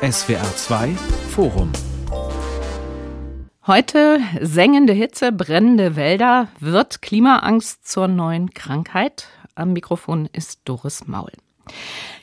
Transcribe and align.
SWR 0.00 0.54
2 0.54 0.90
Forum 1.30 1.72
Heute 3.66 4.20
sengende 4.40 4.92
Hitze, 4.92 5.32
brennende 5.32 5.96
Wälder. 5.96 6.46
Wird 6.60 7.02
Klimaangst 7.02 7.88
zur 7.88 8.06
neuen 8.06 8.50
Krankheit? 8.50 9.26
Am 9.56 9.72
Mikrofon 9.72 10.28
ist 10.32 10.60
Doris 10.66 11.08
Maul. 11.08 11.32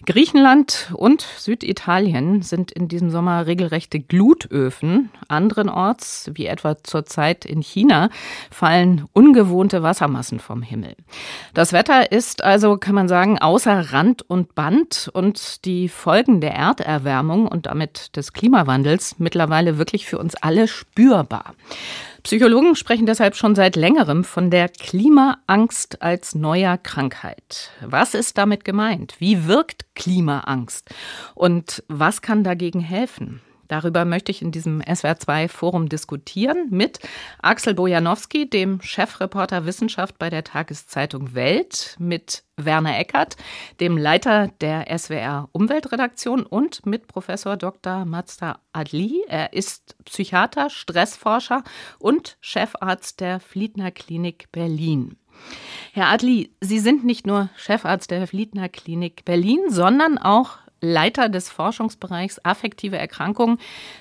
Griechenland 0.05 0.91
und 0.93 1.21
Süditalien 1.21 2.43
sind 2.43 2.71
in 2.71 2.87
diesem 2.87 3.09
Sommer 3.09 3.47
regelrechte 3.47 3.99
Glutöfen. 3.99 5.09
Anderenorts, 5.27 6.29
wie 6.33 6.45
etwa 6.45 6.81
zurzeit 6.83 7.43
in 7.43 7.61
China, 7.61 8.09
fallen 8.51 9.05
ungewohnte 9.13 9.81
Wassermassen 9.81 10.39
vom 10.39 10.61
Himmel. 10.61 10.95
Das 11.53 11.73
Wetter 11.73 12.11
ist 12.11 12.43
also, 12.43 12.77
kann 12.77 12.95
man 12.95 13.07
sagen, 13.07 13.39
außer 13.39 13.93
Rand 13.93 14.21
und 14.29 14.53
Band 14.53 15.09
und 15.13 15.65
die 15.65 15.89
Folgen 15.89 16.39
der 16.39 16.53
Erderwärmung 16.53 17.47
und 17.47 17.65
damit 17.65 18.15
des 18.15 18.33
Klimawandels 18.33 19.15
mittlerweile 19.17 19.77
wirklich 19.79 20.05
für 20.05 20.19
uns 20.19 20.35
alle 20.35 20.67
spürbar. 20.67 21.55
Psychologen 22.25 22.75
sprechen 22.75 23.05
deshalb 23.05 23.35
schon 23.35 23.53
seit 23.53 23.75
längerem 23.75 24.23
von 24.23 24.49
der 24.49 24.67
Klimaangst 24.67 26.01
als 26.01 26.33
neuer 26.33 26.75
Krankheit. 26.75 27.69
Was 27.81 28.15
ist 28.15 28.39
damit 28.39 28.65
gemeint? 28.65 29.13
Wie 29.19 29.45
wirkt 29.45 29.85
Klimaangst? 29.93 30.89
Und 31.35 31.83
was 31.87 32.23
kann 32.23 32.43
dagegen 32.43 32.79
helfen? 32.79 33.41
Darüber 33.67 34.05
möchte 34.05 34.31
ich 34.31 34.41
in 34.41 34.51
diesem 34.51 34.81
SWR2-Forum 34.81 35.89
diskutieren 35.89 36.67
mit 36.69 36.99
Axel 37.41 37.73
Bojanowski, 37.73 38.49
dem 38.49 38.81
Chefreporter 38.81 39.65
Wissenschaft 39.65 40.17
bei 40.19 40.29
der 40.29 40.43
Tageszeitung 40.43 41.33
Welt, 41.33 41.95
mit 41.99 42.43
Werner 42.57 42.97
Eckert, 42.97 43.35
dem 43.79 43.97
Leiter 43.97 44.49
der 44.61 44.85
SWR 44.97 45.49
Umweltredaktion 45.51 46.45
und 46.45 46.85
mit 46.85 47.07
Professor 47.07 47.57
Dr. 47.57 48.05
Mazda 48.05 48.59
Adli. 48.71 49.23
Er 49.27 49.53
ist 49.53 49.95
Psychiater, 50.05 50.69
Stressforscher 50.69 51.63
und 51.99 52.37
Chefarzt 52.39 53.19
der 53.19 53.39
Fliedner 53.39 53.91
Klinik 53.91 54.51
Berlin. 54.51 55.17
Herr 55.91 56.07
Adli, 56.07 56.51
Sie 56.61 56.79
sind 56.79 57.03
nicht 57.03 57.27
nur 57.27 57.49
Chefarzt 57.57 58.11
der 58.11 58.27
Fliedner 58.27 58.69
Klinik 58.69 59.25
Berlin, 59.25 59.59
sondern 59.69 60.17
auch 60.17 60.57
Leiter 60.81 61.29
des 61.29 61.49
Forschungsbereichs 61.49 62.39
affektive 62.43 62.97
Erkrankungen 62.97 63.57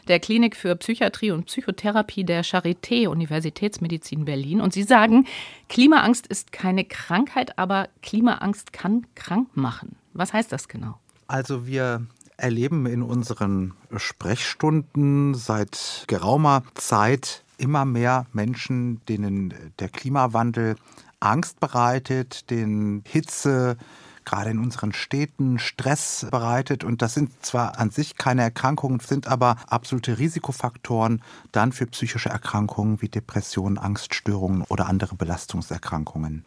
der 0.09 0.21
Klinik 0.21 0.57
für 0.57 0.77
Psychiatrie 0.77 1.31
und 1.31 1.47
Psychotherapie 1.47 2.25
der 2.25 2.45
Charité 2.45 3.09
Universitätsmedizin 3.09 4.25
Berlin. 4.25 4.61
Und 4.61 4.73
Sie 4.73 4.83
sagen, 4.83 5.27
Klimaangst 5.69 6.27
ist 6.27 6.53
keine 6.53 6.85
Krankheit, 6.85 7.59
aber 7.59 7.89
Klimaangst 8.03 8.73
kann 8.73 9.07
krank 9.15 9.57
machen. 9.57 9.97
Was 10.13 10.33
heißt 10.33 10.53
das 10.53 10.69
genau? 10.69 10.99
Also 11.27 11.67
wir 11.67 12.07
erleben 12.37 12.87
in 12.87 13.03
unseren 13.03 13.75
Sprechstunden 13.97 15.35
seit 15.35 16.05
geraumer 16.07 16.65
Zeit 16.75 17.45
immer 17.59 17.85
mehr 17.85 18.27
Menschen, 18.33 19.01
denen 19.07 19.55
der 19.79 19.89
Klimawandel 19.89 20.77
Angst 21.21 21.61
bereitet, 21.61 22.51
den 22.51 23.03
Hitze, 23.07 23.77
gerade 24.25 24.51
in 24.51 24.59
unseren 24.59 24.93
Städten 24.93 25.59
Stress 25.59 26.27
bereitet. 26.31 26.85
Und 26.85 27.03
das 27.03 27.15
sind 27.15 27.31
zwar 27.45 27.79
an 27.79 27.91
sich 27.91 28.17
keine 28.17 28.43
Erkrankungen, 28.43 29.01
sind 29.01 29.27
aber 29.27 29.57
absolute 29.69 30.19
Risikofaktoren 30.19 31.23
dann 31.53 31.73
für 31.73 31.87
psychische 31.87 32.29
Erkrankungen 32.29 33.03
wie 33.03 33.09
Depressionen, 33.09 33.79
Angststörungen 33.79 34.63
oder 34.69 34.87
andere 34.87 35.15
Belastungserkrankungen. 35.15 36.45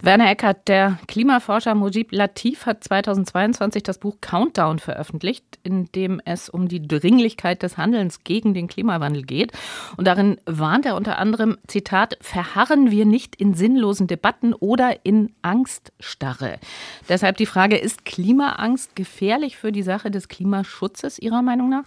Werner 0.00 0.30
Eckert, 0.30 0.68
der 0.68 0.98
Klimaforscher 1.06 1.74
Mujib 1.74 2.12
Latif 2.12 2.66
hat 2.66 2.84
2022 2.84 3.82
das 3.82 3.98
Buch 3.98 4.16
Countdown 4.20 4.78
veröffentlicht, 4.78 5.58
in 5.62 5.86
dem 5.92 6.20
es 6.24 6.48
um 6.48 6.68
die 6.68 6.86
Dringlichkeit 6.86 7.62
des 7.62 7.78
Handelns 7.78 8.24
gegen 8.24 8.54
den 8.54 8.68
Klimawandel 8.68 9.22
geht. 9.22 9.52
Und 9.96 10.06
darin 10.06 10.38
warnt 10.46 10.84
er 10.84 10.96
unter 10.96 11.18
anderem, 11.18 11.56
Zitat, 11.66 12.18
verharren 12.20 12.90
wir 12.90 13.06
nicht 13.06 13.36
in 13.36 13.54
sinnlosen 13.54 14.06
Debatten 14.06 14.52
oder 14.52 15.04
in 15.04 15.32
Angststarre. 15.42 16.58
Deshalb 17.08 17.36
die 17.36 17.46
Frage, 17.46 17.76
ist 17.76 18.04
Klimaangst 18.04 18.96
gefährlich 18.96 19.56
für 19.56 19.72
die 19.72 19.82
Sache 19.82 20.10
des 20.10 20.28
Klimaschutzes 20.28 21.18
Ihrer 21.18 21.42
Meinung 21.42 21.68
nach? 21.68 21.84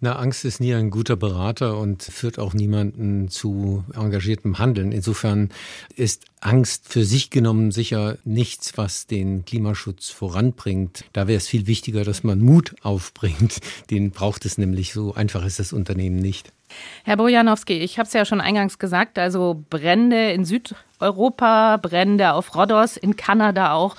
Na, 0.00 0.16
Angst 0.16 0.44
ist 0.44 0.60
nie 0.60 0.74
ein 0.74 0.90
guter 0.90 1.16
Berater 1.16 1.78
und 1.78 2.02
führt 2.02 2.38
auch 2.38 2.54
niemanden 2.54 3.28
zu 3.28 3.84
engagiertem 3.94 4.58
Handeln. 4.58 4.92
Insofern 4.92 5.50
ist 5.96 6.24
Angst 6.40 6.88
für 6.88 7.04
sich 7.04 7.30
genommen 7.30 7.70
sicher 7.70 8.18
nichts, 8.24 8.76
was 8.76 9.06
den 9.06 9.44
Klimaschutz 9.44 10.10
voranbringt. 10.10 11.04
Da 11.12 11.26
wäre 11.26 11.36
es 11.36 11.48
viel 11.48 11.66
wichtiger, 11.66 12.04
dass 12.04 12.24
man 12.24 12.40
Mut 12.40 12.74
aufbringt. 12.82 13.60
Den 13.90 14.10
braucht 14.10 14.44
es 14.44 14.58
nämlich. 14.58 14.92
So 14.92 15.14
einfach 15.14 15.44
ist 15.44 15.58
das 15.58 15.72
Unternehmen 15.72 16.16
nicht. 16.16 16.52
Herr 17.04 17.16
Bojanowski, 17.16 17.78
ich 17.78 17.98
habe 17.98 18.06
es 18.06 18.12
ja 18.12 18.24
schon 18.24 18.40
eingangs 18.40 18.78
gesagt, 18.78 19.18
also 19.18 19.64
Brände 19.70 20.32
in 20.32 20.44
Südeuropa, 20.44 21.76
Brände 21.76 22.32
auf 22.32 22.54
Rhodos, 22.54 22.96
in 22.96 23.16
Kanada 23.16 23.72
auch, 23.72 23.96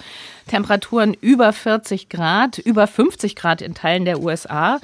Temperaturen 0.48 1.14
über 1.14 1.54
40 1.54 2.10
Grad, 2.10 2.58
über 2.58 2.88
50 2.88 3.36
Grad 3.36 3.62
in 3.62 3.74
Teilen 3.74 4.06
der 4.06 4.22
USA. 4.22 4.80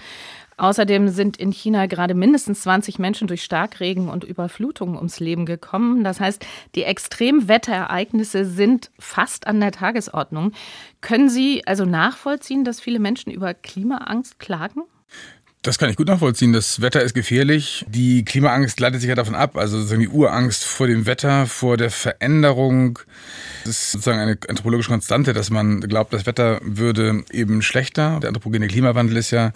Außerdem 0.60 1.10
sind 1.10 1.38
in 1.38 1.52
China 1.52 1.86
gerade 1.86 2.16
mindestens 2.16 2.62
20 2.62 2.98
Menschen 2.98 3.28
durch 3.28 3.44
Starkregen 3.44 4.10
und 4.10 4.24
Überflutungen 4.24 4.96
ums 4.96 5.20
Leben 5.20 5.46
gekommen. 5.46 6.04
Das 6.04 6.20
heißt, 6.20 6.44
die 6.74 6.84
Extremwetterereignisse 6.84 8.44
sind 8.44 8.90
fast 8.98 9.46
an 9.46 9.60
der 9.60 9.72
Tagesordnung. 9.72 10.54
Können 11.00 11.30
Sie 11.30 11.62
also 11.68 11.86
nachvollziehen, 11.86 12.64
dass 12.64 12.80
viele 12.80 12.98
Menschen 12.98 13.32
über 13.32 13.54
Klimaangst 13.54 14.40
klagen? 14.40 14.82
Das 15.68 15.78
kann 15.78 15.90
ich 15.90 15.98
gut 15.98 16.08
nachvollziehen. 16.08 16.54
Das 16.54 16.80
Wetter 16.80 17.02
ist 17.02 17.14
gefährlich. 17.14 17.86
Die 17.90 18.24
Klimaangst 18.24 18.80
leitet 18.80 19.02
sich 19.02 19.10
ja 19.10 19.16
davon 19.16 19.36
ab. 19.36 19.58
Also 19.58 19.76
sozusagen 19.76 20.00
die 20.00 20.08
Urangst 20.08 20.64
vor 20.64 20.88
dem 20.88 21.06
Wetter, 21.06 21.46
vor 21.46 21.76
der 21.76 21.92
Veränderung. 21.92 23.00
Das 23.66 23.72
ist 23.72 23.92
sozusagen 23.92 24.20
eine 24.20 24.38
anthropologische 24.48 24.90
Konstante, 24.90 25.34
dass 25.34 25.50
man 25.50 25.82
glaubt, 25.82 26.14
das 26.14 26.26
Wetter 26.26 26.62
würde 26.64 27.26
eben 27.34 27.62
schlechter. 27.62 28.22
Der 28.22 28.30
anthropogene 28.30 28.70
Klimawandel 28.70 29.18
ist 29.18 29.32
ja 29.32 29.52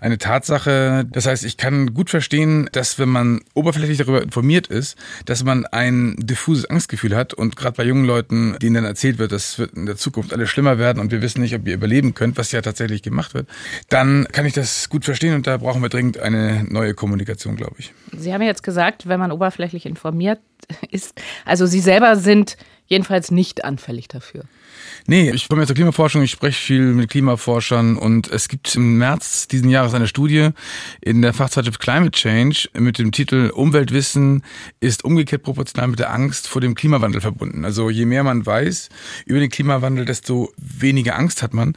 eine 0.00 0.16
Tatsache. 0.16 1.04
Das 1.10 1.26
heißt, 1.26 1.44
ich 1.44 1.58
kann 1.58 1.92
gut 1.92 2.08
verstehen, 2.08 2.70
dass 2.72 2.98
wenn 2.98 3.10
man 3.10 3.42
oberflächlich 3.52 3.98
darüber 3.98 4.22
informiert 4.22 4.66
ist, 4.66 4.96
dass 5.26 5.44
man 5.44 5.66
ein 5.66 6.16
diffuses 6.16 6.64
Angstgefühl 6.64 7.14
hat. 7.14 7.34
Und 7.34 7.56
gerade 7.56 7.76
bei 7.76 7.84
jungen 7.84 8.06
Leuten, 8.06 8.56
denen 8.62 8.76
dann 8.76 8.84
erzählt 8.86 9.18
wird, 9.18 9.30
das 9.30 9.58
wird 9.58 9.74
in 9.74 9.84
der 9.84 9.98
Zukunft 9.98 10.32
alles 10.32 10.48
schlimmer 10.48 10.78
werden 10.78 11.00
und 11.00 11.12
wir 11.12 11.20
wissen 11.20 11.42
nicht, 11.42 11.54
ob 11.54 11.68
ihr 11.68 11.74
überleben 11.74 12.14
könnt, 12.14 12.38
was 12.38 12.50
ja 12.50 12.62
tatsächlich 12.62 13.02
gemacht 13.02 13.34
wird, 13.34 13.46
dann 13.90 14.26
kann 14.32 14.46
ich 14.46 14.54
das 14.54 14.88
gut 14.88 15.04
verstehen 15.04 15.34
und 15.34 15.49
da 15.50 15.56
brauchen 15.56 15.82
wir 15.82 15.88
dringend 15.88 16.18
eine 16.18 16.64
neue 16.68 16.94
Kommunikation, 16.94 17.56
glaube 17.56 17.74
ich. 17.78 17.92
Sie 18.16 18.32
haben 18.32 18.42
jetzt 18.42 18.62
gesagt, 18.62 19.08
wenn 19.08 19.18
man 19.18 19.32
oberflächlich 19.32 19.84
informiert 19.84 20.40
ist, 20.90 21.20
also 21.44 21.66
Sie 21.66 21.80
selber 21.80 22.16
sind 22.16 22.56
jedenfalls 22.90 23.30
nicht 23.30 23.64
anfällig 23.64 24.08
dafür. 24.08 24.44
Nee, 25.06 25.30
ich 25.30 25.48
komme 25.48 25.62
ja 25.62 25.66
zur 25.66 25.76
Klimaforschung, 25.76 26.22
ich 26.22 26.32
spreche 26.32 26.60
viel 26.60 26.82
mit 26.92 27.10
Klimaforschern 27.10 27.96
und 27.96 28.28
es 28.28 28.48
gibt 28.48 28.74
im 28.74 28.98
März 28.98 29.48
diesen 29.48 29.70
Jahres 29.70 29.94
eine 29.94 30.08
Studie 30.08 30.50
in 31.00 31.22
der 31.22 31.32
Fachzeitschrift 31.32 31.80
Climate 31.80 32.10
Change 32.10 32.68
mit 32.74 32.98
dem 32.98 33.12
Titel 33.12 33.50
Umweltwissen 33.54 34.42
ist 34.80 35.04
umgekehrt 35.04 35.42
proportional 35.44 35.88
mit 35.88 35.98
der 36.00 36.12
Angst 36.12 36.48
vor 36.48 36.60
dem 36.60 36.74
Klimawandel 36.74 37.20
verbunden. 37.20 37.64
Also 37.64 37.90
je 37.90 38.04
mehr 38.04 38.24
man 38.24 38.44
weiß 38.44 38.88
über 39.24 39.38
den 39.38 39.50
Klimawandel, 39.50 40.04
desto 40.04 40.52
weniger 40.56 41.16
Angst 41.16 41.42
hat 41.42 41.54
man. 41.54 41.76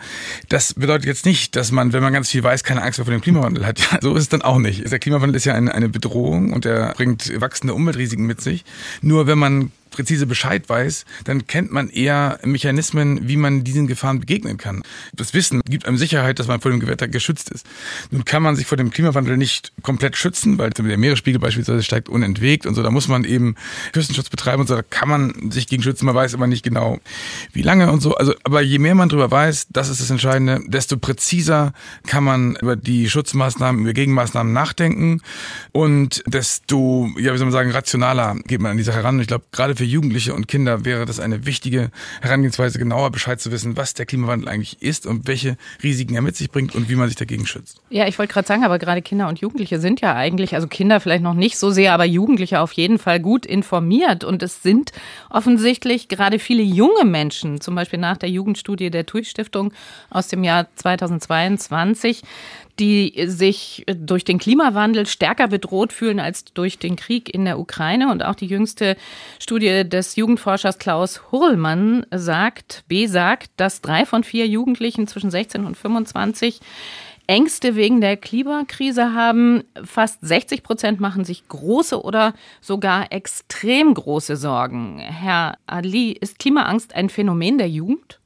Das 0.50 0.74
bedeutet 0.74 1.06
jetzt 1.06 1.26
nicht, 1.26 1.56
dass 1.56 1.72
man, 1.72 1.94
wenn 1.94 2.04
man 2.04 2.14
ganz 2.14 2.30
viel 2.30 2.44
weiß, 2.44 2.64
keine 2.64 2.82
Angst 2.82 2.98
mehr 3.00 3.06
vor 3.06 3.14
dem 3.14 3.22
Klimawandel 3.22 3.66
hat. 3.66 3.82
Ja, 3.92 4.00
so 4.02 4.16
ist 4.16 4.24
es 4.24 4.30
dann 4.30 4.42
auch 4.42 4.60
nicht. 4.60 4.90
Der 4.90 4.98
Klimawandel 4.98 5.36
ist 5.36 5.44
ja 5.46 5.54
eine, 5.54 5.76
eine 5.76 5.90
Bedrohung 5.90 6.54
und 6.54 6.66
er 6.66 6.94
bringt 6.94 7.30
wachsende 7.42 7.74
Umweltrisiken 7.74 8.26
mit 8.26 8.40
sich. 8.40 8.64
Nur 9.02 9.28
wenn 9.28 9.38
man 9.38 9.72
präzise 9.94 10.26
Bescheid 10.26 10.68
weiß, 10.68 11.06
dann 11.24 11.48
kennt 11.48 11.72
man 11.72 11.90
eher 11.90 12.40
Mechanismen, 12.44 13.28
wie 13.28 13.38
man 13.38 13.64
diesen 13.64 13.88
Gefahren 13.88 14.20
begegnen 14.20 14.58
kann. 14.58 14.84
Das 15.14 15.34
Wissen 15.34 15.62
gibt 15.66 15.86
einem 15.86 15.98
Sicherheit, 15.98 16.40
dass 16.40 16.48
man 16.48 16.60
vor 16.60 16.72
dem 16.72 16.80
Gewitter 16.80 17.08
geschützt 17.08 17.50
ist. 17.50 17.66
Nun 18.12 18.26
kann 18.26 18.44
man 18.44 18.56
sich 18.56 18.66
vor 18.66 18.78
dem 18.78 18.92
Klimawandel 18.92 19.38
nicht 19.38 19.72
komplett 19.82 20.18
schützen, 20.18 20.58
weil 20.58 20.72
der 20.72 20.98
Meeresspiegel 20.98 21.40
beispielsweise 21.40 21.84
steigt 21.84 22.10
unentwegt 22.10 22.66
und 22.66 22.76
so. 22.76 22.84
Da 22.84 22.92
muss 22.92 23.08
man 23.08 23.24
eben 23.24 23.56
Küstenschutz 23.94 24.30
betreiben 24.30 24.62
und 24.62 24.68
so. 24.68 24.76
Da 24.76 24.84
kann 24.84 25.10
man 25.10 25.52
sich 25.52 25.68
gegen 25.68 25.84
schützen. 25.84 26.06
Man 26.06 26.16
weiß 26.16 26.34
aber 26.34 26.48
nicht 26.48 26.64
genau, 26.64 27.00
wie 27.54 27.62
lange 27.62 27.92
und 27.92 28.02
so. 28.02 28.16
Also, 28.16 28.34
aber 28.44 28.62
je 28.62 28.80
mehr 28.80 28.96
man 28.96 29.10
darüber 29.10 29.32
weiß, 29.32 29.68
das 29.70 29.90
ist 29.90 30.02
das 30.02 30.10
Entscheidende, 30.10 30.62
desto 30.68 30.98
präziser 30.98 31.74
kann 32.06 32.24
man 32.24 32.56
über 32.56 32.76
die 32.76 33.10
Schutzmaßnahmen, 33.10 33.82
über 33.82 33.94
Gegenmaßnahmen 33.94 34.52
nachdenken 34.52 35.22
und 35.72 36.24
desto, 36.28 37.10
ja, 37.18 37.34
wie 37.34 37.38
soll 37.38 37.46
man 37.46 37.52
sagen, 37.52 37.72
rationaler 37.72 38.36
geht 38.46 38.62
man 38.62 38.72
an 38.72 38.78
die 38.78 38.84
Sache 38.84 39.04
ran. 39.04 39.20
ich 39.20 39.28
glaube, 39.28 39.46
gerade 39.52 39.76
für 39.76 39.83
für 39.84 39.90
Jugendliche 39.90 40.34
und 40.34 40.48
Kinder 40.48 40.86
wäre 40.86 41.06
das 41.06 41.20
eine 41.20 41.46
wichtige 41.46 41.92
Herangehensweise, 42.22 42.80
genauer 42.80 43.12
Bescheid 43.12 43.42
zu 43.42 43.52
wissen, 43.52 43.76
was 43.76 43.94
der 43.94 44.06
Klimawandel 44.06 44.48
eigentlich 44.48 44.82
ist 44.82 45.06
und 45.06 45.28
welche 45.28 45.58
Risiken 45.84 46.16
er 46.16 46.22
mit 46.22 46.38
sich 46.38 46.50
bringt 46.52 46.74
und 46.74 46.88
wie 46.88 46.96
man 46.96 47.10
sich 47.10 47.18
dagegen 47.18 47.46
schützt. 47.46 47.82
Ja, 47.90 48.08
ich 48.08 48.18
wollte 48.18 48.32
gerade 48.32 48.48
sagen, 48.48 48.64
aber 48.64 48.80
gerade 48.80 49.02
Kinder 49.02 49.28
und 49.28 49.40
Jugendliche 49.40 49.82
sind 49.82 50.00
ja 50.00 50.16
eigentlich, 50.16 50.56
also 50.56 50.68
Kinder 50.68 51.02
vielleicht 51.02 51.22
noch 51.22 51.34
nicht 51.34 51.58
so 51.58 51.70
sehr, 51.70 51.94
aber 51.94 52.06
Jugendliche 52.06 52.62
auf 52.62 52.72
jeden 52.72 52.98
Fall 52.98 53.20
gut 53.20 53.46
informiert. 53.46 54.24
Und 54.24 54.42
es 54.42 54.64
sind 54.64 54.94
offensichtlich 55.30 56.08
gerade 56.08 56.40
viele 56.40 56.64
junge 56.64 57.04
Menschen, 57.04 57.60
zum 57.60 57.76
Beispiel 57.76 58.00
nach 58.00 58.16
der 58.16 58.30
Jugendstudie 58.30 58.90
der 58.90 59.06
TUI 59.06 59.26
Stiftung 59.26 59.74
aus 60.10 60.30
dem 60.30 60.46
Jahr 60.46 60.68
2022, 60.78 62.22
die 62.80 63.26
sich 63.28 63.86
durch 63.88 64.24
den 64.24 64.40
Klimawandel 64.40 65.06
stärker 65.06 65.48
bedroht 65.48 65.94
fühlen 65.94 66.20
als 66.20 66.46
durch 66.46 66.80
den 66.80 66.96
Krieg 66.96 67.34
in 67.34 67.46
der 67.46 67.60
Ukraine. 67.60 68.12
Und 68.12 68.24
auch 68.24 68.36
die 68.36 68.48
jüngste 68.48 68.98
Studie 69.40 69.88
des 69.88 70.16
Jugendforschers 70.16 70.80
Klaus 70.80 71.32
Hurlmann 71.32 72.06
sagt, 72.12 72.84
besagt, 72.88 73.52
dass 73.58 73.82
drei 73.82 74.06
von 74.06 74.24
vier 74.24 74.48
Jugendlichen 74.48 75.08
zwischen 75.08 75.32
16 75.32 75.66
und 75.66 75.78
25 75.78 76.60
Ängste 77.28 77.76
wegen 77.76 78.02
der 78.02 78.18
Klimakrise 78.18 79.14
haben. 79.14 79.64
Fast 79.84 80.20
60 80.22 80.62
Prozent 80.62 81.00
machen 81.00 81.24
sich 81.24 81.48
große 81.48 82.02
oder 82.02 82.34
sogar 82.60 83.12
extrem 83.12 83.94
große 83.94 84.36
Sorgen. 84.36 85.00
Herr 85.00 85.58
Ali, 85.66 86.12
ist 86.12 86.40
Klimaangst 86.40 86.94
ein 86.96 87.10
Phänomen 87.10 87.58
der 87.58 87.70
Jugend? 87.70 88.20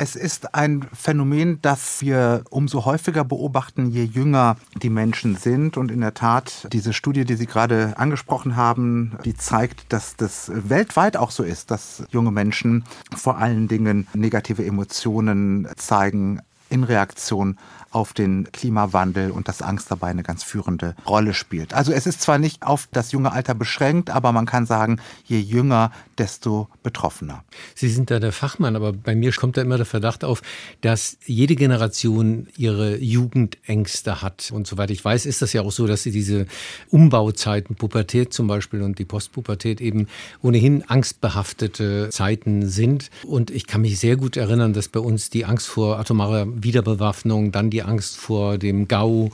Es 0.00 0.14
ist 0.14 0.54
ein 0.54 0.86
Phänomen, 0.92 1.60
das 1.60 2.02
wir 2.02 2.44
umso 2.50 2.84
häufiger 2.84 3.24
beobachten, 3.24 3.90
je 3.90 4.04
jünger 4.04 4.56
die 4.80 4.90
Menschen 4.90 5.34
sind. 5.34 5.76
Und 5.76 5.90
in 5.90 6.00
der 6.00 6.14
Tat, 6.14 6.68
diese 6.72 6.92
Studie, 6.92 7.24
die 7.24 7.34
Sie 7.34 7.46
gerade 7.46 7.94
angesprochen 7.96 8.54
haben, 8.54 9.18
die 9.24 9.34
zeigt, 9.34 9.92
dass 9.92 10.14
das 10.14 10.52
weltweit 10.54 11.16
auch 11.16 11.32
so 11.32 11.42
ist, 11.42 11.72
dass 11.72 12.04
junge 12.10 12.30
Menschen 12.30 12.84
vor 13.16 13.38
allen 13.38 13.66
Dingen 13.66 14.06
negative 14.14 14.64
Emotionen 14.64 15.66
zeigen 15.74 16.42
in 16.70 16.84
Reaktion 16.84 17.58
auf 17.90 18.12
den 18.12 18.50
Klimawandel 18.52 19.30
und 19.30 19.48
dass 19.48 19.62
Angst 19.62 19.90
dabei 19.90 20.08
eine 20.08 20.22
ganz 20.22 20.44
führende 20.44 20.94
Rolle 21.06 21.34
spielt. 21.34 21.74
Also 21.74 21.92
es 21.92 22.06
ist 22.06 22.20
zwar 22.20 22.38
nicht 22.38 22.62
auf 22.62 22.88
das 22.92 23.12
junge 23.12 23.32
Alter 23.32 23.54
beschränkt, 23.54 24.10
aber 24.10 24.32
man 24.32 24.46
kann 24.46 24.66
sagen, 24.66 25.00
je 25.24 25.38
jünger, 25.38 25.90
desto 26.18 26.68
betroffener. 26.82 27.44
Sie 27.74 27.88
sind 27.88 28.10
da 28.10 28.18
der 28.18 28.32
Fachmann, 28.32 28.76
aber 28.76 28.92
bei 28.92 29.14
mir 29.14 29.32
kommt 29.32 29.56
da 29.56 29.62
immer 29.62 29.76
der 29.76 29.86
Verdacht 29.86 30.24
auf, 30.24 30.42
dass 30.80 31.16
jede 31.24 31.56
Generation 31.56 32.48
ihre 32.56 32.98
Jugendängste 32.98 34.22
hat. 34.22 34.50
Und 34.52 34.66
soweit 34.66 34.90
ich 34.90 35.04
weiß, 35.04 35.26
ist 35.26 35.42
das 35.42 35.52
ja 35.52 35.62
auch 35.62 35.72
so, 35.72 35.86
dass 35.86 36.02
sie 36.02 36.10
diese 36.10 36.46
Umbauzeiten, 36.90 37.76
Pubertät 37.76 38.32
zum 38.32 38.46
Beispiel 38.46 38.82
und 38.82 38.98
die 38.98 39.04
Postpubertät 39.04 39.80
eben 39.80 40.08
ohnehin 40.42 40.82
angstbehaftete 40.88 42.10
Zeiten 42.10 42.68
sind. 42.68 43.10
Und 43.24 43.50
ich 43.50 43.66
kann 43.66 43.82
mich 43.82 43.98
sehr 43.98 44.16
gut 44.16 44.36
erinnern, 44.36 44.72
dass 44.72 44.88
bei 44.88 45.00
uns 45.00 45.30
die 45.30 45.44
Angst 45.44 45.68
vor 45.68 45.98
atomarer 45.98 46.46
Wiederbewaffnung, 46.62 47.52
dann 47.52 47.70
die 47.70 47.77
die 47.78 47.84
Angst 47.84 48.16
vor 48.16 48.58
dem 48.58 48.88
GAU 48.88 49.30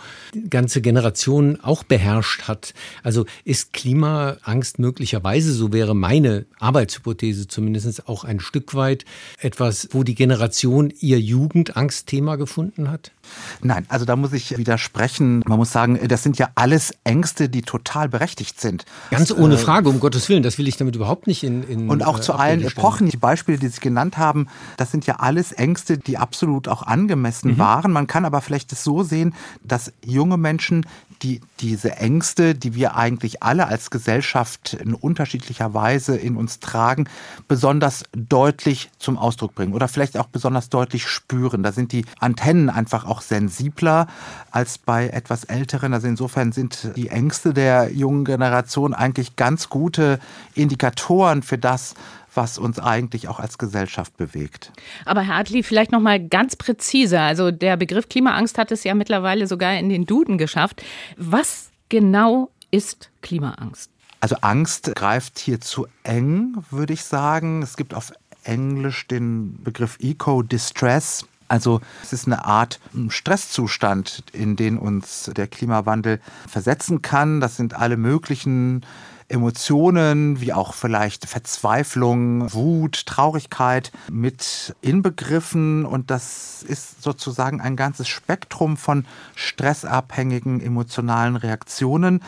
ganze 0.50 0.82
Generationen 0.82 1.62
auch 1.62 1.82
beherrscht 1.82 2.43
hat. 2.43 2.75
Also 3.02 3.25
ist 3.44 3.73
Klimaangst 3.73 4.79
möglicherweise, 4.79 5.55
so 5.55 5.73
wäre 5.73 5.94
meine 5.94 6.44
Arbeitshypothese 6.58 7.49
zumindest 7.49 8.06
auch 8.06 8.25
ein 8.25 8.41
Stück 8.41 8.75
weit 8.75 9.06
etwas, 9.38 9.88
wo 9.93 10.02
die 10.02 10.14
Generation 10.14 10.93
ihr 11.00 11.19
Jugendangstthema 11.20 12.37
gefunden 12.37 12.91
hat? 12.91 13.12
Nein, 13.62 13.87
also 13.88 14.05
da 14.05 14.17
muss 14.17 14.35
ich 14.35 14.56
widersprechen. 14.58 15.43
Man 15.47 15.58
muss 15.58 15.73
sagen, 15.73 15.99
das 16.06 16.23
sind 16.23 16.37
ja 16.37 16.50
alles 16.55 16.93
Ängste, 17.05 17.49
die 17.49 17.62
total 17.62 18.11
berechtigt 18.11 18.61
sind. 18.61 18.85
Ganz 19.11 19.32
ohne 19.32 19.55
äh, 19.55 19.58
Frage, 19.58 19.88
um 19.88 20.00
Gottes 20.00 20.29
Willen, 20.29 20.43
das 20.43 20.58
will 20.58 20.69
ich 20.69 20.76
damit 20.76 20.97
überhaupt 20.97 21.26
nicht 21.26 21.43
in. 21.43 21.62
in 21.62 21.88
und 21.88 22.05
auch 22.05 22.19
äh, 22.19 22.20
zu 22.20 22.35
allen 22.35 22.62
Epochen, 22.62 23.08
die 23.08 23.17
Beispiele, 23.17 23.58
die 23.58 23.69
Sie 23.69 23.81
genannt 23.81 24.19
haben, 24.19 24.49
das 24.76 24.90
sind 24.90 25.06
ja 25.06 25.17
alles 25.20 25.52
Ängste, 25.52 25.97
die 25.97 26.19
absolut 26.19 26.69
auch 26.69 26.82
angemessen 26.82 27.52
mhm. 27.52 27.58
waren. 27.58 27.93
Man 27.93 28.06
kann 28.06 28.25
aber 28.25 28.33
vielleicht 28.40 28.72
es 28.72 28.84
so 28.84 29.02
sehen, 29.02 29.34
dass 29.62 29.92
junge 30.04 30.36
Menschen 30.36 30.86
die, 31.22 31.40
diese 31.60 31.96
Ängste, 31.96 32.54
die 32.54 32.75
wir 32.75 32.96
eigentlich 32.96 33.42
alle 33.42 33.66
als 33.66 33.90
Gesellschaft 33.90 34.75
in 34.75 34.94
unterschiedlicher 34.94 35.72
Weise 35.72 36.16
in 36.16 36.36
uns 36.36 36.60
tragen, 36.60 37.08
besonders 37.48 38.04
deutlich 38.12 38.90
zum 38.98 39.16
Ausdruck 39.16 39.54
bringen 39.54 39.72
oder 39.72 39.88
vielleicht 39.88 40.19
auch 40.19 40.26
besonders 40.26 40.69
deutlich 40.69 41.06
spüren. 41.06 41.62
Da 41.62 41.72
sind 41.72 41.92
die 41.92 42.04
Antennen 42.20 42.69
einfach 42.69 43.06
auch 43.06 43.22
sensibler 43.22 44.06
als 44.50 44.78
bei 44.78 45.08
etwas 45.08 45.44
Älteren. 45.44 45.94
Also 45.94 46.08
insofern 46.08 46.52
sind 46.52 46.90
die 46.96 47.08
Ängste 47.08 47.54
der 47.54 47.90
jungen 47.92 48.25
Generation 48.25 48.92
eigentlich 48.92 49.37
ganz 49.37 49.69
gute 49.69 50.19
Indikatoren 50.54 51.42
für 51.42 51.58
das, 51.58 51.94
was 52.34 52.58
uns 52.58 52.78
eigentlich 52.78 53.28
auch 53.28 53.40
als 53.40 53.58
Gesellschaft 53.58 54.16
bewegt. 54.16 54.72
Aber 55.04 55.22
Herr 55.22 55.36
Adli, 55.36 55.62
vielleicht 55.62 55.92
noch 55.92 56.00
mal 56.00 56.20
ganz 56.20 56.56
präzise. 56.56 57.20
Also 57.20 57.50
der 57.50 57.76
Begriff 57.76 58.08
Klimaangst 58.08 58.58
hat 58.58 58.72
es 58.72 58.84
ja 58.84 58.94
mittlerweile 58.94 59.46
sogar 59.46 59.75
in 59.75 59.88
den 59.88 60.04
Duden 60.06 60.38
geschafft. 60.38 60.82
Was 61.16 61.70
genau 61.88 62.50
ist 62.70 63.10
Klimaangst? 63.22 63.90
Also 64.20 64.36
Angst 64.40 64.90
greift 64.94 65.38
hier 65.38 65.60
zu 65.60 65.86
eng, 66.02 66.56
würde 66.70 66.94
ich 66.94 67.04
sagen. 67.04 67.62
Es 67.62 67.76
gibt 67.76 67.92
auf 67.92 68.12
Englisch 68.42 69.06
den 69.06 69.62
Begriff 69.62 69.98
Eco-Distress. 70.00 71.26
Also 71.48 71.80
es 72.02 72.12
ist 72.12 72.26
eine 72.26 72.44
Art 72.46 72.80
Stresszustand, 73.08 74.25
in 74.32 74.56
den 74.56 74.78
uns 74.78 75.30
der 75.37 75.46
Klimawandel 75.46 76.20
versetzen 76.48 77.02
kann. 77.02 77.40
Das 77.40 77.56
sind 77.56 77.75
alle 77.75 77.96
möglichen 77.96 78.84
Emotionen 79.29 80.41
wie 80.41 80.53
auch 80.53 80.75
vielleicht 80.75 81.26
Verzweiflung, 81.26 82.53
Wut, 82.53 83.06
Traurigkeit 83.06 83.93
mit 84.11 84.75
inbegriffen. 84.81 85.85
Und 85.87 86.11
das 86.11 86.62
ist 86.62 87.03
sozusagen 87.03 87.61
ein 87.61 87.76
ganzes 87.76 88.09
Spektrum 88.09 88.76
von 88.76 89.05
stressabhängigen 89.35 90.61
emotionalen 90.61 91.37
Reaktionen, 91.37 92.21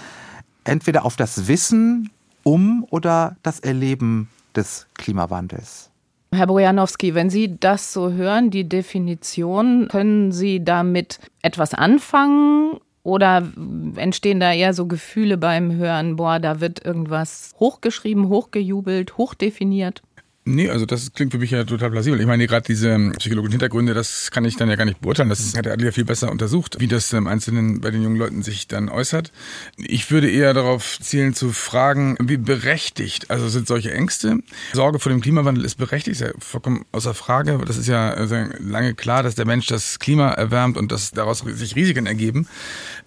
entweder 0.64 1.04
auf 1.04 1.16
das 1.16 1.48
Wissen 1.48 2.10
um 2.42 2.86
oder 2.90 3.36
das 3.42 3.60
Erleben 3.60 4.28
des 4.54 4.86
Klimawandels. 4.94 5.90
Herr 6.32 6.46
Bojanowski, 6.46 7.14
wenn 7.14 7.30
Sie 7.30 7.58
das 7.58 7.92
so 7.92 8.12
hören, 8.12 8.50
die 8.50 8.68
Definition, 8.68 9.88
können 9.88 10.32
Sie 10.32 10.62
damit 10.64 11.18
etwas 11.40 11.72
anfangen 11.72 12.78
oder 13.06 13.52
entstehen 13.94 14.40
da 14.40 14.52
eher 14.52 14.74
so 14.74 14.86
Gefühle 14.86 15.38
beim 15.38 15.72
Hören, 15.72 16.16
boah, 16.16 16.40
da 16.40 16.60
wird 16.60 16.84
irgendwas 16.84 17.52
hochgeschrieben, 17.60 18.28
hochgejubelt, 18.28 19.16
hochdefiniert? 19.16 20.02
Nee, 20.48 20.70
also 20.70 20.86
das 20.86 21.12
klingt 21.12 21.32
für 21.32 21.40
mich 21.40 21.50
ja 21.50 21.64
total 21.64 21.90
plausibel. 21.90 22.20
Ich 22.20 22.26
meine, 22.26 22.46
gerade 22.46 22.64
diese 22.64 22.90
ähm, 22.90 23.12
psychologischen 23.18 23.54
Hintergründe, 23.54 23.94
das 23.94 24.30
kann 24.30 24.44
ich 24.44 24.56
dann 24.56 24.68
ja 24.68 24.76
gar 24.76 24.84
nicht 24.84 25.00
beurteilen. 25.00 25.28
Das 25.28 25.56
hat 25.56 25.64
der 25.64 25.72
Adli 25.72 25.86
ja 25.86 25.90
viel 25.90 26.04
besser 26.04 26.30
untersucht, 26.30 26.76
wie 26.78 26.86
das 26.86 27.12
im 27.12 27.26
Einzelnen 27.26 27.80
bei 27.80 27.90
den 27.90 28.00
jungen 28.00 28.14
Leuten 28.14 28.44
sich 28.44 28.68
dann 28.68 28.88
äußert. 28.88 29.32
Ich 29.76 30.08
würde 30.12 30.30
eher 30.30 30.54
darauf 30.54 31.00
zielen 31.00 31.34
zu 31.34 31.50
fragen, 31.50 32.16
wie 32.20 32.36
berechtigt, 32.36 33.28
also 33.28 33.48
sind 33.48 33.66
solche 33.66 33.92
Ängste. 33.92 34.38
Sorge 34.72 35.00
vor 35.00 35.10
dem 35.10 35.20
Klimawandel 35.20 35.64
ist 35.64 35.78
berechtigt, 35.78 36.20
ist 36.20 36.28
ja 36.28 36.32
vollkommen 36.38 36.84
außer 36.92 37.12
Frage. 37.12 37.60
Das 37.66 37.76
ist 37.76 37.88
ja 37.88 38.14
lange 38.60 38.94
klar, 38.94 39.24
dass 39.24 39.34
der 39.34 39.46
Mensch 39.46 39.66
das 39.66 39.98
Klima 39.98 40.28
erwärmt 40.28 40.76
und 40.76 40.92
dass 40.92 41.10
daraus 41.10 41.40
sich 41.40 41.74
Risiken 41.74 42.06
ergeben. 42.06 42.46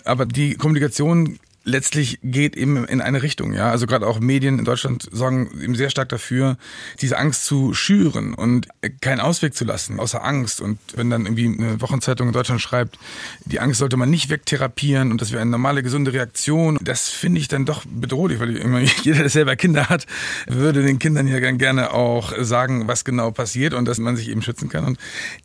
Aber 0.04 0.26
die 0.26 0.56
Kommunikation 0.56 1.40
letztlich 1.64 2.20
geht 2.24 2.56
eben 2.56 2.86
in 2.86 3.02
eine 3.02 3.22
Richtung, 3.22 3.54
ja. 3.54 3.70
Also 3.70 3.88
gerade 3.88 4.08
auch 4.08 4.20
Medien 4.20 4.60
in 4.60 4.66
Deutschland 4.66 5.08
sorgen 5.12 5.50
eben 5.62 5.76
sehr 5.76 5.90
stark 5.90 6.10
dafür, 6.10 6.58
diese 7.02 7.18
Angst 7.18 7.46
zu 7.46 7.74
schüren 7.74 8.34
und 8.34 8.68
keinen 9.02 9.20
Ausweg 9.20 9.56
zu 9.56 9.66
lassen, 9.66 10.00
außer 10.00 10.24
Angst. 10.24 10.62
Und 10.62 10.80
wenn 10.96 11.10
dann 11.10 11.26
irgendwie 11.26 11.48
eine 11.48 11.82
Wochenzeitung 11.82 12.28
in 12.28 12.34
Deutschland 12.34 12.62
schreibt, 12.62 12.98
die 13.46 13.60
Angst 13.60 13.80
sollte 13.80 13.98
man 13.98 14.10
nicht 14.10 14.30
wegtherapieren 14.30 15.12
und 15.12 15.22
das 15.22 15.32
wäre 15.32 15.42
eine 15.42 15.52
normale, 15.52 15.84
gesunde 15.84 16.14
Reaktion, 16.14 16.78
das 16.82 17.10
finde 17.10 17.40
ich 17.40 17.48
dann 17.48 17.66
doch 17.66 17.84
bedrohlich, 17.86 18.40
weil 18.40 18.56
immer 18.58 18.80
jeder, 19.04 19.20
der 19.20 19.30
selber 19.30 19.56
Kinder 19.56 19.90
hat, 19.90 20.06
würde 20.48 20.84
den 20.84 21.00
Kindern 21.00 21.28
ja 21.28 21.40
gerne 21.40 21.94
auch 21.94 22.34
sagen, 22.40 22.88
was 22.88 23.06
genau 23.06 23.32
passiert 23.32 23.74
und 23.74 23.86
dass 23.86 24.00
man 24.00 24.16
sich 24.16 24.30
eben 24.30 24.42
schützen 24.42 24.70
kann. 24.70 24.86
Und 24.86 25.00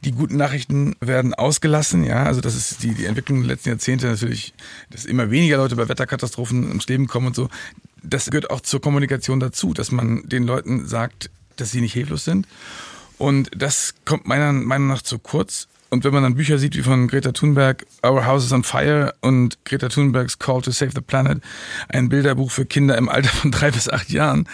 die 0.05 0.13
guten 0.13 0.37
Nachrichten 0.37 0.97
werden 1.01 1.35
ausgelassen, 1.35 2.05
ja. 2.05 2.25
Also 2.25 2.41
das 2.41 2.55
ist 2.55 2.83
die, 2.83 2.95
die 2.95 3.07
Entwicklung 3.07 3.41
der 3.41 3.49
letzten 3.49 3.71
Jahrzehnte 3.71 4.07
natürlich, 4.07 4.55
dass 4.91 5.05
immer 5.05 5.31
weniger 5.31 5.57
Leute 5.57 5.77
bei 5.77 5.89
Wetter 5.89 6.04
Katastrophen 6.07 6.69
ums 6.69 6.87
Leben 6.89 7.07
kommen 7.07 7.29
und 7.29 7.37
so. 7.37 7.49
Das 8.03 8.31
gehört 8.31 8.51
auch 8.51 8.61
zur 8.61 8.81
Kommunikation 8.81 9.41
dazu, 9.41 9.73
dass 9.73 9.91
man 9.91 10.29
den 10.29 10.45
Leuten 10.45 10.87
sagt, 10.87 11.31
dass 11.57 11.71
sie 11.71 11.81
nicht 11.81 11.93
hilflos 11.93 12.25
sind. 12.25 12.47
Und 13.19 13.51
das 13.57 13.95
kommt 14.05 14.27
meiner 14.27 14.53
Meinung 14.53 14.89
nach 14.89 15.03
zu 15.03 15.19
kurz. 15.19 15.69
Und 15.95 16.03
wenn 16.03 16.13
man 16.13 16.25
dann 16.25 16.35
Bücher 16.35 16.59
sieht 16.59 16.77
wie 16.77 16.83
von 16.83 17.07
Greta 17.07 17.31
Thunberg, 17.31 17.87
Our 18.05 18.27
House 18.27 18.45
is 18.45 18.53
on 18.53 18.65
Fire 18.65 19.15
und 19.21 19.65
Greta 19.65 19.89
Thunbergs 19.89 20.41
Call 20.41 20.61
to 20.61 20.73
Save 20.73 20.91
the 20.93 21.01
Planet, 21.01 21.41
ein 21.89 22.09
Bilderbuch 22.09 22.51
für 22.51 22.67
Kinder 22.67 22.99
im 22.99 23.09
Alter 23.09 23.29
von 23.29 23.53
drei 23.53 23.71
bis 23.75 23.89
acht 23.89 24.11
Jahren. 24.11 24.49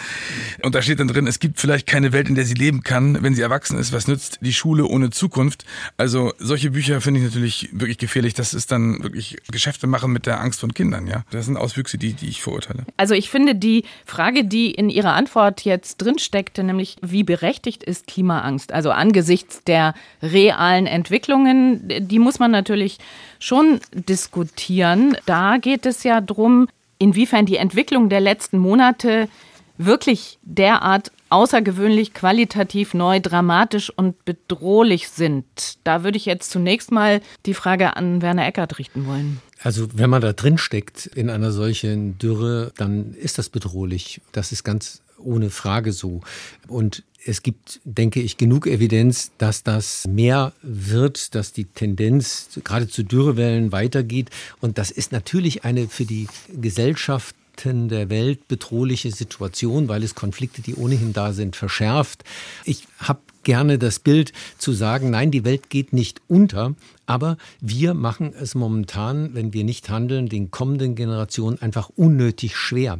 Und 0.61 0.75
da 0.75 0.83
steht 0.83 0.99
dann 0.99 1.07
drin, 1.07 1.25
es 1.25 1.39
gibt 1.39 1.59
vielleicht 1.59 1.87
keine 1.87 2.13
Welt, 2.13 2.29
in 2.29 2.35
der 2.35 2.45
sie 2.45 2.53
leben 2.53 2.83
kann, 2.83 3.23
wenn 3.23 3.33
sie 3.33 3.41
erwachsen 3.41 3.79
ist. 3.79 3.91
Was 3.91 4.07
nützt 4.07 4.37
die 4.41 4.53
Schule 4.53 4.85
ohne 4.85 5.09
Zukunft? 5.09 5.65
Also 5.97 6.31
solche 6.37 6.69
Bücher 6.69 7.01
finde 7.01 7.21
ich 7.21 7.25
natürlich 7.25 7.69
wirklich 7.71 7.97
gefährlich. 7.97 8.35
Das 8.35 8.53
ist 8.53 8.71
dann 8.71 9.01
wirklich 9.01 9.37
Geschäfte 9.51 9.87
machen 9.87 10.11
mit 10.11 10.27
der 10.27 10.41
Angst 10.41 10.59
von 10.59 10.75
Kindern. 10.75 11.07
Ja, 11.07 11.23
das 11.31 11.47
sind 11.47 11.57
Auswüchse, 11.57 11.97
die, 11.97 12.13
die 12.13 12.29
ich 12.29 12.43
verurteile. 12.43 12.85
Also 12.97 13.15
ich 13.15 13.31
finde 13.31 13.55
die 13.55 13.83
Frage, 14.05 14.45
die 14.45 14.69
in 14.69 14.91
Ihrer 14.91 15.13
Antwort 15.13 15.65
jetzt 15.65 15.97
drin 15.97 16.19
steckte, 16.19 16.63
nämlich 16.63 16.97
wie 17.01 17.23
berechtigt 17.23 17.83
ist 17.83 18.05
Klimaangst? 18.05 18.71
Also 18.71 18.91
angesichts 18.91 19.63
der 19.63 19.95
realen 20.21 20.85
Entwicklung 20.85 21.30
Entwicklungen, 21.31 22.07
die 22.07 22.19
muss 22.19 22.39
man 22.39 22.51
natürlich 22.51 22.97
schon 23.39 23.79
diskutieren. 23.93 25.15
Da 25.25 25.57
geht 25.57 25.85
es 25.85 26.03
ja 26.03 26.21
darum, 26.21 26.67
inwiefern 26.97 27.45
die 27.45 27.57
Entwicklung 27.57 28.09
der 28.09 28.19
letzten 28.19 28.57
Monate 28.57 29.29
wirklich 29.77 30.37
derart 30.43 31.11
außergewöhnlich, 31.29 32.13
qualitativ 32.13 32.93
neu, 32.93 33.19
dramatisch 33.21 33.89
und 33.89 34.25
bedrohlich 34.25 35.07
sind. 35.07 35.45
Da 35.85 36.03
würde 36.03 36.17
ich 36.17 36.25
jetzt 36.25 36.51
zunächst 36.51 36.91
mal 36.91 37.21
die 37.45 37.53
Frage 37.53 37.95
an 37.95 38.21
Werner 38.21 38.45
Eckert 38.45 38.77
richten 38.77 39.07
wollen. 39.07 39.39
Also 39.63 39.87
wenn 39.93 40.09
man 40.09 40.21
da 40.21 40.33
drin 40.33 40.57
steckt 40.57 41.05
in 41.05 41.29
einer 41.29 41.51
solchen 41.51 42.17
Dürre, 42.17 42.73
dann 42.75 43.13
ist 43.13 43.37
das 43.37 43.49
bedrohlich. 43.49 44.21
Das 44.33 44.51
ist 44.51 44.63
ganz 44.63 45.01
ohne 45.17 45.49
Frage 45.49 45.93
so. 45.93 46.21
Und 46.67 47.03
es 47.25 47.43
gibt, 47.43 47.79
denke 47.83 48.21
ich, 48.21 48.37
genug 48.37 48.67
Evidenz, 48.67 49.31
dass 49.37 49.63
das 49.63 50.07
mehr 50.07 50.53
wird, 50.61 51.35
dass 51.35 51.53
die 51.53 51.65
Tendenz 51.65 52.49
gerade 52.63 52.87
zu 52.87 53.03
Dürrewellen 53.03 53.71
weitergeht. 53.71 54.29
Und 54.59 54.77
das 54.77 54.91
ist 54.91 55.11
natürlich 55.11 55.63
eine 55.63 55.87
für 55.87 56.05
die 56.05 56.27
Gesellschaft 56.53 57.35
der 57.63 58.09
Welt 58.09 58.47
bedrohliche 58.47 59.11
Situation, 59.11 59.87
weil 59.87 60.01
es 60.01 60.15
Konflikte, 60.15 60.63
die 60.63 60.73
ohnehin 60.73 61.13
da 61.13 61.31
sind, 61.31 61.55
verschärft. 61.55 62.23
Ich 62.65 62.87
habe 62.97 63.19
gerne 63.43 63.77
das 63.77 63.99
Bild 63.99 64.33
zu 64.57 64.73
sagen, 64.73 65.11
nein, 65.11 65.29
die 65.29 65.45
Welt 65.45 65.69
geht 65.69 65.93
nicht 65.93 66.21
unter, 66.27 66.75
aber 67.05 67.37
wir 67.59 67.93
machen 67.93 68.33
es 68.33 68.55
momentan, 68.55 69.35
wenn 69.35 69.53
wir 69.53 69.63
nicht 69.63 69.89
handeln, 69.89 70.27
den 70.27 70.49
kommenden 70.49 70.95
Generationen 70.95 71.61
einfach 71.61 71.89
unnötig 71.89 72.55
schwer. 72.55 72.99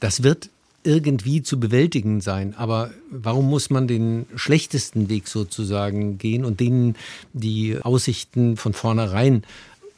Das 0.00 0.22
wird 0.22 0.48
irgendwie 0.88 1.42
zu 1.42 1.60
bewältigen 1.60 2.22
sein. 2.22 2.54
Aber 2.56 2.90
warum 3.10 3.50
muss 3.50 3.68
man 3.68 3.86
den 3.86 4.24
schlechtesten 4.34 5.10
Weg 5.10 5.28
sozusagen 5.28 6.16
gehen 6.16 6.46
und 6.46 6.60
denen 6.60 6.96
die 7.34 7.78
Aussichten 7.82 8.56
von 8.56 8.72
vornherein 8.72 9.42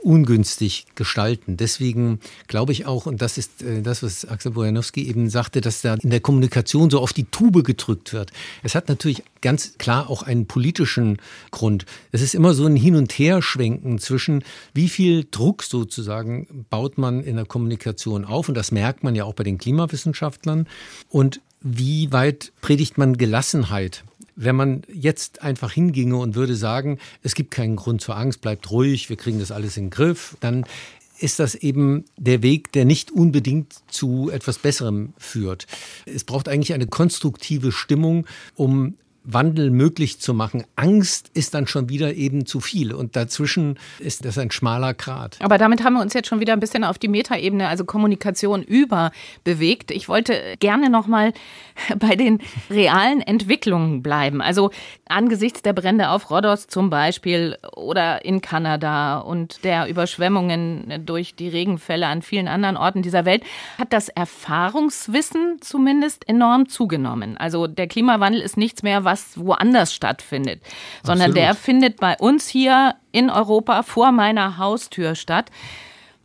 ungünstig 0.02 0.87
gestalten. 0.95 1.57
Deswegen 1.57 2.21
glaube 2.47 2.73
ich 2.73 2.87
auch, 2.87 3.07
und 3.07 3.21
das 3.23 3.38
ist 3.38 3.62
äh, 3.62 3.83
das, 3.83 4.02
was 4.02 4.25
Axel 4.26 4.52
Bojanowski 4.52 5.07
eben 5.07 5.30
sagte, 5.30 5.61
dass 5.61 5.83
da 5.83 5.95
in 5.95 6.11
der 6.11 6.21
Kommunikation 6.21 6.90
so 6.90 7.00
auf 7.00 7.12
die 7.12 7.25
Tube 7.25 7.64
gedrückt 7.64 8.12
wird. 8.12 8.33
Es 8.62 8.75
hat 8.75 8.88
natürlich 8.88 9.23
ganz 9.40 9.78
klar 9.78 10.11
auch 10.11 10.23
einen 10.23 10.47
politischen 10.47 11.19
Grund. 11.50 11.87
Es 12.12 12.23
ist 12.23 12.35
immer 12.35 12.54
so 12.54 12.66
ein 12.66 12.76
Hin- 12.76 12.97
und 12.97 13.12
Herschwenken 13.12 13.99
zwischen, 13.99 14.45
wie 14.75 14.88
viel 14.88 15.26
Druck 15.30 15.62
sozusagen 15.62 16.66
baut 16.71 16.99
man 16.99 17.23
in 17.23 17.37
der 17.37 17.47
Kommunikation 17.47 18.25
auf, 18.25 18.49
und 18.49 18.54
das 18.54 18.73
merkt 18.73 19.04
man 19.04 19.14
ja 19.14 19.25
auch 19.25 19.35
bei 19.35 19.45
den 19.45 19.59
Klimawissenschaftlern, 19.59 20.66
und 21.09 21.40
wie 21.62 22.11
weit 22.11 22.52
predigt 22.62 22.97
man 22.97 23.19
Gelassenheit? 23.19 24.04
Wenn 24.42 24.56
man 24.56 24.82
jetzt 24.90 25.42
einfach 25.42 25.73
hinginge 25.73 26.16
und 26.16 26.35
würde 26.35 26.56
sagen, 26.56 26.99
es 27.23 27.35
gibt 27.35 27.50
keinen 27.50 27.76
Grund 27.76 28.00
zur 28.00 28.16
Angst, 28.16 28.40
bleibt 28.40 28.70
ruhig, 28.70 29.11
wir 29.11 29.16
kriegen 29.16 29.38
das 29.38 29.52
alles 29.52 29.76
in 29.76 29.85
den 29.85 29.90
Griff, 29.90 30.35
dann 30.40 30.64
ist 31.18 31.40
das 31.40 31.54
eben 31.54 32.06
der 32.16 32.42
Weg, 32.42 32.73
der 32.73 32.87
nicht 32.87 33.11
unbedingt 33.11 33.75
zu 33.88 34.30
etwas 34.30 34.59
Besserem 34.59 35.12
führt. 35.18 35.66
Es 36.06 36.25
braucht 36.25 36.49
eigentlich 36.49 36.73
eine 36.73 36.87
konstruktive 36.87 37.70
Stimmung, 37.70 38.26
um 38.54 38.94
Wandel 39.32 39.70
möglich 39.70 40.20
zu 40.20 40.34
machen. 40.34 40.64
Angst 40.76 41.30
ist 41.34 41.54
dann 41.54 41.66
schon 41.66 41.88
wieder 41.88 42.14
eben 42.14 42.46
zu 42.46 42.60
viel 42.60 42.92
und 42.92 43.16
dazwischen 43.16 43.78
ist 43.99 44.25
das 44.25 44.38
ein 44.38 44.50
schmaler 44.50 44.94
Grat. 44.94 45.37
Aber 45.40 45.58
damit 45.58 45.84
haben 45.84 45.94
wir 45.94 46.02
uns 46.02 46.14
jetzt 46.14 46.28
schon 46.28 46.40
wieder 46.40 46.52
ein 46.52 46.60
bisschen 46.60 46.84
auf 46.84 46.99
die 46.99 47.08
Metaebene, 47.08 47.68
also 47.68 47.84
Kommunikation 47.84 48.62
über 48.62 49.10
bewegt. 49.44 49.90
Ich 49.90 50.08
wollte 50.08 50.56
gerne 50.58 50.90
noch 50.90 51.06
mal 51.06 51.32
bei 51.99 52.16
den 52.16 52.38
realen 52.70 53.20
Entwicklungen 53.20 54.02
bleiben. 54.02 54.42
Also 54.42 54.70
angesichts 55.06 55.62
der 55.62 55.72
Brände 55.72 56.10
auf 56.10 56.30
Rhodos 56.30 56.66
zum 56.66 56.90
Beispiel 56.90 57.56
oder 57.75 58.25
in 58.25 58.40
Kanada 58.40 59.18
und 59.18 59.64
der 59.64 59.88
Überschwemmungen 59.88 61.04
durch 61.04 61.34
die 61.34 61.49
Regenfälle 61.49 62.06
an 62.06 62.22
vielen 62.22 62.49
anderen 62.49 62.76
Orten 62.76 63.02
dieser 63.02 63.25
Welt 63.25 63.42
hat 63.78 63.92
das 63.92 64.08
Erfahrungswissen 64.08 65.58
zumindest 65.60 66.28
enorm 66.28 66.68
zugenommen. 66.68 67.37
Also 67.37 67.66
der 67.66 67.88
Klimawandel 67.88 68.40
ist 68.40 68.56
nichts 68.56 68.82
mehr, 68.82 69.04
was 69.04 69.19
woanders 69.36 69.94
stattfindet, 69.94 70.62
sondern 71.02 71.30
Absolut. 71.30 71.36
der 71.36 71.54
findet 71.54 71.96
bei 71.98 72.16
uns 72.18 72.48
hier 72.48 72.94
in 73.12 73.30
Europa 73.30 73.82
vor 73.82 74.12
meiner 74.12 74.58
Haustür 74.58 75.14
statt. 75.14 75.50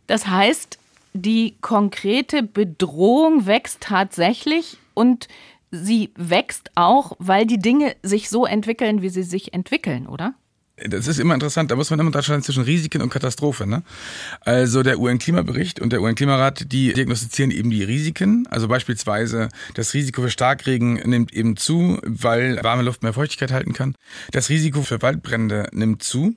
Das 0.06 0.26
heißt, 0.26 0.78
die 1.12 1.56
konkrete 1.60 2.42
Bedrohung 2.42 3.46
wächst 3.46 3.80
tatsächlich 3.80 4.76
und 4.94 5.28
sie 5.70 6.10
wächst 6.16 6.70
auch, 6.74 7.12
weil 7.18 7.46
die 7.46 7.58
Dinge 7.58 7.96
sich 8.02 8.28
so 8.28 8.46
entwickeln, 8.46 9.02
wie 9.02 9.08
sie 9.08 9.22
sich 9.22 9.52
entwickeln, 9.52 10.06
oder? 10.06 10.34
Das 10.84 11.06
ist 11.06 11.18
immer 11.18 11.32
interessant, 11.32 11.70
da 11.70 11.76
muss 11.76 11.88
man 11.88 11.98
immer 12.00 12.08
unterscheiden 12.08 12.42
zwischen 12.42 12.62
Risiken 12.62 13.00
und 13.00 13.08
Katastrophe. 13.08 13.66
Ne? 13.66 13.82
Also 14.40 14.82
der 14.82 14.98
UN-Klimabericht 14.98 15.80
und 15.80 15.90
der 15.90 16.02
UN-Klimarat, 16.02 16.70
die 16.70 16.92
diagnostizieren 16.92 17.50
eben 17.50 17.70
die 17.70 17.82
Risiken. 17.82 18.46
Also 18.50 18.68
beispielsweise 18.68 19.48
das 19.72 19.94
Risiko 19.94 20.20
für 20.20 20.28
Starkregen 20.28 20.94
nimmt 21.08 21.32
eben 21.32 21.56
zu, 21.56 21.98
weil 22.04 22.62
warme 22.62 22.82
Luft 22.82 23.02
mehr 23.02 23.14
Feuchtigkeit 23.14 23.52
halten 23.52 23.72
kann. 23.72 23.94
Das 24.32 24.50
Risiko 24.50 24.82
für 24.82 25.00
Waldbrände 25.00 25.68
nimmt 25.72 26.02
zu. 26.02 26.34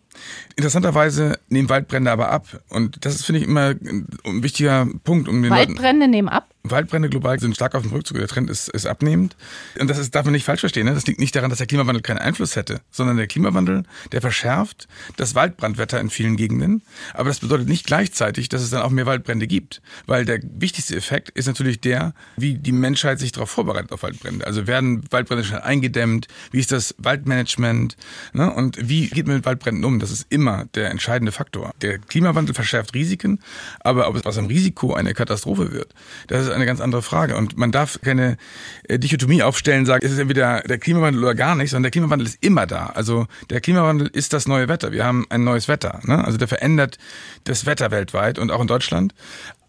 Interessanterweise 0.56 1.40
nehmen 1.48 1.70
Waldbrände 1.70 2.12
aber 2.12 2.30
ab. 2.32 2.62
Und 2.70 3.06
das 3.06 3.16
ist, 3.16 3.26
finde 3.26 3.42
ich, 3.42 3.48
immer 3.48 3.70
ein 3.70 4.44
wichtiger 4.44 4.88
Punkt. 5.04 5.28
Um 5.28 5.42
den 5.42 5.52
Waldbrände 5.52 6.00
Leuten 6.00 6.12
nehmen 6.12 6.30
ab? 6.30 6.50
Waldbrände 6.64 7.10
global 7.10 7.40
sind 7.40 7.56
stark 7.56 7.74
auf 7.76 7.84
dem 7.84 7.92
Rückzug. 7.92 8.18
Der 8.18 8.28
Trend 8.28 8.50
ist, 8.50 8.68
ist 8.70 8.86
abnehmend. 8.86 9.36
Und 9.80 9.90
das 9.90 9.98
ist, 9.98 10.14
darf 10.14 10.26
man 10.26 10.34
nicht 10.34 10.44
falsch 10.44 10.60
verstehen. 10.60 10.86
Ne? 10.86 10.94
Das 10.94 11.08
liegt 11.08 11.20
nicht 11.20 11.36
daran, 11.36 11.50
dass 11.50 11.60
der 11.60 11.68
Klimawandel 11.68 12.02
keinen 12.02 12.18
Einfluss 12.18 12.56
hätte, 12.56 12.82
sondern 12.92 13.18
der 13.18 13.28
Klimawandel, 13.28 13.84
der 14.12 14.22
verschärft 14.22 14.88
das 15.16 15.36
Waldbrandwetter 15.36 16.00
in 16.00 16.10
vielen 16.10 16.36
Gegenden. 16.36 16.84
Aber 17.14 17.30
das 17.30 17.40
bedeutet 17.40 17.70
nicht 17.70 17.86
gleichzeitig, 17.86 18.50
dass 18.50 18.62
es 18.62 18.70
dann 18.70 18.82
auch 18.82 18.90
mehr 18.90 19.06
Waldbrände 19.06 19.48
gibt. 19.48 19.82
Weil 20.06 20.26
der 20.26 20.40
wichtigste 20.44 20.96
Effekt 20.96 21.30
ist 21.30 21.48
natürlich 21.48 21.80
der, 21.80 22.14
wie 22.36 22.56
die 22.56 22.74
Menschheit 22.74 23.20
sich 23.20 23.32
darauf 23.32 23.50
vorbereitet 23.50 23.92
auf 23.92 24.04
Waldbrände. 24.04 24.46
Also 24.46 24.68
werden 24.68 25.04
Waldbrände 25.12 25.46
schnell 25.46 25.62
eingedämmt? 25.62 26.28
Wie 26.52 26.60
ist 26.60 26.72
das 26.72 26.94
Waldmanagement? 26.98 27.96
Ne? 28.34 28.54
Und 28.54 28.90
wie 28.90 29.08
geht 29.08 29.28
man 29.28 29.38
mit 29.38 29.46
Waldbränden 29.46 29.86
um? 29.86 30.00
Das 30.00 30.09
ist 30.10 30.28
immer 30.30 30.66
der 30.76 30.90
entscheidende 30.92 31.32
Faktor. 31.32 31.74
Der 31.82 32.00
Klimawandel 32.00 32.56
verschärft 32.56 32.94
Risiken, 32.94 33.40
aber 33.80 34.08
ob 34.08 34.16
es 34.16 34.26
aus 34.26 34.38
einem 34.38 34.48
Risiko 34.48 34.94
eine 34.94 35.14
Katastrophe 35.14 35.72
wird, 35.72 35.94
das 36.28 36.44
ist 36.44 36.52
eine 36.52 36.66
ganz 36.66 36.82
andere 36.82 37.02
Frage. 37.02 37.36
Und 37.36 37.58
man 37.58 37.72
darf 37.72 38.00
keine 38.02 38.38
äh, 38.88 39.00
Dichotomie 39.00 39.44
aufstellen, 39.44 39.86
sagen, 39.86 40.06
es 40.06 40.12
ist 40.12 40.20
entweder 40.20 40.62
der 40.62 40.78
Klimawandel 40.78 41.24
oder 41.24 41.36
gar 41.36 41.56
nicht, 41.56 41.72
sondern 41.72 41.84
der 41.84 41.92
Klimawandel 41.92 42.28
ist 42.28 42.44
immer 42.44 42.66
da. 42.66 42.88
Also 42.88 43.28
der 43.50 43.62
Klimawandel 43.62 44.08
ist 44.08 44.34
das 44.34 44.48
neue 44.48 44.68
Wetter. 44.68 44.92
Wir 44.92 45.06
haben 45.06 45.26
ein 45.30 45.44
neues 45.44 45.68
Wetter. 45.68 46.00
Ne? 46.04 46.24
Also 46.24 46.38
der 46.38 46.48
verändert 46.48 46.98
das 47.44 47.66
Wetter 47.66 47.92
weltweit 47.92 48.40
und 48.40 48.52
auch 48.52 48.62
in 48.62 48.68
Deutschland. 48.68 49.14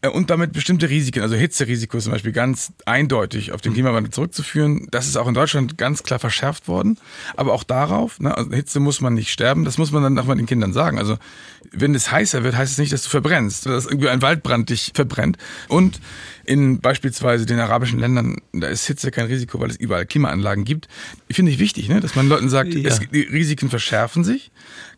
Äh, 0.02 0.08
und 0.08 0.30
damit 0.30 0.52
bestimmte 0.52 0.88
Risiken, 0.88 1.22
also 1.22 1.34
Hitzerisiko 1.34 1.96
ist 1.96 2.04
zum 2.04 2.12
Beispiel 2.12 2.32
ganz 2.32 2.72
eindeutig 2.86 3.52
auf 3.52 3.60
den 3.60 3.72
mhm. 3.72 3.76
Klimawandel 3.76 4.12
zurückzuführen. 4.12 4.88
Das 4.90 5.06
ist 5.06 5.16
auch 5.16 5.28
in 5.28 5.34
Deutschland 5.34 5.78
ganz 5.78 6.02
klar 6.02 6.18
verschärft 6.18 6.68
worden. 6.68 6.98
Aber 7.36 7.52
auch 7.52 7.64
darauf, 7.64 8.20
ne, 8.20 8.36
also 8.36 8.50
Hitze 8.50 8.80
muss 8.80 9.00
man 9.00 9.14
nicht 9.14 9.30
sterben, 9.30 9.64
das 9.64 9.78
muss 9.78 9.92
man 9.92 10.02
dann 10.02 10.18
auch 10.18 10.24
mal 10.24 10.36
den 10.36 10.46
Kindern 10.46 10.72
sagen. 10.72 10.98
Also 10.98 11.18
wenn 11.72 11.94
es 11.94 12.10
heißer 12.10 12.42
wird, 12.42 12.56
heißt 12.56 12.72
es 12.72 12.78
nicht, 12.78 12.92
dass 12.92 13.02
du 13.02 13.10
verbrennst, 13.10 13.66
dass 13.66 13.86
irgendwie 13.86 14.08
ein 14.08 14.22
Waldbrand 14.22 14.70
dich 14.70 14.92
verbrennt. 14.94 15.36
Und 15.68 16.00
in 16.50 16.80
beispielsweise 16.80 17.46
den 17.46 17.60
arabischen 17.60 18.00
Ländern, 18.00 18.38
da 18.52 18.66
ist 18.66 18.84
Hitze 18.88 19.12
kein 19.12 19.26
Risiko, 19.26 19.60
weil 19.60 19.70
es 19.70 19.76
überall 19.76 20.04
Klimaanlagen 20.04 20.64
gibt. 20.64 20.88
Finde 21.30 21.52
ich 21.52 21.60
wichtig, 21.60 21.88
ne? 21.88 22.00
dass 22.00 22.16
man 22.16 22.28
Leuten 22.28 22.48
sagt, 22.48 22.74
ja. 22.74 22.88
es, 22.88 22.98
die 22.98 23.20
Risiken 23.20 23.70
verschärfen 23.70 24.24
sich. 24.24 24.50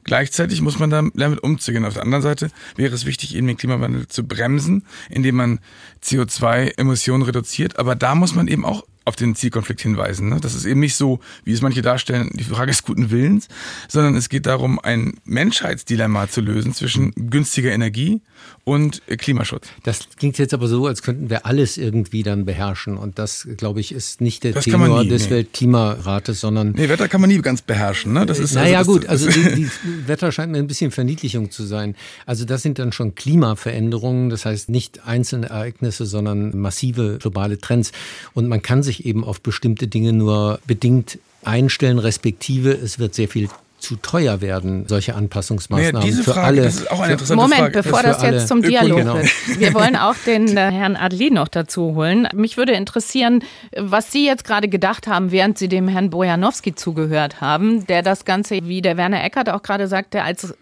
Gleichzeitig 0.05 0.63
muss 0.63 0.79
man 0.79 0.89
dann 0.89 1.13
damit 1.15 1.43
umzugehen. 1.43 1.85
Auf 1.85 1.93
der 1.93 2.05
anderen 2.05 2.23
Seite 2.23 2.51
wäre 2.77 2.95
es 2.95 3.05
wichtig, 3.05 3.37
eben 3.37 3.47
den 3.47 3.59
Klimawandel 3.59 4.09
zu 4.09 4.27
bremsen, 4.27 4.87
indem 5.11 5.37
man 5.37 5.61
CO2-Emissionen 6.03 7.23
reduziert. 7.23 7.79
Aber 7.79 7.97
da 7.97 8.15
muss 8.15 8.35
man 8.35 8.49
eben 8.49 8.65
auch 8.65 8.85
auf 9.05 9.17
den 9.17 9.35
Zielkonflikt 9.35 9.81
hinweisen. 9.81 10.29
Ne? 10.29 10.39
Das 10.41 10.55
ist 10.55 10.65
eben 10.65 10.81
nicht 10.81 10.95
so, 10.95 11.21
wie 11.45 11.53
es 11.53 11.63
manche 11.63 11.83
darstellen, 11.83 12.31
die 12.33 12.45
Frage 12.45 12.71
des 12.71 12.83
guten 12.83 13.11
Willens, 13.11 13.49
sondern 13.89 14.17
es 14.17 14.29
geht 14.29 14.47
darum, 14.47 14.79
ein 14.79 15.15
Menschheitsdilemma 15.25 16.29
zu 16.29 16.41
lösen 16.41 16.75
zwischen 16.75 17.13
günstiger 17.17 17.73
Energie 17.73 18.21
und 18.65 19.03
Klimaschutz. 19.07 19.67
Das 19.83 20.07
klingt 20.17 20.39
jetzt 20.39 20.55
aber 20.55 20.69
so, 20.69 20.87
als 20.87 21.03
könnten 21.03 21.31
wir 21.31 21.47
alles 21.47 21.77
irgendwie 21.79 22.23
dann 22.23 22.45
beherrschen. 22.45 22.97
Und 22.97 23.19
das, 23.19 23.49
glaube 23.57 23.81
ich, 23.81 23.93
ist 23.93 24.21
nicht 24.21 24.45
der 24.45 24.53
das 24.53 24.65
Tenor 24.65 25.03
nie, 25.03 25.09
des 25.09 25.25
nee. 25.25 25.31
Weltklimarates, 25.31 26.41
sondern. 26.41 26.71
Nee, 26.71 26.89
Wetter 26.89 27.09
kann 27.09 27.21
man 27.21 27.29
nie 27.29 27.41
ganz 27.43 27.63
beherrschen. 27.63 28.13
Ne? 28.13 28.25
Das 28.25 28.39
ist, 28.39 28.55
naja, 28.55 28.79
also, 28.79 28.93
gut, 28.93 29.07
also 29.07 29.29
die, 29.29 29.43
die 29.57 29.69
Wetter 30.07 30.31
scheint 30.31 30.53
mir 30.53 30.59
ein 30.59 30.69
bisschen 30.69 30.93
Verniedlichung 30.93 31.51
zu 31.51 31.65
sein. 31.65 31.97
Also 32.25 32.45
das 32.45 32.63
sind 32.63 32.79
dann 32.79 32.93
schon 32.93 33.17
Klimaveränderungen, 33.17 34.31
das 34.31 34.45
heißt 34.45 34.69
nicht 34.69 35.07
einzelne 35.07 35.49
Ereignisse, 35.49 36.07
sondern 36.07 36.57
massive 36.57 37.19
globale 37.21 37.59
Trends. 37.59 37.91
Und 38.33 38.49
man 38.49 38.63
kann 38.63 38.85
sich 38.85 38.92
eben 39.01 39.25
auf 39.25 39.41
bestimmte 39.41 39.89
Dinge 39.89 40.13
nur 40.13 40.61
bedingt 40.67 41.19
einstellen, 41.45 41.99
respektive 41.99 42.73
es 42.73 42.99
wird 42.99 43.15
sehr 43.15 43.29
viel 43.29 43.49
zu 43.83 43.97
teuer 43.97 44.41
werden, 44.41 44.87
solche 44.87 45.17
Anpassungsmaßnahmen 45.17 45.95
naja, 45.95 46.07
diese 46.07 46.23
für 46.23 46.35
Frage, 46.35 46.47
alle. 46.47 46.63
Das 46.63 46.77
ist 46.77 46.91
auch 46.91 47.01
eine 47.01 47.15
interessante 47.15 47.43
Moment, 47.43 47.61
Frage. 47.61 47.83
bevor 47.83 48.03
das 48.03 48.23
jetzt 48.23 48.49
zum 48.49 48.63
Dialog 48.63 48.99
genau. 48.99 49.15
wird. 49.17 49.31
Wir 49.59 49.75
wollen 49.75 49.97
auch 49.97 50.15
den 50.25 50.57
äh, 50.57 50.71
Herrn 50.71 50.95
Adli 50.95 51.31
noch 51.31 51.49
dazu 51.49 51.97
holen. 51.97 52.29
Mich 52.33 52.57
würde 52.57 52.73
interessieren, 52.73 53.43
was 53.77 54.13
Sie 54.13 54.25
jetzt 54.25 54.45
gerade 54.45 54.69
gedacht 54.69 55.09
haben, 55.09 55.33
während 55.33 55.59
Sie 55.59 55.69
dem 55.69 55.89
Herrn 55.89 56.11
Bojanowski 56.11 56.77
zugehört 56.77 57.41
haben, 57.41 57.85
der 57.89 58.03
das 58.03 58.25
Ganze, 58.25 58.61
wie 58.63 58.83
der 58.83 58.97
Werner 58.97 59.23
Eckert 59.25 59.51
auch 59.51 59.63
gerade 59.63 59.89
sagte, 59.89 60.23
als 60.23 60.55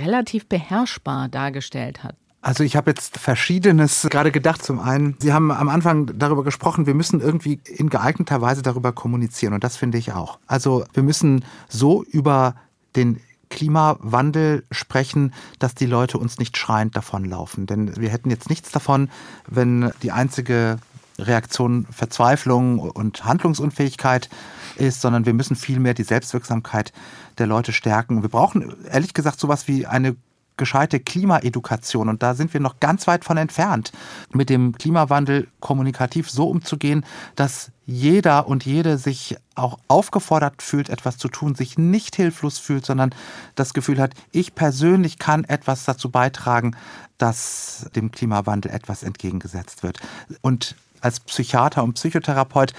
relativ 0.00 0.46
beherrschbar 0.46 1.28
dargestellt 1.28 2.04
hat. 2.04 2.14
Also 2.48 2.64
ich 2.64 2.76
habe 2.76 2.90
jetzt 2.90 3.18
verschiedenes 3.18 4.08
gerade 4.08 4.32
gedacht. 4.32 4.64
Zum 4.64 4.80
einen, 4.80 5.16
Sie 5.18 5.34
haben 5.34 5.52
am 5.52 5.68
Anfang 5.68 6.18
darüber 6.18 6.42
gesprochen, 6.44 6.86
wir 6.86 6.94
müssen 6.94 7.20
irgendwie 7.20 7.60
in 7.66 7.90
geeigneter 7.90 8.40
Weise 8.40 8.62
darüber 8.62 8.92
kommunizieren 8.92 9.52
und 9.52 9.62
das 9.62 9.76
finde 9.76 9.98
ich 9.98 10.14
auch. 10.14 10.38
Also 10.46 10.86
wir 10.94 11.02
müssen 11.02 11.44
so 11.68 12.02
über 12.04 12.54
den 12.96 13.20
Klimawandel 13.50 14.64
sprechen, 14.70 15.34
dass 15.58 15.74
die 15.74 15.84
Leute 15.84 16.16
uns 16.16 16.38
nicht 16.38 16.56
schreiend 16.56 16.96
davonlaufen. 16.96 17.66
Denn 17.66 17.94
wir 17.98 18.08
hätten 18.08 18.30
jetzt 18.30 18.48
nichts 18.48 18.70
davon, 18.70 19.10
wenn 19.46 19.92
die 20.02 20.12
einzige 20.12 20.78
Reaktion 21.18 21.86
Verzweiflung 21.90 22.78
und 22.78 23.26
Handlungsunfähigkeit 23.26 24.30
ist, 24.76 25.02
sondern 25.02 25.26
wir 25.26 25.34
müssen 25.34 25.54
vielmehr 25.54 25.92
die 25.92 26.02
Selbstwirksamkeit 26.02 26.94
der 27.36 27.46
Leute 27.46 27.74
stärken. 27.74 28.22
Wir 28.22 28.30
brauchen 28.30 28.74
ehrlich 28.90 29.12
gesagt 29.12 29.38
sowas 29.38 29.68
wie 29.68 29.84
eine 29.84 30.16
gescheite 30.58 31.00
Klimaedukation. 31.00 32.08
Und 32.10 32.22
da 32.22 32.34
sind 32.34 32.52
wir 32.52 32.60
noch 32.60 32.80
ganz 32.80 33.06
weit 33.06 33.24
von 33.24 33.38
entfernt, 33.38 33.92
mit 34.32 34.50
dem 34.50 34.76
Klimawandel 34.76 35.48
kommunikativ 35.60 36.30
so 36.30 36.48
umzugehen, 36.48 37.06
dass 37.36 37.70
jeder 37.86 38.46
und 38.46 38.66
jede 38.66 38.98
sich 38.98 39.36
auch 39.54 39.78
aufgefordert 39.88 40.60
fühlt, 40.60 40.90
etwas 40.90 41.16
zu 41.16 41.28
tun, 41.28 41.54
sich 41.54 41.78
nicht 41.78 42.16
hilflos 42.16 42.58
fühlt, 42.58 42.84
sondern 42.84 43.14
das 43.54 43.72
Gefühl 43.72 43.98
hat, 43.98 44.12
ich 44.30 44.54
persönlich 44.54 45.18
kann 45.18 45.44
etwas 45.44 45.86
dazu 45.86 46.10
beitragen, 46.10 46.76
dass 47.16 47.88
dem 47.96 48.10
Klimawandel 48.10 48.70
etwas 48.70 49.02
entgegengesetzt 49.02 49.82
wird. 49.82 50.00
Und 50.42 50.76
als 51.00 51.20
Psychiater 51.20 51.82
und 51.82 51.94
Psychotherapeut 51.94 52.74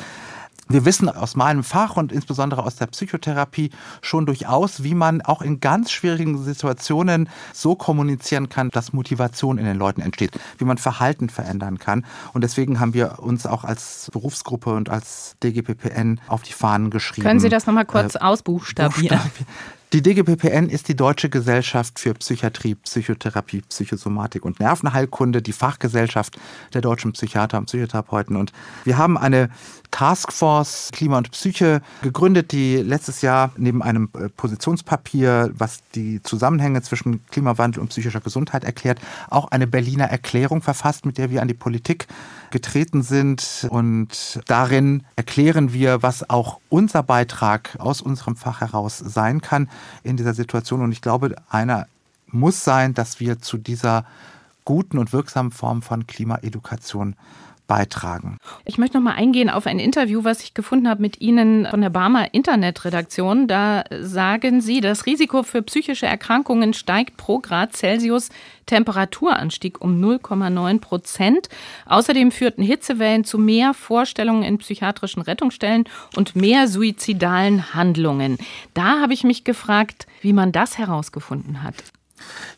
wir 0.72 0.86
wissen 0.86 1.10
aus 1.10 1.36
meinem 1.36 1.64
Fach 1.64 1.98
und 1.98 2.12
insbesondere 2.12 2.64
aus 2.64 2.76
der 2.76 2.86
Psychotherapie 2.86 3.72
schon 4.02 4.28
durchaus, 4.28 4.84
wie 4.84 4.94
man 4.94 5.22
auch 5.24 5.42
in 5.42 5.60
ganz 5.60 5.92
schwierigen 5.92 6.38
Situationen 6.44 7.28
so 7.54 7.74
kommunizieren 7.74 8.50
kann, 8.50 8.70
dass 8.70 8.94
Motivation 8.94 9.58
in 9.58 9.66
den 9.66 9.78
Leuten 9.78 10.02
entsteht, 10.02 10.32
wie 10.60 10.66
man 10.66 10.78
Verhalten 10.78 11.30
verändern 11.30 11.80
kann. 11.80 12.06
Und 12.34 12.44
deswegen 12.44 12.80
haben 12.80 12.94
wir 12.94 13.18
uns 13.18 13.48
auch 13.48 13.64
als 13.64 14.12
Berufsgruppe 14.14 14.76
und 14.76 14.90
als 14.90 15.36
DGPPN 15.42 16.22
auf 16.28 16.44
die 16.44 16.54
Fahnen 16.54 16.92
geschrieben. 16.92 17.26
Können 17.26 17.40
Sie 17.40 17.50
das 17.50 17.66
nochmal 17.66 17.86
kurz 17.86 18.14
äh, 18.14 18.20
ausbuchstabieren? 18.20 19.20
Die 19.92 20.04
DGPPN 20.04 20.70
ist 20.70 20.88
die 20.88 20.96
Deutsche 20.96 21.32
Gesellschaft 21.32 21.98
für 21.98 22.14
Psychiatrie, 22.14 22.76
Psychotherapie, 22.76 23.62
Psychosomatik 23.62 24.46
und 24.46 24.60
Nervenheilkunde, 24.60 25.42
die 25.42 25.52
Fachgesellschaft 25.52 26.38
der 26.76 26.82
deutschen 26.82 27.14
Psychiater 27.14 27.58
und 27.58 27.66
Psychotherapeuten. 27.66 28.36
Und 28.36 28.54
wir 28.84 29.00
haben 29.00 29.18
eine 29.18 29.50
Taskforce 29.90 30.92
Klima 30.94 31.18
und 31.18 31.32
Psyche 31.32 31.82
gegründet, 32.04 32.52
die 32.52 32.78
letztes 32.78 33.24
Jahr 33.24 33.52
neben 33.58 33.82
einem 33.82 34.10
äh, 34.14 34.30
Positionspapier, 34.30 35.54
was 35.56 35.80
die 35.96 36.22
Zusammenhänge 36.22 36.84
zwischen 36.84 37.26
Klimawandel 37.26 37.82
und 37.82 37.88
psychischer 37.88 38.22
Gesundheit 38.22 38.64
erklärt, 38.64 39.00
auch 39.32 39.50
eine 39.50 39.66
Berliner 39.66 40.06
Erklärung 40.06 40.62
verfasst, 40.62 41.08
mit 41.08 41.18
der 41.18 41.32
wir 41.32 41.42
an 41.42 41.48
die 41.48 41.56
Politik 41.56 42.06
getreten 42.52 43.02
sind. 43.02 43.68
Und 43.70 44.42
darin 44.48 45.04
erklären 45.16 45.74
wir, 45.74 46.04
was 46.04 46.30
auch 46.30 46.60
unser 46.70 47.04
Beitrag 47.04 47.78
aus 47.80 48.02
unserem 48.02 48.36
Fach 48.36 48.62
heraus 48.62 48.98
sein 48.98 49.42
kann 49.42 49.70
in 50.04 50.18
dieser 50.18 50.34
Situation. 50.34 50.82
Und 50.82 50.92
ich 50.92 51.02
glaube, 51.02 51.36
einer 51.50 51.88
muss 52.28 52.64
sein, 52.64 52.94
dass 52.94 53.20
wir 53.20 53.40
zu 53.40 53.58
dieser 53.58 54.06
guten 54.66 54.98
und 54.98 55.14
wirksamen 55.14 55.52
Form 55.52 55.82
von 55.82 56.06
Klimaedukation 56.06 57.16
beitragen. 57.70 58.38
Ich 58.66 58.78
möchte 58.78 58.98
noch 58.98 59.04
mal 59.04 59.14
eingehen 59.14 59.50
auf 59.50 59.68
ein 59.68 59.80
Interview, 59.80 60.26
was 60.26 60.44
ich 60.44 60.54
gefunden 60.54 60.90
habe 60.90 61.02
mit 61.02 61.22
Ihnen 61.22 61.68
von 61.68 61.80
der 61.80 61.92
Barmer 61.92 62.34
Internetredaktion. 62.34 63.48
Da 63.48 63.86
sagen 64.02 64.60
Sie, 64.60 64.82
das 64.82 65.06
Risiko 65.06 65.44
für 65.44 65.62
psychische 65.62 66.08
Erkrankungen 66.08 66.74
steigt 66.74 67.16
pro 67.16 67.40
Grad 67.40 67.78
Celsius 67.78 68.30
Temperaturanstieg 68.66 69.80
um 69.82 70.04
0,9 70.04 70.80
Prozent. 70.80 71.50
Außerdem 71.86 72.32
führten 72.32 72.64
Hitzewellen 72.64 73.24
zu 73.24 73.38
mehr 73.38 73.74
Vorstellungen 73.74 74.44
in 74.44 74.58
psychiatrischen 74.58 75.22
Rettungsstellen 75.22 75.86
und 76.18 76.36
mehr 76.36 76.68
suizidalen 76.68 77.74
Handlungen. 77.74 78.38
Da 78.74 79.00
habe 79.00 79.14
ich 79.14 79.24
mich 79.24 79.44
gefragt, 79.44 80.08
wie 80.22 80.34
man 80.34 80.52
das 80.52 80.78
herausgefunden 80.78 81.64
hat. 81.64 81.76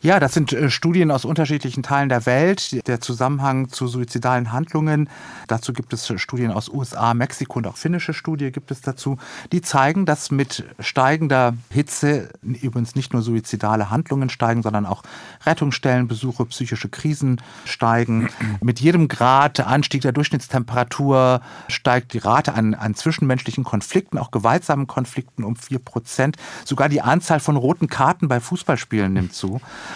Ja, 0.02 0.18
das 0.18 0.34
sind 0.34 0.52
äh, 0.52 0.68
Studien 0.70 1.10
aus 1.10 1.24
unterschiedlichen 1.24 1.82
Teilen 1.82 2.08
der 2.08 2.26
Welt. 2.26 2.86
Der 2.88 3.00
Zusammenhang 3.00 3.68
zu 3.68 3.86
suizidalen 3.86 4.52
Handlungen. 4.52 5.08
Dazu 5.46 5.72
gibt 5.72 5.92
es 5.92 6.12
Studien 6.16 6.50
aus 6.50 6.68
USA, 6.68 7.14
Mexiko 7.14 7.58
und 7.58 7.66
auch 7.66 7.76
finnische 7.76 8.12
Studie 8.12 8.50
gibt 8.50 8.70
es 8.70 8.80
dazu. 8.80 9.18
Die 9.52 9.62
zeigen, 9.62 10.06
dass 10.06 10.30
mit 10.30 10.64
steigender 10.80 11.54
Hitze 11.70 12.30
übrigens 12.42 12.94
nicht 12.94 13.12
nur 13.12 13.22
suizidale 13.22 13.90
Handlungen 13.90 14.28
steigen, 14.28 14.62
sondern 14.62 14.86
auch 14.86 15.02
Rettungsstellenbesuche, 15.46 16.46
psychische 16.46 16.88
Krisen 16.88 17.40
steigen. 17.64 18.28
Mit 18.60 18.80
jedem 18.80 19.08
Grad 19.08 19.60
Anstieg 19.60 20.02
der 20.02 20.12
Durchschnittstemperatur 20.12 21.40
steigt 21.68 22.12
die 22.12 22.18
Rate 22.18 22.54
an, 22.54 22.74
an 22.74 22.94
zwischenmenschlichen 22.94 23.64
Konflikten, 23.64 24.18
auch 24.18 24.30
gewaltsamen 24.30 24.86
Konflikten 24.86 25.44
um 25.44 25.56
vier 25.56 25.78
Prozent. 25.78 26.36
Sogar 26.64 26.88
die 26.88 27.02
Anzahl 27.02 27.40
von 27.40 27.56
roten 27.56 27.88
Karten 27.88 28.28
bei 28.28 28.40
Fußballspielen 28.40 29.12
nimmt 29.12 29.34
zu. 29.34 29.51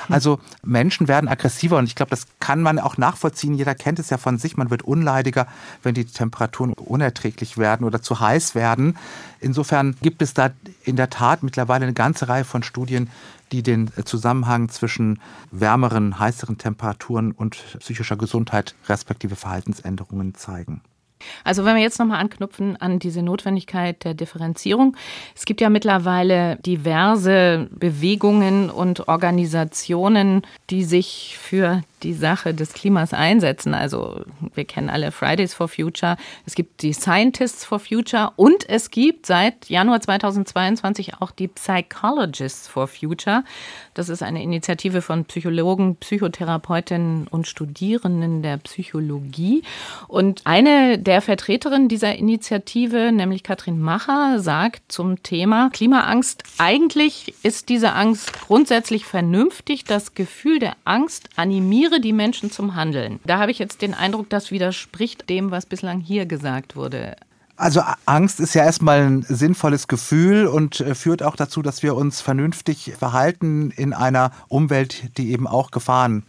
Also 0.09 0.40
Menschen 0.64 1.09
werden 1.09 1.29
aggressiver 1.29 1.79
und 1.79 1.85
ich 1.85 1.95
glaube, 1.95 2.11
das 2.11 2.27
kann 2.40 2.62
man 2.62 2.79
auch 2.79 2.97
nachvollziehen. 2.97 3.55
Jeder 3.55 3.75
kennt 3.75 3.99
es 3.99 4.11
ja 4.11 4.19
von 4.19 4.38
sich. 4.38 4.57
Man 4.57 4.71
wird 4.71 4.83
unleidiger, 4.83 5.47
wenn 5.83 5.95
die 5.95 6.05
Temperaturen 6.05 6.73
unerträglich 6.73 7.59
werden 7.59 7.85
oder 7.87 8.03
zu 8.03 8.21
heiß 8.21 8.55
werden. 8.55 8.97
Insofern 9.40 9.97
gibt 10.03 10.23
es 10.23 10.35
da 10.35 10.51
in 10.85 10.97
der 10.97 11.11
Tat 11.11 11.42
mittlerweile 11.42 11.85
eine 11.85 11.95
ganze 11.95 12.29
Reihe 12.29 12.45
von 12.45 12.62
Studien, 12.62 13.11
die 13.53 13.62
den 13.62 13.90
Zusammenhang 14.05 14.69
zwischen 14.69 15.21
wärmeren, 15.51 16.19
heißeren 16.19 16.59
Temperaturen 16.59 17.33
und 17.33 17.57
psychischer 17.79 18.16
Gesundheit 18.16 18.75
respektive 18.88 19.37
Verhaltensänderungen 19.37 20.35
zeigen. 20.35 20.81
Also 21.44 21.64
wenn 21.64 21.76
wir 21.76 21.83
jetzt 21.83 21.98
nochmal 21.98 22.20
anknüpfen 22.20 22.76
an 22.76 22.98
diese 22.98 23.22
Notwendigkeit 23.22 24.05
der 24.05 24.14
Differenzierung. 24.14 24.96
Es 25.35 25.44
gibt 25.44 25.61
ja 25.61 25.70
mittlerweile 25.70 26.57
diverse 26.57 27.68
Bewegungen 27.70 28.70
und 28.70 29.09
Organisationen, 29.09 30.42
die 30.70 30.85
sich 30.85 31.37
für 31.40 31.83
die 32.02 32.12
Sache 32.12 32.55
des 32.55 32.72
Klimas 32.72 33.12
einsetzen. 33.12 33.74
Also 33.74 34.24
wir 34.55 34.64
kennen 34.64 34.90
alle 34.90 35.11
Fridays 35.12 35.55
for 35.55 35.68
Future, 35.68 36.16
es 36.44 36.55
gibt 36.55 36.83
die 36.83 36.92
Scientists 36.92 37.64
for 37.64 37.79
Future 37.79 38.33
und 38.37 38.68
es 38.68 38.90
gibt 38.90 39.26
seit 39.26 39.68
Januar 39.68 40.00
2022 40.00 41.20
auch 41.20 41.31
die 41.31 41.48
Psychologists 41.48 42.68
for 42.68 42.87
Future. 42.87 43.44
Das 43.94 44.09
ist 44.09 44.22
eine 44.22 44.42
Initiative 44.42 45.02
von 45.02 45.24
Psychologen, 45.24 45.96
Psychotherapeutinnen 45.96 47.29
und 47.29 47.46
Studierenden 47.46 48.42
der 48.42 48.59
Psychologie. 48.59 49.62
Und 50.07 50.42
eine 50.44 50.98
der 50.98 51.15
Vertreterinnen 51.20 51.88
dieser 51.88 52.16
Initiative, 52.16 53.12
nämlich 53.12 53.42
Katrin 53.42 53.81
Macher, 53.81 54.40
sagt 54.40 54.83
zum 54.88 55.22
Thema 55.22 55.70
Klimaangst, 55.70 56.42
eigentlich 56.59 57.35
ist 57.42 57.68
diese 57.68 57.92
Angst 57.92 58.33
grundsätzlich 58.46 59.05
vernünftig. 59.05 59.85
Das 59.85 60.14
Gefühl 60.14 60.59
der 60.59 60.74
Angst 60.85 61.29
animiere 61.37 62.00
die 62.00 62.12
Menschen 62.12 62.50
zum 62.50 62.74
Handeln. 62.74 63.20
Da 63.24 63.38
habe 63.38 63.50
ich 63.50 63.59
jetzt 63.59 63.83
den 63.83 63.94
Eindruck, 63.94 64.31
das 64.31 64.50
widerspricht 64.50 65.29
dem, 65.29 65.50
was 65.50 65.66
bislang 65.66 66.00
hier 66.00 66.26
gesagt 66.26 66.76
wurde. 66.76 67.16
Also 67.59 67.81
Angst 68.05 68.38
ist 68.38 68.55
ja 68.55 68.64
erstmal 68.64 69.00
ein 69.00 69.22
sinnvolles 69.22 69.88
Gefühl 69.88 70.46
und 70.46 70.81
äh, 70.81 70.94
führt 70.94 71.22
auch 71.22 71.37
dazu, 71.37 71.62
dass 71.62 71.83
wir 71.83 71.96
uns 71.96 72.20
vernünftig 72.20 72.92
verhalten 72.98 73.70
in 73.70 73.94
einer 73.94 74.31
Umwelt, 74.48 75.16
die 75.16 75.33
eben 75.33 75.46
auch 75.46 75.70
Gefahren 75.70 76.24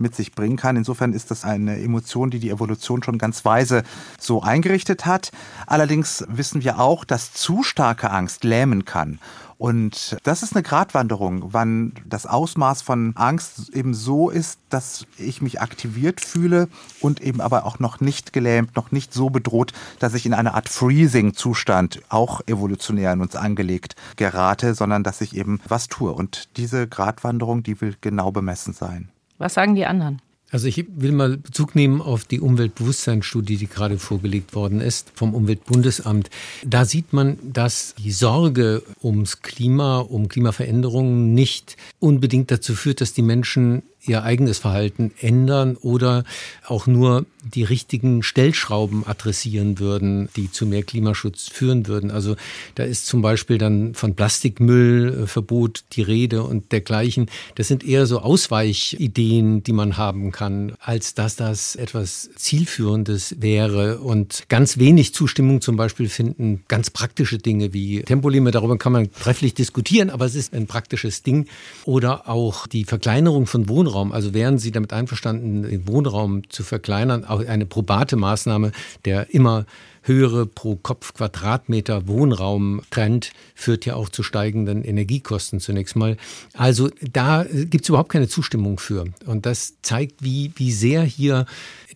mit 0.00 0.14
sich 0.14 0.32
bringen 0.32 0.56
kann. 0.56 0.76
Insofern 0.76 1.12
ist 1.12 1.30
das 1.30 1.44
eine 1.44 1.80
Emotion, 1.80 2.30
die 2.30 2.40
die 2.40 2.50
Evolution 2.50 3.02
schon 3.02 3.18
ganz 3.18 3.44
weise 3.44 3.82
so 4.18 4.42
eingerichtet 4.42 5.06
hat. 5.06 5.30
Allerdings 5.66 6.24
wissen 6.28 6.64
wir 6.64 6.78
auch, 6.78 7.04
dass 7.04 7.32
zu 7.32 7.62
starke 7.62 8.10
Angst 8.10 8.44
lähmen 8.44 8.84
kann. 8.84 9.18
Und 9.60 10.16
das 10.22 10.42
ist 10.42 10.56
eine 10.56 10.62
Gratwanderung, 10.62 11.52
wann 11.52 11.92
das 12.06 12.24
Ausmaß 12.24 12.80
von 12.80 13.12
Angst 13.14 13.68
eben 13.74 13.92
so 13.92 14.30
ist, 14.30 14.58
dass 14.70 15.04
ich 15.18 15.42
mich 15.42 15.60
aktiviert 15.60 16.22
fühle 16.22 16.68
und 17.02 17.20
eben 17.20 17.42
aber 17.42 17.66
auch 17.66 17.78
noch 17.78 18.00
nicht 18.00 18.32
gelähmt, 18.32 18.74
noch 18.74 18.90
nicht 18.90 19.12
so 19.12 19.28
bedroht, 19.28 19.74
dass 19.98 20.14
ich 20.14 20.24
in 20.24 20.32
eine 20.32 20.54
Art 20.54 20.70
Freezing-Zustand, 20.70 22.00
auch 22.08 22.40
evolutionär 22.46 23.12
in 23.12 23.20
uns 23.20 23.36
angelegt, 23.36 23.96
gerate, 24.16 24.72
sondern 24.72 25.02
dass 25.02 25.20
ich 25.20 25.36
eben 25.36 25.60
was 25.68 25.88
tue. 25.88 26.10
Und 26.10 26.56
diese 26.56 26.88
Gratwanderung, 26.88 27.62
die 27.62 27.82
will 27.82 27.96
genau 28.00 28.32
bemessen 28.32 28.72
sein. 28.72 29.10
Was 29.40 29.54
sagen 29.54 29.74
die 29.74 29.86
anderen? 29.86 30.20
Also 30.50 30.66
ich 30.66 30.84
will 30.88 31.12
mal 31.12 31.38
Bezug 31.38 31.74
nehmen 31.74 32.02
auf 32.02 32.24
die 32.24 32.40
Umweltbewusstseinsstudie, 32.40 33.56
die 33.56 33.68
gerade 33.68 33.98
vorgelegt 33.98 34.54
worden 34.54 34.80
ist 34.80 35.12
vom 35.14 35.32
Umweltbundesamt. 35.32 36.28
Da 36.64 36.84
sieht 36.84 37.12
man, 37.12 37.38
dass 37.42 37.94
die 37.96 38.10
Sorge 38.10 38.82
ums 39.02 39.42
Klima, 39.42 40.00
um 40.00 40.28
Klimaveränderungen 40.28 41.32
nicht 41.34 41.76
unbedingt 42.00 42.50
dazu 42.50 42.74
führt, 42.74 43.00
dass 43.00 43.14
die 43.14 43.22
Menschen 43.22 43.84
ihr 44.06 44.22
eigenes 44.22 44.58
Verhalten 44.58 45.12
ändern 45.20 45.76
oder 45.76 46.24
auch 46.66 46.86
nur 46.86 47.26
die 47.44 47.62
richtigen 47.62 48.22
Stellschrauben 48.22 49.06
adressieren 49.06 49.78
würden, 49.78 50.28
die 50.36 50.50
zu 50.50 50.66
mehr 50.66 50.82
Klimaschutz 50.82 51.48
führen 51.48 51.86
würden. 51.86 52.10
Also 52.10 52.36
da 52.74 52.84
ist 52.84 53.06
zum 53.06 53.22
Beispiel 53.22 53.58
dann 53.58 53.94
von 53.94 54.14
Plastikmüllverbot 54.14 55.84
die 55.92 56.02
Rede 56.02 56.42
und 56.42 56.72
dergleichen. 56.72 57.30
Das 57.54 57.68
sind 57.68 57.84
eher 57.84 58.06
so 58.06 58.20
Ausweichideen, 58.20 59.62
die 59.62 59.72
man 59.72 59.96
haben 59.96 60.32
kann, 60.32 60.74
als 60.80 61.14
dass 61.14 61.36
das 61.36 61.76
etwas 61.76 62.30
Zielführendes 62.36 63.36
wäre. 63.40 63.98
Und 63.98 64.44
ganz 64.48 64.78
wenig 64.78 65.14
Zustimmung 65.14 65.60
zum 65.60 65.76
Beispiel 65.76 66.08
finden 66.08 66.64
ganz 66.68 66.90
praktische 66.90 67.38
Dinge 67.38 67.72
wie 67.72 68.02
Tempolimit. 68.02 68.54
Darüber 68.54 68.78
kann 68.78 68.92
man 68.92 69.12
trefflich 69.12 69.54
diskutieren, 69.54 70.10
aber 70.10 70.26
es 70.26 70.34
ist 70.34 70.54
ein 70.54 70.66
praktisches 70.66 71.22
Ding. 71.22 71.46
Oder 71.84 72.28
auch 72.28 72.66
die 72.66 72.84
Verkleinerung 72.84 73.46
von 73.46 73.68
Wohnraum. 73.68 73.89
Also 74.12 74.34
wären 74.34 74.58
Sie 74.58 74.70
damit 74.70 74.92
einverstanden, 74.92 75.62
den 75.62 75.86
Wohnraum 75.86 76.48
zu 76.48 76.62
verkleinern, 76.62 77.24
auch 77.24 77.44
eine 77.44 77.66
probate 77.66 78.16
Maßnahme, 78.16 78.72
der 79.04 79.34
immer 79.34 79.66
höhere 80.02 80.46
pro 80.46 80.76
Kopf 80.76 81.14
Quadratmeter 81.14 82.08
Wohnraum-Trend 82.08 83.32
führt 83.54 83.84
ja 83.86 83.94
auch 83.94 84.08
zu 84.08 84.22
steigenden 84.22 84.82
Energiekosten 84.82 85.60
zunächst 85.60 85.96
mal. 85.96 86.16
Also 86.54 86.90
da 87.12 87.44
gibt 87.44 87.84
es 87.84 87.88
überhaupt 87.88 88.10
keine 88.10 88.28
Zustimmung 88.28 88.78
für. 88.78 89.04
Und 89.26 89.46
das 89.46 89.74
zeigt, 89.82 90.22
wie, 90.22 90.52
wie 90.56 90.72
sehr 90.72 91.02
hier 91.02 91.46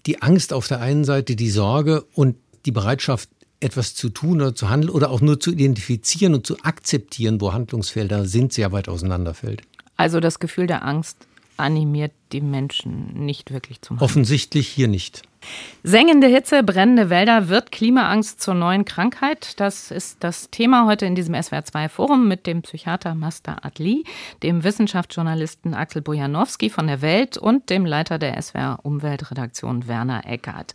die 0.07 0.23
Angst 0.23 0.53
auf 0.53 0.69
der 0.69 0.81
einen 0.81 1.05
Seite, 1.05 1.37
die 1.37 1.51
Sorge 1.51 2.05
und 2.15 2.37
die 2.67 2.73
Bereitschaft, 2.73 3.29
etwas 3.61 3.95
zu 3.95 4.11
tun 4.11 4.43
oder 4.43 4.55
zu 4.55 4.69
handeln 4.69 4.91
oder 4.91 5.11
auch 5.11 5.23
nur 5.23 5.41
zu 5.41 5.51
identifizieren 5.51 6.35
und 6.35 6.47
zu 6.47 6.59
akzeptieren, 6.63 7.41
wo 7.41 7.55
Handlungsfelder 7.55 8.27
sind, 8.27 8.53
sehr 8.53 8.73
weit 8.73 8.89
auseinanderfällt. 8.89 9.63
Also 9.97 10.21
das 10.21 10.39
Gefühl 10.39 10.67
der 10.67 10.85
Angst 10.85 11.17
animiert 11.57 12.13
die 12.33 12.41
Menschen 12.41 13.25
nicht 13.25 13.53
wirklich 13.53 13.81
zum 13.81 13.97
Handeln. 13.97 14.11
Offensichtlich 14.11 14.69
hier 14.69 14.89
nicht. 14.89 15.23
Sengende 15.83 16.27
Hitze, 16.27 16.63
brennende 16.63 17.11
Wälder, 17.11 17.49
wird 17.49 17.71
Klimaangst 17.71 18.41
zur 18.41 18.55
neuen 18.55 18.85
Krankheit? 18.85 19.61
Das 19.61 19.91
ist 19.91 20.25
das 20.25 20.51
Thema 20.51 20.87
heute 20.87 21.05
in 21.07 21.15
diesem 21.15 21.35
SWR2-Forum 21.35 22.27
mit 22.27 22.47
dem 22.47 22.63
Psychiater 22.63 23.15
Master 23.15 23.65
Adli, 23.65 24.05
dem 24.43 24.65
Wissenschaftsjournalisten 24.65 25.75
Axel 25.75 26.03
Bojanowski 26.03 26.71
von 26.71 26.87
der 26.87 27.03
Welt 27.03 27.37
und 27.37 27.69
dem 27.71 27.85
Leiter 27.85 28.19
der 28.19 28.41
SWR-Umweltredaktion 28.41 29.87
Werner 29.87 30.23
Eckert. 30.27 30.75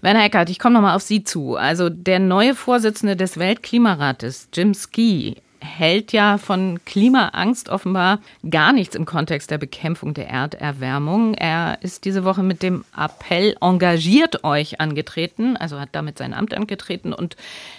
Werner 0.00 0.24
Eckert, 0.24 0.50
ich 0.50 0.58
komme 0.58 0.74
nochmal 0.74 0.96
auf 0.96 1.02
Sie 1.02 1.22
zu. 1.22 1.56
Also 1.56 1.88
der 1.88 2.18
neue 2.18 2.56
Vorsitzende 2.56 3.16
des 3.16 3.38
Weltklimarates, 3.38 4.48
Jim 4.52 4.74
Ski, 4.74 5.36
hält 5.62 6.12
ja 6.12 6.38
von 6.38 6.80
Klimaangst 6.84 7.68
offenbar 7.68 8.18
gar 8.48 8.72
nichts 8.72 8.94
im 8.94 9.06
Kontext 9.06 9.50
der 9.50 9.58
Bekämpfung 9.58 10.14
der 10.14 10.28
Erderwärmung. 10.28 11.34
Er 11.34 11.78
ist 11.82 12.04
diese 12.04 12.24
Woche 12.24 12.42
mit 12.42 12.62
dem 12.62 12.84
Appell 12.96 13.56
Engagiert 13.60 14.44
euch 14.44 14.80
angetreten, 14.80 15.56
also 15.56 15.78
hat 15.78 15.90
damit 15.92 16.18
sein 16.18 16.34
Amt 16.34 16.54
angetreten 16.54 17.12
und 17.12 17.36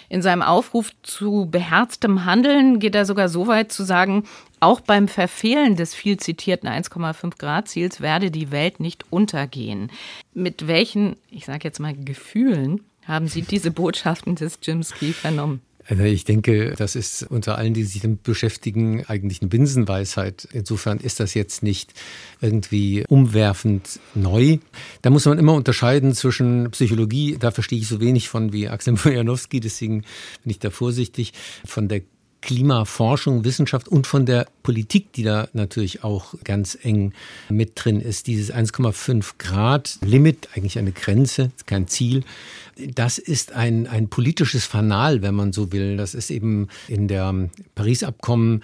in 0.08 0.22
seinem 0.22 0.42
Aufruf 0.42 0.92
zu 1.02 1.46
beherztem 1.50 2.24
Handeln 2.24 2.78
geht 2.78 2.94
er 2.94 3.04
sogar 3.04 3.28
so 3.28 3.46
weit 3.46 3.72
zu 3.72 3.84
sagen, 3.84 4.24
auch 4.60 4.80
beim 4.80 5.08
Verfehlen 5.08 5.76
des 5.76 5.94
viel 5.94 6.16
zitierten 6.16 6.68
1,5 6.68 7.38
Grad 7.38 7.68
Ziels 7.68 8.00
werde 8.00 8.30
die 8.30 8.50
Welt 8.50 8.80
nicht 8.80 9.04
untergehen. 9.10 9.90
Mit 10.32 10.66
welchen, 10.66 11.16
ich 11.30 11.44
sage 11.44 11.60
jetzt 11.64 11.80
mal 11.80 11.94
Gefühlen, 11.94 12.80
haben 13.06 13.28
Sie 13.28 13.42
diese 13.42 13.70
Botschaften 13.70 14.36
des 14.36 14.58
Jim 14.62 14.82
Ski 14.82 15.12
vernommen? 15.12 15.60
Also 15.86 16.02
ich 16.02 16.24
denke, 16.24 16.74
das 16.76 16.96
ist 16.96 17.24
unter 17.24 17.58
allen, 17.58 17.74
die 17.74 17.84
sich 17.84 18.02
damit 18.02 18.22
beschäftigen, 18.22 19.04
eigentlich 19.06 19.42
eine 19.42 19.48
Binsenweisheit. 19.48 20.48
Insofern 20.52 20.98
ist 20.98 21.20
das 21.20 21.34
jetzt 21.34 21.62
nicht 21.62 21.92
irgendwie 22.40 23.04
umwerfend 23.08 24.00
neu. 24.14 24.58
Da 25.02 25.10
muss 25.10 25.26
man 25.26 25.38
immer 25.38 25.54
unterscheiden 25.54 26.14
zwischen 26.14 26.70
Psychologie, 26.70 27.36
da 27.38 27.50
verstehe 27.50 27.78
ich 27.78 27.88
so 27.88 28.00
wenig 28.00 28.28
von 28.28 28.52
wie 28.52 28.68
Axel 28.68 28.96
Wojanowski, 29.04 29.60
deswegen 29.60 30.02
bin 30.42 30.50
ich 30.50 30.58
da 30.58 30.70
vorsichtig, 30.70 31.32
von 31.64 31.88
der 31.88 32.02
Klimaforschung, 32.44 33.42
Wissenschaft 33.44 33.88
und 33.88 34.06
von 34.06 34.26
der 34.26 34.46
Politik, 34.62 35.14
die 35.14 35.22
da 35.22 35.48
natürlich 35.54 36.04
auch 36.04 36.34
ganz 36.44 36.76
eng 36.82 37.14
mit 37.48 37.72
drin 37.74 38.02
ist. 38.02 38.26
Dieses 38.26 38.52
1,5 38.52 39.32
Grad 39.38 39.96
Limit, 40.02 40.50
eigentlich 40.54 40.78
eine 40.78 40.92
Grenze, 40.92 41.52
kein 41.64 41.88
Ziel. 41.88 42.22
Das 42.76 43.16
ist 43.16 43.52
ein, 43.52 43.86
ein 43.86 44.08
politisches 44.08 44.66
Fanal, 44.66 45.22
wenn 45.22 45.34
man 45.34 45.54
so 45.54 45.72
will. 45.72 45.96
Das 45.96 46.12
ist 46.12 46.30
eben 46.30 46.68
in 46.86 47.08
der 47.08 47.48
Paris-Abkommen 47.76 48.62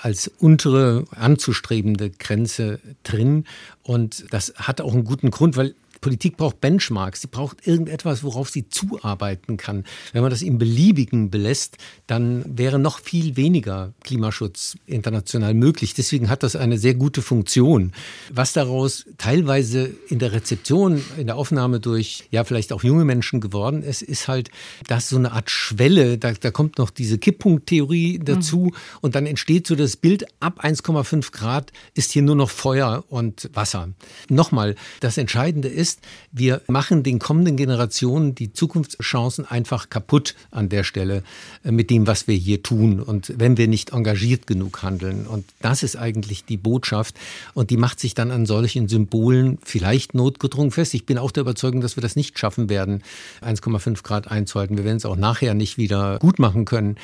als 0.00 0.30
untere 0.38 1.04
anzustrebende 1.10 2.08
Grenze 2.08 2.80
drin. 3.02 3.44
Und 3.82 4.24
das 4.30 4.54
hat 4.56 4.80
auch 4.80 4.94
einen 4.94 5.04
guten 5.04 5.30
Grund, 5.30 5.58
weil 5.58 5.74
Politik 6.00 6.36
braucht 6.36 6.60
Benchmarks, 6.60 7.22
sie 7.22 7.26
braucht 7.26 7.66
irgendetwas, 7.66 8.22
worauf 8.22 8.48
sie 8.48 8.68
zuarbeiten 8.68 9.56
kann. 9.56 9.84
Wenn 10.12 10.22
man 10.22 10.30
das 10.30 10.42
im 10.42 10.58
Beliebigen 10.58 11.30
belässt, 11.30 11.76
dann 12.06 12.44
wäre 12.46 12.78
noch 12.78 13.00
viel 13.00 13.36
weniger 13.36 13.92
Klimaschutz 14.02 14.76
international 14.86 15.54
möglich. 15.54 15.94
Deswegen 15.94 16.30
hat 16.30 16.42
das 16.42 16.56
eine 16.56 16.78
sehr 16.78 16.94
gute 16.94 17.22
Funktion. 17.22 17.92
Was 18.32 18.52
daraus 18.52 19.04
teilweise 19.18 19.90
in 20.08 20.18
der 20.18 20.32
Rezeption, 20.32 21.02
in 21.18 21.26
der 21.26 21.36
Aufnahme 21.36 21.80
durch, 21.80 22.24
ja, 22.30 22.44
vielleicht 22.44 22.72
auch 22.72 22.82
junge 22.82 23.04
Menschen 23.04 23.40
geworden 23.40 23.82
ist, 23.82 24.02
ist 24.02 24.28
halt, 24.28 24.50
dass 24.88 25.08
so 25.08 25.16
eine 25.16 25.32
Art 25.32 25.50
Schwelle, 25.50 26.18
da, 26.18 26.32
da 26.32 26.50
kommt 26.50 26.78
noch 26.78 26.90
diese 26.90 27.18
Kipppunkttheorie 27.18 28.20
dazu 28.22 28.58
mhm. 28.58 28.74
und 29.00 29.14
dann 29.14 29.26
entsteht 29.26 29.66
so 29.66 29.74
das 29.74 29.96
Bild, 29.96 30.26
ab 30.40 30.64
1,5 30.64 31.32
Grad 31.32 31.72
ist 31.94 32.12
hier 32.12 32.22
nur 32.22 32.36
noch 32.36 32.50
Feuer 32.50 33.04
und 33.08 33.50
Wasser. 33.52 33.90
Nochmal, 34.28 34.76
das 35.00 35.18
Entscheidende 35.18 35.68
ist, 35.68 35.89
ist, 35.90 36.00
wir 36.32 36.60
machen 36.68 37.02
den 37.02 37.18
kommenden 37.18 37.56
Generationen 37.56 38.34
die 38.34 38.52
Zukunftschancen 38.52 39.44
einfach 39.44 39.90
kaputt 39.90 40.34
an 40.50 40.68
der 40.68 40.84
Stelle 40.84 41.22
äh, 41.64 41.72
mit 41.72 41.90
dem, 41.90 42.06
was 42.06 42.28
wir 42.28 42.36
hier 42.36 42.62
tun 42.62 43.00
und 43.00 43.32
wenn 43.36 43.56
wir 43.56 43.68
nicht 43.68 43.92
engagiert 43.92 44.46
genug 44.46 44.82
handeln. 44.82 45.26
Und 45.26 45.44
das 45.60 45.82
ist 45.82 45.96
eigentlich 45.96 46.44
die 46.44 46.56
Botschaft 46.56 47.16
und 47.54 47.70
die 47.70 47.76
macht 47.76 48.00
sich 48.00 48.14
dann 48.14 48.30
an 48.30 48.46
solchen 48.46 48.88
Symbolen 48.88 49.58
vielleicht 49.62 50.14
notgedrungen 50.14 50.70
fest. 50.70 50.94
Ich 50.94 51.06
bin 51.06 51.18
auch 51.18 51.30
der 51.30 51.42
Überzeugung, 51.42 51.80
dass 51.80 51.96
wir 51.96 52.02
das 52.02 52.16
nicht 52.16 52.38
schaffen 52.38 52.68
werden, 52.68 53.02
1,5 53.42 54.02
Grad 54.02 54.30
einzuhalten. 54.30 54.76
Wir 54.76 54.84
werden 54.84 54.98
es 54.98 55.06
auch 55.06 55.16
nachher 55.16 55.54
nicht 55.54 55.78
wieder 55.78 56.18
gut 56.18 56.38
machen 56.38 56.64
können. 56.64 56.96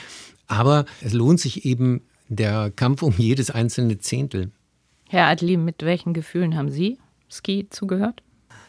Aber 0.46 0.84
es 1.02 1.12
lohnt 1.12 1.40
sich 1.40 1.64
eben 1.64 2.02
der 2.28 2.70
Kampf 2.74 3.02
um 3.02 3.14
jedes 3.16 3.50
einzelne 3.50 3.98
Zehntel. 3.98 4.50
Herr 5.08 5.26
Adli, 5.26 5.56
mit 5.56 5.82
welchen 5.82 6.12
Gefühlen 6.12 6.56
haben 6.56 6.70
Sie 6.70 6.98
Ski 7.28 7.66
zugehört? 7.70 8.22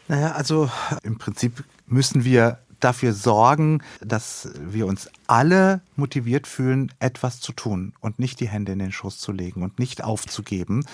Naja, 0.08 0.32
also 0.32 0.70
im 1.04 1.18
Prinzip 1.18 1.64
müssen 1.88 2.24
wir 2.24 2.60
dafür 2.80 3.14
sorgen, 3.14 3.82
dass 4.02 4.50
wir 4.56 4.86
uns 4.86 5.10
alle 5.26 5.82
motiviert 5.96 6.48
fühlen, 6.48 6.92
etwas 7.00 7.40
zu 7.40 7.52
tun 7.52 7.94
und 8.02 8.20
nicht 8.20 8.40
die 8.40 8.48
Hände 8.48 8.72
in 8.72 8.80
den 8.80 8.92
Schoß 8.92 9.18
zu 9.18 9.32
legen 9.32 9.64
und 9.64 9.80
nicht 9.80 10.04
aufzugeben. 10.04 10.86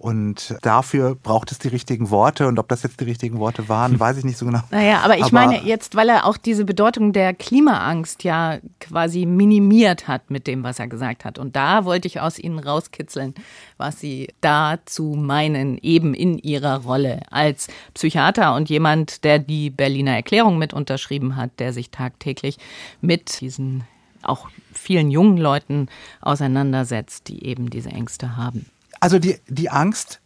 Und 0.00 0.56
dafür 0.62 1.14
braucht 1.14 1.52
es 1.52 1.58
die 1.58 1.68
richtigen 1.68 2.08
Worte. 2.08 2.48
Und 2.48 2.58
ob 2.58 2.68
das 2.68 2.82
jetzt 2.82 2.98
die 3.00 3.04
richtigen 3.04 3.38
Worte 3.38 3.68
waren, 3.68 4.00
weiß 4.00 4.16
ich 4.16 4.24
nicht 4.24 4.38
so 4.38 4.46
genau. 4.46 4.62
Naja, 4.70 5.02
aber 5.04 5.18
ich 5.18 5.24
aber 5.24 5.32
meine 5.34 5.62
jetzt, 5.62 5.94
weil 5.94 6.08
er 6.08 6.24
auch 6.24 6.38
diese 6.38 6.64
Bedeutung 6.64 7.12
der 7.12 7.34
Klimaangst 7.34 8.24
ja 8.24 8.60
quasi 8.80 9.26
minimiert 9.26 10.08
hat 10.08 10.30
mit 10.30 10.46
dem, 10.46 10.64
was 10.64 10.78
er 10.78 10.86
gesagt 10.88 11.26
hat. 11.26 11.38
Und 11.38 11.54
da 11.54 11.84
wollte 11.84 12.08
ich 12.08 12.18
aus 12.18 12.38
Ihnen 12.38 12.58
rauskitzeln, 12.58 13.34
was 13.76 14.00
Sie 14.00 14.28
dazu 14.40 15.16
meinen, 15.18 15.76
eben 15.76 16.14
in 16.14 16.38
Ihrer 16.38 16.78
Rolle 16.84 17.20
als 17.30 17.68
Psychiater 17.92 18.54
und 18.54 18.70
jemand, 18.70 19.22
der 19.22 19.38
die 19.38 19.68
Berliner 19.68 20.12
Erklärung 20.12 20.56
mit 20.56 20.72
unterschrieben 20.72 21.36
hat, 21.36 21.50
der 21.58 21.74
sich 21.74 21.90
tagtäglich 21.90 22.56
mit 23.02 23.42
diesen 23.42 23.84
auch 24.22 24.48
vielen 24.72 25.10
jungen 25.10 25.36
Leuten 25.36 25.88
auseinandersetzt, 26.22 27.28
die 27.28 27.44
eben 27.44 27.68
diese 27.68 27.90
Ängste 27.90 28.38
haben. 28.38 28.64
Also 28.98 29.18
die, 29.18 29.38
die 29.46 29.70
Angst 29.70 30.20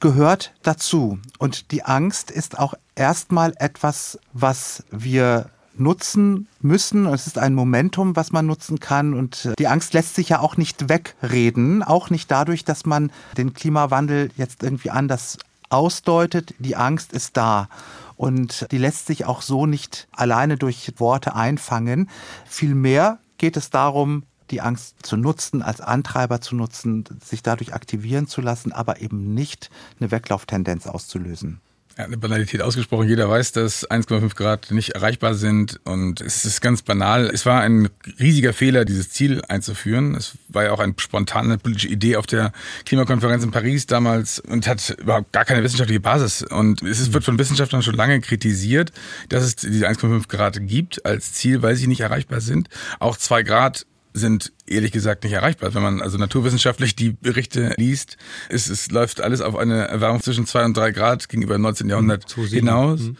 gehört 0.00 0.52
dazu. 0.62 1.18
Und 1.38 1.70
die 1.70 1.84
Angst 1.84 2.30
ist 2.30 2.58
auch 2.58 2.74
erstmal 2.94 3.54
etwas, 3.58 4.18
was 4.32 4.84
wir 4.90 5.50
nutzen 5.76 6.46
müssen. 6.60 7.06
Es 7.06 7.26
ist 7.26 7.38
ein 7.38 7.54
Momentum, 7.54 8.14
was 8.16 8.32
man 8.32 8.46
nutzen 8.46 8.80
kann. 8.80 9.14
Und 9.14 9.50
die 9.58 9.66
Angst 9.66 9.94
lässt 9.94 10.14
sich 10.14 10.28
ja 10.28 10.40
auch 10.40 10.56
nicht 10.56 10.88
wegreden, 10.88 11.82
auch 11.82 12.10
nicht 12.10 12.30
dadurch, 12.30 12.64
dass 12.64 12.86
man 12.86 13.10
den 13.36 13.54
Klimawandel 13.54 14.30
jetzt 14.36 14.62
irgendwie 14.62 14.90
anders 14.90 15.38
ausdeutet. 15.70 16.54
Die 16.58 16.76
Angst 16.76 17.12
ist 17.12 17.36
da. 17.36 17.68
Und 18.16 18.66
die 18.70 18.78
lässt 18.78 19.06
sich 19.06 19.24
auch 19.24 19.42
so 19.42 19.66
nicht 19.66 20.06
alleine 20.12 20.56
durch 20.56 20.92
Worte 20.98 21.34
einfangen. 21.34 22.08
Vielmehr 22.46 23.18
geht 23.38 23.56
es 23.56 23.70
darum, 23.70 24.22
die 24.54 24.60
Angst 24.60 25.04
zu 25.04 25.16
nutzen, 25.16 25.62
als 25.62 25.80
Antreiber 25.80 26.40
zu 26.40 26.54
nutzen, 26.54 27.04
sich 27.24 27.42
dadurch 27.42 27.74
aktivieren 27.74 28.28
zu 28.28 28.40
lassen, 28.40 28.70
aber 28.70 29.00
eben 29.00 29.34
nicht 29.34 29.68
eine 29.98 30.12
Weglauftendenz 30.12 30.86
auszulösen. 30.86 31.60
Ja, 31.96 32.04
eine 32.04 32.18
Banalität 32.18 32.60
ausgesprochen. 32.60 33.08
Jeder 33.08 33.28
weiß, 33.28 33.52
dass 33.52 33.88
1,5 33.88 34.34
Grad 34.34 34.72
nicht 34.72 34.90
erreichbar 34.90 35.34
sind 35.34 35.80
und 35.84 36.20
es 36.20 36.44
ist 36.44 36.60
ganz 36.60 36.82
banal. 36.82 37.26
Es 37.26 37.46
war 37.46 37.60
ein 37.60 37.88
riesiger 38.18 38.52
Fehler, 38.52 38.84
dieses 38.84 39.10
Ziel 39.10 39.42
einzuführen. 39.48 40.16
Es 40.16 40.36
war 40.48 40.64
ja 40.64 40.72
auch 40.72 40.80
eine 40.80 40.94
spontane 40.96 41.56
politische 41.56 41.86
Idee 41.86 42.16
auf 42.16 42.26
der 42.26 42.52
Klimakonferenz 42.84 43.44
in 43.44 43.52
Paris 43.52 43.86
damals 43.86 44.40
und 44.40 44.66
hat 44.66 44.90
überhaupt 44.98 45.32
gar 45.32 45.44
keine 45.44 45.62
wissenschaftliche 45.62 46.00
Basis. 46.00 46.42
Und 46.42 46.82
es 46.82 47.12
wird 47.12 47.22
von 47.22 47.38
Wissenschaftlern 47.38 47.82
schon 47.82 47.94
lange 47.94 48.20
kritisiert, 48.20 48.90
dass 49.28 49.44
es 49.44 49.54
diese 49.54 49.88
1,5 49.88 50.26
Grad 50.26 50.66
gibt 50.66 51.06
als 51.06 51.32
Ziel, 51.32 51.62
weil 51.62 51.76
sie 51.76 51.86
nicht 51.86 52.00
erreichbar 52.00 52.40
sind. 52.40 52.68
Auch 52.98 53.16
zwei 53.16 53.44
Grad 53.44 53.86
sind 54.14 54.52
ehrlich 54.66 54.92
gesagt 54.92 55.24
nicht 55.24 55.32
erreichbar. 55.32 55.74
Wenn 55.74 55.82
man 55.82 56.00
also 56.00 56.16
naturwissenschaftlich 56.16 56.96
die 56.96 57.10
Berichte 57.10 57.74
liest, 57.76 58.16
ist, 58.48 58.68
es 58.68 58.90
läuft 58.90 59.20
alles 59.20 59.40
auf 59.40 59.56
eine 59.56 59.88
Erwärmung 59.88 60.22
zwischen 60.22 60.46
zwei 60.46 60.64
und 60.64 60.76
drei 60.76 60.90
Grad 60.90 61.28
gegenüber 61.28 61.54
dem 61.54 61.62
19. 61.62 61.88
Jahrhundert 61.88 62.28
27. 62.28 62.58
hinaus. 62.58 63.00
Mhm. 63.00 63.16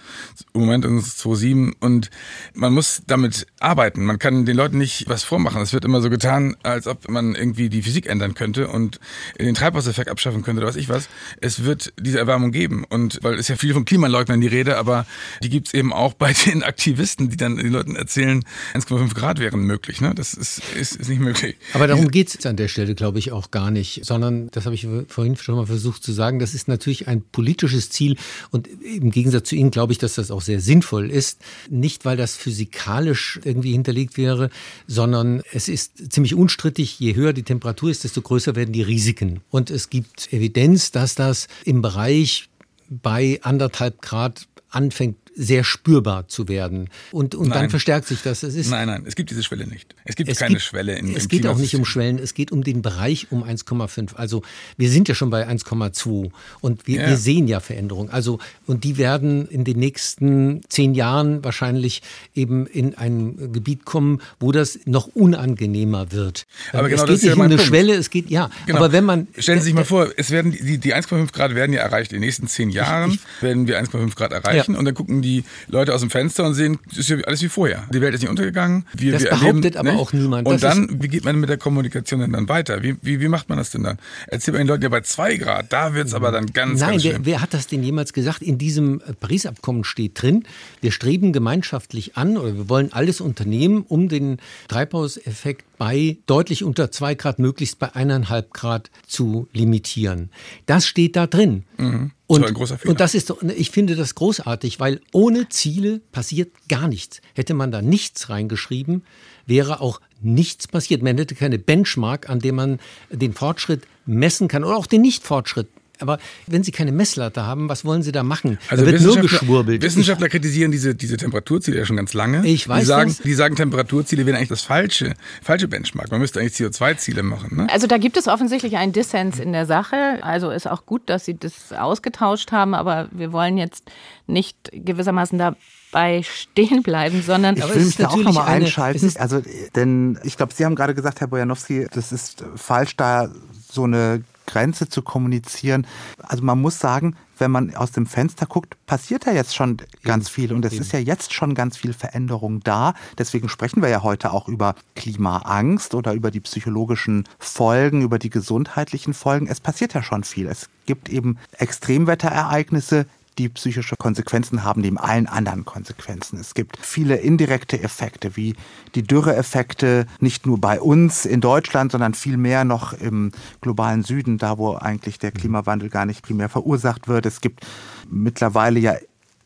Im 0.54 0.61
Moment 0.61 0.85
ist 0.85 1.07
es 1.07 1.24
2,7 1.24 1.74
und 1.80 2.11
man 2.54 2.72
muss 2.72 3.02
damit 3.07 3.46
arbeiten. 3.61 4.04
Man 4.04 4.18
kann 4.18 4.46
den 4.46 4.57
Leuten 4.57 4.78
nicht 4.78 5.09
was 5.09 5.22
vormachen. 5.22 5.61
Es 5.61 5.72
wird 5.72 5.85
immer 5.85 6.00
so 6.00 6.09
getan, 6.09 6.57
als 6.62 6.87
ob 6.87 7.09
man 7.09 7.35
irgendwie 7.35 7.68
die 7.68 7.83
Physik 7.83 8.07
ändern 8.07 8.35
könnte 8.35 8.68
und 8.68 8.98
den 9.38 9.54
Treibhauseffekt 9.54 10.09
abschaffen 10.09 10.42
könnte 10.42 10.61
oder 10.62 10.68
was 10.68 10.76
ich 10.76 10.88
was. 10.88 11.09
Es 11.40 11.64
wird 11.64 11.92
diese 12.00 12.18
Erwärmung 12.18 12.52
geben 12.52 12.85
und 12.85 13.18
weil 13.22 13.35
es 13.38 13.48
ja 13.48 13.57
viel 13.57 13.74
von 13.74 13.85
Klimaleugnern 13.85 14.40
die 14.40 14.46
Rede, 14.46 14.78
aber 14.78 15.07
die 15.42 15.50
gibt 15.50 15.68
es 15.68 15.74
eben 15.74 15.92
auch 15.92 16.14
bei 16.14 16.33
den 16.46 16.62
Aktivisten, 16.62 17.28
die 17.28 17.37
dann 17.37 17.57
den 17.57 17.72
Leuten 17.72 17.96
erzählen, 17.96 18.44
1,5 18.74 19.14
Grad 19.14 19.38
wären 19.40 19.61
möglich. 19.61 20.00
Ne? 20.00 20.14
Das 20.14 20.33
ist, 20.33 20.62
ist, 20.74 20.96
ist 20.96 21.09
nicht 21.09 21.20
möglich 21.20 21.34
möglich. 21.35 21.57
Aber 21.73 21.87
darum 21.87 22.11
geht 22.11 22.35
es 22.35 22.47
an 22.47 22.57
der 22.57 22.68
Stelle, 22.68 22.94
glaube 22.94 23.18
ich, 23.18 23.33
auch 23.33 23.51
gar 23.51 23.70
nicht, 23.70 24.05
sondern, 24.05 24.49
das 24.51 24.64
habe 24.64 24.75
ich 24.75 24.87
vorhin 25.09 25.37
schon 25.37 25.57
mal 25.57 25.66
versucht 25.66 26.03
zu 26.03 26.12
sagen, 26.12 26.38
das 26.38 26.55
ist 26.55 26.68
natürlich 26.68 27.09
ein 27.09 27.23
politisches 27.23 27.90
Ziel 27.90 28.16
und 28.51 28.68
im 28.83 29.11
Gegensatz 29.11 29.49
zu 29.49 29.57
Ihnen 29.57 29.70
glaube 29.70 29.92
ich, 29.92 29.99
dass 29.99 30.14
das 30.14 30.31
auch 30.31 30.42
sehr 30.42 30.61
sinnvoll 30.61 31.11
ist. 31.11 31.40
Nicht, 31.70 32.05
weil 32.05 32.16
das 32.16 32.37
physikalisch 32.37 33.40
irgendwie 33.44 33.73
hinterlegt 33.73 34.16
wäre, 34.16 34.51
sondern 34.87 35.42
es 35.53 35.68
ist 35.68 36.12
ziemlich 36.12 36.35
unstrittig, 36.35 36.99
je 36.99 37.14
höher 37.14 37.33
die 37.33 37.42
Temperatur 37.42 37.90
ist, 37.90 38.05
desto 38.05 38.23
größer 38.23 38.57
werden 38.57 38.73
die 38.73 38.83
Risiken. 38.83 39.40
Und 39.51 39.70
es 39.70 39.90
gibt 39.90 40.33
Evidenz, 40.33 40.90
dass 40.90 41.14
das 41.14 41.49
im 41.64 41.83
Bereich 41.83 42.49
bei 42.88 43.40
anderthalb 43.42 44.03
Grad 44.03 44.47
anfängt 44.70 45.16
sehr 45.35 45.64
spürbar 45.64 46.29
zu 46.29 46.49
werden. 46.49 46.88
Und, 47.11 47.35
und 47.35 47.51
dann 47.55 47.70
verstärkt 47.70 48.07
sich 48.07 48.23
das. 48.23 48.42
Es 48.42 48.55
ist, 48.55 48.70
nein, 48.70 48.87
nein, 48.87 49.05
es 49.07 49.14
gibt 49.14 49.31
diese 49.31 49.42
Schwelle 49.42 49.66
nicht. 49.66 49.94
Es 50.05 50.16
gibt 50.16 50.31
es 50.31 50.38
keine 50.38 50.55
gibt, 50.55 50.62
Schwelle 50.62 50.97
in 50.97 51.14
Es 51.14 51.29
geht 51.29 51.47
auch 51.47 51.59
nicht 51.59 51.75
um 51.75 51.85
Schwellen, 51.85 52.18
es 52.18 52.35
geht 52.35 52.53
um 52.53 52.62
den 52.62 52.83
Bereich 52.83 53.29
um 53.31 53.42
1,5. 53.42 54.14
Also 54.14 54.42
wir 54.77 54.90
sind 54.90 55.09
ja 55.09 55.14
schon 55.14 55.31
bei 55.31 55.49
1,2 55.49 56.31
und 56.61 56.87
wir, 56.87 57.03
ja. 57.03 57.09
wir 57.09 57.16
sehen 57.16 57.49
ja 57.49 57.61
Veränderungen. 57.61 58.11
Also 58.11 58.38
und 58.66 58.85
die 58.85 58.97
werden 58.97 59.49
in 59.49 59.64
den 59.64 59.79
nächsten 59.79 60.62
zehn 60.68 60.94
Jahren 60.94 61.44
wahrscheinlich 61.44 62.03
eben 62.35 62.66
in 62.66 62.94
ein 62.97 63.53
Gebiet 63.53 63.85
kommen, 63.85 64.20
wo 64.40 64.53
das 64.53 64.79
noch 64.85 65.09
unangenehmer 65.09 66.12
wird. 66.12 66.47
Aber 66.73 66.88
genau, 66.88 67.03
es 67.03 67.09
geht 67.09 67.09
das 67.09 67.16
ist 67.16 67.23
nicht 67.23 67.31
ja 67.31 67.35
um 67.35 67.40
eine 67.42 67.57
Punkt. 67.57 67.68
Schwelle, 67.68 67.94
es 67.94 68.11
geht 68.11 68.31
ja. 68.31 68.51
Genau. 68.66 68.79
Aber 68.79 68.92
wenn 68.92 69.05
man 69.05 69.29
stellen 69.38 69.59
Sie 69.59 69.66
sich 69.66 69.75
mal 69.75 69.85
vor, 69.85 70.11
es 70.16 70.31
werden 70.31 70.53
die, 70.53 70.79
die 70.79 70.94
1,5 70.94 71.33
Grad 71.33 71.55
werden 71.55 71.73
ja 71.73 71.81
erreicht 71.81 72.12
in 72.12 72.20
den 72.20 72.27
nächsten 72.27 72.47
zehn 72.47 72.70
Jahren 72.70 73.11
ich, 73.11 73.16
ich, 73.16 73.42
werden 73.42 73.66
wir 73.66 73.83
1,5 73.83 74.14
Grad 74.14 74.33
erreichen 74.33 74.73
ja. 74.73 74.79
und 74.79 74.85
dann 74.85 74.94
gucken 74.94 75.24
die 75.25 75.45
Leute 75.69 75.95
aus 75.95 76.01
dem 76.01 76.11
Fenster 76.11 76.45
und 76.45 76.55
sehen, 76.55 76.79
es 76.91 76.99
ist 76.99 77.09
ja 77.09 77.17
alles 77.27 77.43
wie 77.43 77.49
vorher. 77.49 77.85
Die 77.93 78.01
Welt 78.01 78.15
ist 78.15 78.21
nicht 78.21 78.31
untergegangen. 78.31 78.85
Wir, 78.95 79.13
das 79.13 79.23
wir 79.23 79.31
behauptet 79.31 79.75
erleben, 79.75 79.77
aber 79.79 79.93
nicht? 79.93 80.01
auch 80.01 80.13
niemand. 80.13 80.47
Und 80.47 80.63
das 80.63 80.75
dann, 80.75 81.03
wie 81.03 81.09
geht 81.09 81.25
man 81.25 81.41
mit 81.41 81.49
der 81.49 81.59
Kommunikation 81.59 82.21
denn 82.21 82.33
dann 82.33 82.49
weiter? 82.49 82.83
Wie, 82.83 82.97
wie, 83.03 83.21
wie 83.21 83.29
macht 83.29 83.49
man 83.49 83.59
das 83.59 83.71
denn 83.71 83.83
dann? 83.83 83.99
Erzählt 84.29 84.55
man 84.55 84.63
den 84.63 84.69
Leuten 84.69 84.83
ja 84.83 84.89
bei 84.89 85.01
zwei 85.01 85.37
Grad, 85.37 85.73
da 85.73 85.95
wird 85.95 86.07
es 86.07 86.15
aber 86.15 86.31
dann 86.31 86.47
ganz, 86.53 86.81
Nein, 86.81 86.93
ganz 86.93 87.05
wer, 87.05 87.11
schlimm. 87.13 87.27
wer 87.27 87.43
hat 87.43 87.55
das 87.55 87.67
denn 87.67 87.83
jemals 87.83 88.13
gesagt? 88.13 88.43
In 88.43 88.59
diesem 88.59 89.01
äh, 89.01 89.13
Paris-Abkommen 89.15 89.85
steht 89.85 90.23
drin, 90.23 90.45
wir 90.81 90.93
streben 90.93 91.33
gemeinschaftlich 91.33 92.17
an 92.17 92.37
oder 92.37 92.55
wir 92.57 92.69
wollen 92.69 92.93
alles 92.93 93.21
unternehmen, 93.21 93.85
um 93.89 94.09
den 94.09 94.39
Treibhauseffekt 94.69 95.65
bei 95.79 96.19
deutlich 96.27 96.65
unter 96.65 96.91
zwei 96.91 97.15
Grad, 97.15 97.39
möglichst 97.39 97.79
bei 97.79 97.95
eineinhalb 97.95 98.53
Grad 98.53 98.91
zu 99.07 99.49
limitieren. 99.53 100.31
Das 100.67 100.87
steht 100.87 101.17
da 101.17 101.27
drin. 101.27 101.65
Mhm. 101.77 102.13
Und, 102.27 102.43
das 102.43 102.55
großer 102.55 102.79
Fehler. 102.79 102.91
und 102.91 103.01
das 103.01 103.15
ist, 103.15 103.33
ich 103.57 103.71
finde 103.71 103.97
das 103.97 104.15
großartig, 104.15 104.81
weil 104.81 105.01
ohne 105.13 105.49
Ziele 105.49 106.01
passiert 106.13 106.53
gar 106.69 106.89
nichts. 106.89 107.21
Hätte 107.35 107.55
man 107.55 107.71
da 107.71 107.83
nichts 107.83 108.31
reingeschrieben, 108.31 109.03
wäre 109.47 109.81
auch 109.81 110.01
nichts 110.23 110.67
passiert. 110.67 111.03
Man 111.03 111.19
hätte 111.19 111.35
keine 111.35 111.59
Benchmark, 111.59 112.31
an 112.31 112.39
dem 112.39 112.55
man 112.55 112.79
den 113.11 113.35
Fortschritt 113.35 113.83
messen 114.07 114.49
kann 114.49 114.65
oder 114.65 114.77
auch 114.77 114.87
den 114.87 115.03
Nicht-Fortschritt 115.03 115.69
aber 116.00 116.18
wenn 116.46 116.62
Sie 116.64 116.72
keine 116.72 116.92
Messlatte 116.92 117.44
haben, 117.44 117.68
was 117.68 117.85
wollen 117.85 118.02
Sie 118.02 118.12
da 118.12 118.22
machen? 118.22 118.59
Also 118.68 118.85
da 118.85 118.90
wird 118.90 119.00
Wissenschaftler, 119.00 119.22
nur 119.22 119.30
geschwurbelt. 119.30 119.83
Wissenschaftler 119.83 120.28
kritisieren 120.28 120.72
diese, 120.72 120.94
diese 120.94 121.16
Temperaturziele 121.16 121.78
ja 121.78 121.87
schon 121.87 121.96
ganz 121.96 122.14
lange. 122.14 122.46
Ich 122.46 122.68
weiß 122.68 122.80
die 122.80 122.87
sagen, 122.87 123.11
das. 123.11 123.18
Die 123.18 123.35
sagen, 123.35 123.57
Temperaturziele 123.57 124.26
wären 124.26 124.37
eigentlich 124.37 124.48
das 124.48 124.62
falsche, 124.62 125.14
falsche 125.42 125.68
Benchmark. 125.68 126.11
Man 126.11 126.20
müsste 126.20 126.40
eigentlich 126.40 126.54
CO2-Ziele 126.54 127.22
machen. 127.22 127.57
Ne? 127.57 127.66
Also 127.70 127.87
da 127.87 127.98
gibt 127.98 128.16
es 128.16 128.28
offensichtlich 128.28 128.76
einen 128.76 128.92
Dissens 128.92 129.38
in 129.38 129.52
der 129.52 129.66
Sache. 129.66 130.18
Also 130.22 130.50
ist 130.50 130.68
auch 130.68 130.87
gut, 130.87 131.09
dass 131.09 131.24
Sie 131.24 131.37
das 131.38 131.72
ausgetauscht 131.72 132.52
haben, 132.52 132.74
aber 132.74 133.09
wir 133.12 133.33
wollen 133.33 133.57
jetzt 133.57 133.85
nicht 134.26 134.57
gewissermaßen 134.72 135.38
da 135.38 135.57
bei 135.92 136.24
stehen 136.24 136.83
bleiben, 136.83 137.22
sondern 137.22 137.57
ich 137.57 137.72
will 137.72 137.85
mich 137.85 137.96
da 137.96 138.09
auch 138.09 138.16
nochmal 138.16 138.48
einschalten. 138.48 139.12
Also, 139.16 139.42
denn 139.76 140.18
ich 140.24 140.37
glaube, 140.37 140.52
Sie 140.52 140.64
haben 140.64 140.74
gerade 140.74 140.92
gesagt, 140.92 141.20
Herr 141.20 141.28
Bojanowski, 141.28 141.87
das 141.92 142.11
ist 142.11 142.44
falsch, 142.57 142.96
da 142.96 143.30
so 143.70 143.85
eine 143.85 144.24
Grenze 144.55 144.88
zu 144.88 145.03
kommunizieren. 145.03 145.85
Also 146.23 146.45
man 146.45 146.61
muss 146.61 146.79
sagen, 146.79 147.17
wenn 147.38 147.51
man 147.51 147.75
aus 147.75 147.90
dem 147.90 148.07
Fenster 148.07 148.47
guckt, 148.47 148.77
passiert 148.87 149.27
da 149.27 149.33
jetzt 149.33 149.57
schon 149.57 149.79
ganz 150.05 150.29
viel 150.29 150.53
und 150.53 150.64
es 150.64 150.75
ist 150.75 150.93
ja 150.93 151.01
jetzt 151.01 151.35
schon 151.35 151.57
ganz 151.57 151.77
viel 151.77 151.93
Veränderung 151.93 152.61
da. 152.61 152.95
Deswegen 153.19 153.49
sprechen 153.49 153.83
wir 153.83 153.88
ja 153.88 154.05
heute 154.05 154.33
auch 154.33 154.47
über 154.47 154.77
Klimaangst 154.95 155.97
oder 155.97 156.12
über 156.12 156.31
die 156.31 156.38
psychologischen 156.38 157.25
Folgen, 157.40 158.03
über 158.03 158.21
die 158.21 158.31
gesundheitlichen 158.31 159.12
Folgen. 159.12 159.49
Es 159.49 159.59
passiert 159.59 159.93
ja 159.93 160.05
schon 160.05 160.23
viel. 160.23 160.47
Es 160.47 160.69
gibt 160.87 161.09
eben 161.09 161.37
Extremwetterereignisse, 161.59 163.07
die 163.38 163.49
psychische 163.49 163.97
Konsequenzen 163.97 164.64
haben 164.64 164.81
neben 164.81 164.99
allen 164.99 165.27
anderen 165.27 165.64
Konsequenzen. 165.64 166.38
Es 166.38 166.55
gibt 166.55 166.79
viele 166.79 167.16
indirekte 167.16 167.83
Effekte, 167.83 168.37
wie 168.37 168.55
die 168.94 169.03
Dürreeffekte, 169.03 170.07
nicht 170.20 170.47
nur 170.47 170.61
bei 170.61 170.81
uns 170.81 171.27
in 171.27 171.40
Deutschland, 171.40 171.92
sondern 171.92 172.14
viel 172.14 172.37
mehr 172.37 172.64
noch 172.64 172.92
im 172.92 173.33
globalen 173.61 174.03
Süden, 174.03 174.38
da 174.38 174.59
wo 174.59 174.75
eigentlich 174.75 175.18
der 175.18 175.33
Klimawandel 175.33 175.88
gar 175.88 176.07
nicht 176.07 176.23
primär 176.23 176.49
verursacht 176.49 177.09
wird. 177.09 177.27
Es 177.27 177.40
gibt 177.40 177.66
mittlerweile 178.09 178.79
ja 178.79 178.94